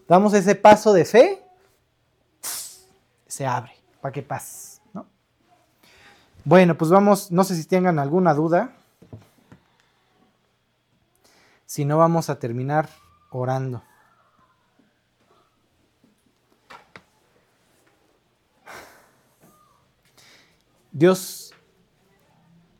damos 0.07 0.33
ese 0.33 0.55
paso 0.55 0.93
de 0.93 1.05
fe, 1.05 1.43
se 3.27 3.45
abre 3.45 3.73
para 4.01 4.11
que 4.11 4.21
pase. 4.21 4.81
¿no? 4.93 5.05
Bueno, 6.43 6.77
pues 6.77 6.91
vamos, 6.91 7.31
no 7.31 7.43
sé 7.43 7.55
si 7.55 7.65
tengan 7.65 7.99
alguna 7.99 8.33
duda. 8.33 8.71
Si 11.75 11.83
no, 11.83 11.97
vamos 11.97 12.29
a 12.29 12.39
terminar 12.39 12.87
orando. 13.31 13.83
Dios, 20.93 21.53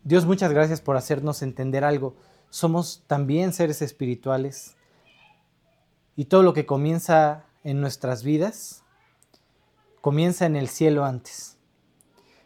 Dios, 0.05 0.25
muchas 0.25 0.53
gracias 0.53 0.79
por 0.79 0.95
hacernos 0.95 1.41
entender 1.41 1.83
algo. 1.83 2.15
Somos 2.49 3.03
también 3.05 3.51
seres 3.51 3.81
espirituales 3.81 4.77
y 6.15 6.23
todo 6.23 6.41
lo 6.41 6.53
que 6.53 6.65
comienza 6.65 7.43
en 7.65 7.81
nuestras 7.81 8.23
vidas 8.23 8.85
comienza 9.99 10.45
en 10.45 10.55
el 10.55 10.69
cielo 10.69 11.03
antes. 11.03 11.57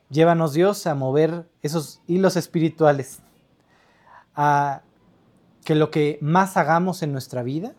Llévanos 0.10 0.54
Dios 0.54 0.88
a 0.88 0.96
mover 0.96 1.48
esos 1.62 2.02
hilos 2.08 2.36
espirituales, 2.38 3.20
a 4.34 4.82
que 5.64 5.76
lo 5.76 5.92
que 5.92 6.18
más 6.22 6.58
hagamos 6.58 7.04
en 7.04 7.12
nuestra 7.12 7.44
vida 7.44 7.74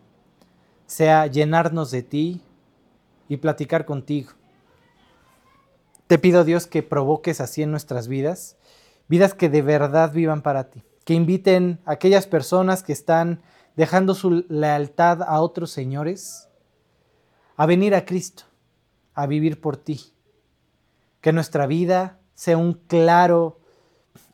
sea 0.87 1.27
llenarnos 1.27 1.91
de 1.91 2.03
ti 2.03 2.43
y 3.29 3.37
platicar 3.37 3.85
contigo. 3.85 4.33
Te 6.07 6.19
pido 6.19 6.45
Dios 6.45 6.67
que 6.67 6.83
provoques 6.83 7.41
así 7.41 7.63
en 7.63 7.71
nuestras 7.71 8.09
vidas, 8.09 8.57
vidas 9.09 9.35
que 9.35 9.49
de 9.49 9.63
verdad 9.63 10.13
vivan 10.13 10.43
para 10.43 10.71
ti, 10.71 10.83
que 11.05 11.15
inviten 11.15 11.79
a 11.85 11.93
aquellas 11.93 12.27
personas 12.27 12.83
que 12.83 12.93
están 12.93 13.41
dejando 13.77 14.15
su 14.15 14.45
lealtad 14.49 15.23
a 15.23 15.41
otros 15.41 15.71
señores 15.71 16.49
a 17.57 17.67
venir 17.67 17.95
a 17.95 18.05
Cristo, 18.05 18.45
a 19.15 19.27
vivir 19.27 19.61
por 19.61 19.77
ti. 19.77 20.01
Que 21.21 21.33
nuestra 21.33 21.67
vida 21.67 22.19
sea 22.35 22.57
un 22.57 22.73
claro, 22.73 23.61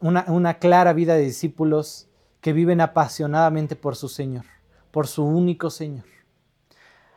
una, 0.00 0.24
una 0.28 0.58
clara 0.58 0.92
vida 0.92 1.14
de 1.14 1.22
discípulos 1.24 2.05
que 2.46 2.52
viven 2.52 2.80
apasionadamente 2.80 3.74
por 3.74 3.96
su 3.96 4.08
Señor, 4.08 4.44
por 4.92 5.08
su 5.08 5.24
único 5.24 5.68
Señor, 5.68 6.04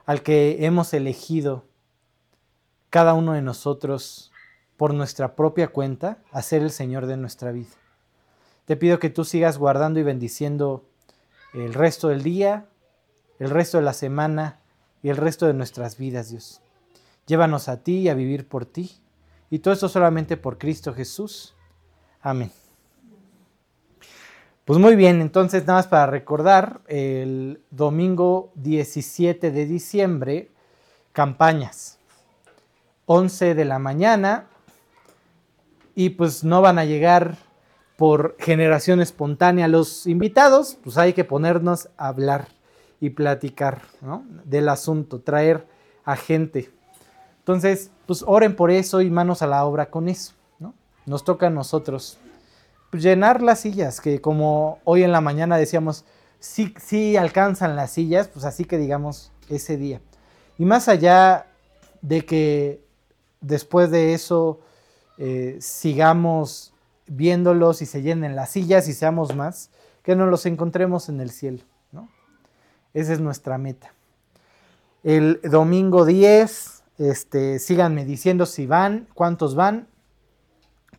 al 0.07 0.23
que 0.23 0.65
hemos 0.65 0.91
elegido 0.91 1.65
cada 2.89 3.13
uno 3.13 3.33
de 3.33 3.43
nosotros 3.43 4.31
por 4.75 4.95
nuestra 4.95 5.35
propia 5.35 5.67
cuenta 5.67 6.17
a 6.31 6.41
ser 6.41 6.63
el 6.63 6.71
Señor 6.71 7.05
de 7.05 7.15
nuestra 7.15 7.51
vida. 7.51 7.69
Te 8.65 8.75
pido 8.75 8.97
que 8.97 9.11
tú 9.11 9.23
sigas 9.23 9.59
guardando 9.59 9.99
y 9.99 10.03
bendiciendo 10.03 10.89
el 11.53 11.75
resto 11.75 12.07
del 12.07 12.23
día, 12.23 12.65
el 13.37 13.51
resto 13.51 13.77
de 13.77 13.83
la 13.83 13.93
semana 13.93 14.61
y 15.03 15.09
el 15.09 15.17
resto 15.17 15.45
de 15.45 15.53
nuestras 15.53 15.95
vidas, 15.95 16.31
Dios. 16.31 16.59
Llévanos 17.27 17.69
a 17.69 17.83
ti 17.83 17.99
y 17.99 18.09
a 18.09 18.15
vivir 18.15 18.47
por 18.47 18.65
ti. 18.65 18.97
Y 19.51 19.59
todo 19.59 19.75
esto 19.75 19.89
solamente 19.89 20.37
por 20.37 20.57
Cristo 20.57 20.91
Jesús. 20.91 21.53
Amén. 22.19 22.51
Pues 24.69 24.77
muy 24.77 24.95
bien, 24.95 25.19
entonces 25.19 25.65
nada 25.65 25.79
más 25.79 25.87
para 25.87 26.05
recordar, 26.05 26.81
el 26.85 27.59
domingo 27.71 28.51
17 28.53 29.49
de 29.49 29.65
diciembre, 29.65 30.51
campañas. 31.11 31.97
11 33.07 33.55
de 33.55 33.65
la 33.65 33.79
mañana, 33.79 34.45
y 35.95 36.11
pues 36.11 36.43
no 36.43 36.61
van 36.61 36.77
a 36.77 36.85
llegar 36.85 37.37
por 37.97 38.35
generación 38.37 39.01
espontánea 39.01 39.67
los 39.67 40.05
invitados, 40.05 40.77
pues 40.83 40.99
hay 40.99 41.13
que 41.13 41.23
ponernos 41.23 41.89
a 41.97 42.09
hablar 42.09 42.47
y 43.01 43.09
platicar 43.09 43.81
del 44.43 44.69
asunto, 44.69 45.19
traer 45.21 45.65
a 46.05 46.15
gente. 46.15 46.69
Entonces, 47.39 47.89
pues 48.05 48.23
oren 48.27 48.55
por 48.55 48.69
eso 48.69 49.01
y 49.01 49.09
manos 49.09 49.41
a 49.41 49.47
la 49.47 49.65
obra 49.65 49.89
con 49.89 50.07
eso. 50.07 50.33
¿no? 50.59 50.75
Nos 51.07 51.23
toca 51.23 51.47
a 51.47 51.49
nosotros 51.49 52.19
llenar 52.91 53.41
las 53.41 53.61
sillas, 53.61 54.01
que 54.01 54.21
como 54.21 54.79
hoy 54.83 55.03
en 55.03 55.11
la 55.11 55.21
mañana 55.21 55.57
decíamos, 55.57 56.05
sí, 56.39 56.73
sí 56.79 57.17
alcanzan 57.17 57.75
las 57.75 57.91
sillas, 57.91 58.27
pues 58.27 58.45
así 58.45 58.65
que 58.65 58.77
digamos 58.77 59.31
ese 59.49 59.77
día. 59.77 60.01
Y 60.57 60.65
más 60.65 60.87
allá 60.87 61.47
de 62.01 62.25
que 62.25 62.83
después 63.41 63.91
de 63.91 64.13
eso 64.13 64.59
eh, 65.17 65.57
sigamos 65.59 66.73
viéndolos 67.07 67.81
y 67.81 67.85
se 67.85 68.01
llenen 68.01 68.35
las 68.35 68.51
sillas 68.51 68.87
y 68.87 68.93
seamos 68.93 69.35
más, 69.35 69.69
que 70.03 70.15
nos 70.15 70.29
los 70.29 70.45
encontremos 70.45 71.09
en 71.09 71.19
el 71.19 71.29
cielo. 71.29 71.63
¿no? 71.91 72.09
Esa 72.93 73.13
es 73.13 73.19
nuestra 73.19 73.57
meta. 73.57 73.93
El 75.03 75.39
domingo 75.43 76.05
10, 76.05 76.83
este, 76.97 77.59
síganme 77.59 78.05
diciendo 78.05 78.45
si 78.45 78.65
van, 78.65 79.07
cuántos 79.13 79.55
van, 79.55 79.87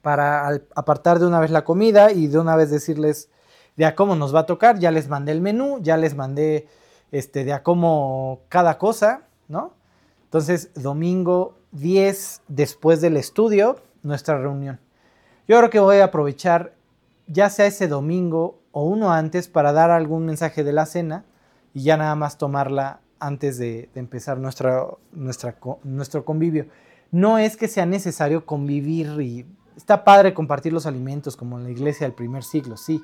para 0.03 0.61
apartar 0.75 1.19
de 1.19 1.27
una 1.27 1.41
vez 1.41 1.51
la 1.51 1.65
comida 1.65 2.13
y 2.13 2.27
de 2.27 2.39
una 2.39 2.57
vez 2.57 2.71
decirles 2.71 3.29
de 3.77 3.87
a 3.87 3.95
cómo 3.95 4.17
nos 4.17 4.35
va 4.35 4.41
a 4.41 4.47
tocar. 4.47 4.79
Ya 4.79 4.91
les 4.91 5.09
mandé 5.09 5.33
el 5.33 5.41
menú, 5.41 5.79
ya 5.81 5.97
les 5.97 6.15
mandé 6.15 6.69
este, 7.13 7.45
de 7.45 7.53
a 7.53 7.63
cómo 7.63 8.41
cada 8.49 8.79
cosa, 8.79 9.23
¿no? 9.49 9.75
Entonces, 10.25 10.71
domingo 10.75 11.59
10 11.73 12.43
después 12.49 13.01
del 13.01 13.17
estudio, 13.17 13.77
nuestra 14.03 14.39
reunión. 14.39 14.81
Yo 15.49 15.59
creo 15.59 15.71
que 15.71 15.81
voy 15.81 15.97
a 15.97 16.05
aprovechar 16.05 16.75
ya 17.27 17.49
sea 17.49 17.67
ese 17.67 17.89
domingo 17.89 18.61
o 18.73 18.85
uno 18.85 19.13
antes 19.13 19.49
para 19.49 19.73
dar 19.73 19.91
algún 19.91 20.27
mensaje 20.27 20.65
de 20.65 20.73
la 20.73 20.87
cena 20.87 21.25
y 21.75 21.83
ya 21.83 21.97
nada 21.97 22.15
más 22.15 22.39
tomarla 22.39 23.01
antes 23.19 23.59
de, 23.59 23.91
empezar 23.95 24.39
nuestra, 24.39 24.87
nuestra, 25.13 25.57
nuestro 25.85 26.25
convivio. 26.25 26.67
No 27.11 27.39
es 27.39 27.57
que 27.57 27.69
sea 27.69 27.87
necesario 27.87 28.47
convivir 28.47 29.21
y 29.21 29.47
está 29.81 30.05
padre 30.05 30.35
compartir 30.35 30.73
los 30.73 30.87
alimentos 30.87 31.37
como 31.37 31.59
en 31.59 31.65
la 31.65 31.71
iglesia 31.71 32.07
del 32.07 32.15
primer 32.15 32.45
siglo, 32.45 32.77
sí. 32.77 33.03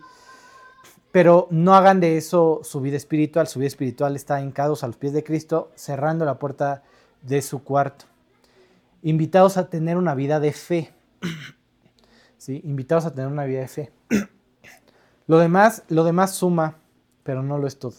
Pero 1.13 1.49
no 1.51 1.75
hagan 1.75 2.01
de 2.01 2.19
eso 2.19 2.61
su 2.63 2.81
vida 2.81 2.97
espiritual. 2.97 3.47
Su 3.47 3.59
vida 3.59 3.69
espiritual 3.69 4.17
está 4.17 4.41
hincados 4.41 4.85
a 4.85 4.87
los 4.87 4.97
pies 4.97 5.13
de 5.13 5.25
Cristo, 5.25 5.71
cerrando 5.75 6.25
la 6.25 6.39
puerta 6.39 6.83
de 7.23 7.41
su 7.41 7.65
cuarto 7.65 8.05
invitados 9.07 9.57
a 9.57 9.71
tener 9.71 9.97
una 9.97 10.17
vida 10.17 10.41
de 10.41 10.53
fe. 10.53 10.93
¿Sí? 12.39 12.61
Invitados 12.65 13.07
a 13.07 13.15
tener 13.15 13.31
una 13.31 13.45
vida 13.45 13.61
de 13.61 13.69
fe. 13.69 13.93
Lo 15.29 15.39
demás, 15.39 15.85
lo 15.89 16.05
demás 16.05 16.35
suma, 16.35 16.79
pero 17.23 17.43
no 17.43 17.59
lo 17.59 17.67
es 17.67 17.79
todo. 17.79 17.95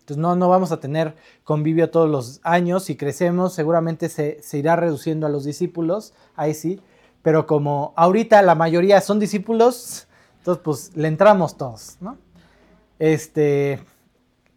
Entonces 0.00 0.16
no, 0.16 0.34
no 0.34 0.48
vamos 0.48 0.72
a 0.72 0.80
tener 0.80 1.14
convivio 1.44 1.90
todos 1.90 2.08
los 2.08 2.40
años. 2.42 2.84
Si 2.84 2.96
crecemos, 2.96 3.52
seguramente 3.52 4.08
se, 4.08 4.40
se 4.42 4.58
irá 4.58 4.74
reduciendo 4.76 5.26
a 5.26 5.30
los 5.30 5.44
discípulos, 5.44 6.14
ahí 6.34 6.54
sí. 6.54 6.80
Pero 7.22 7.46
como 7.46 7.92
ahorita 7.96 8.40
la 8.42 8.54
mayoría 8.54 9.00
son 9.00 9.18
discípulos, 9.18 10.08
entonces 10.38 10.62
pues 10.64 10.96
le 10.96 11.08
entramos 11.08 11.56
todos, 11.56 11.96
¿no? 12.00 12.16
Este, 12.98 13.80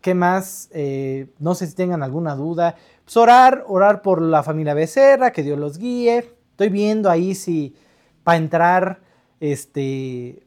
¿qué 0.02 0.14
más? 0.14 0.69
Eh, 0.72 1.27
no 1.40 1.56
sé 1.56 1.68
si 1.68 1.76
tengan 1.76 2.03
alguna 2.03 2.35
duda. 2.35 2.76
Pues 3.03 3.18
orar, 3.18 3.64
orar 3.68 4.02
por 4.02 4.22
la 4.22 4.44
familia 4.44 4.73
Becerra, 4.73 5.31
que 5.31 5.44
Dios 5.44 5.60
los 5.60 5.77
guíe, 5.77 6.34
Estoy 6.53 6.69
viendo 6.69 7.10
ahí 7.10 7.34
si 7.34 7.76
para 8.23 8.38
entrar, 8.38 9.02
este, 9.40 10.44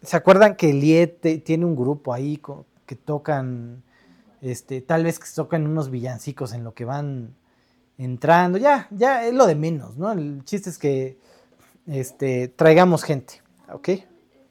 ¿se 0.00 0.16
acuerdan 0.16 0.56
que 0.56 0.72
Liet 0.72 1.44
tiene 1.44 1.66
un 1.66 1.76
grupo 1.76 2.14
ahí 2.14 2.40
que 2.86 2.96
tocan, 2.96 3.82
este, 4.40 4.80
tal 4.80 5.04
vez 5.04 5.18
que 5.18 5.26
tocan 5.34 5.66
unos 5.66 5.90
villancicos 5.90 6.54
en 6.54 6.64
lo 6.64 6.72
que 6.72 6.86
van 6.86 7.34
entrando? 8.04 8.58
Ya, 8.58 8.88
ya 8.90 9.24
es 9.26 9.34
lo 9.34 9.46
de 9.46 9.54
menos, 9.54 9.96
¿no? 9.96 10.10
El 10.12 10.44
chiste 10.44 10.70
es 10.70 10.78
que, 10.78 11.18
este, 11.86 12.48
traigamos 12.48 13.02
gente, 13.02 13.42
¿ok? 13.72 13.88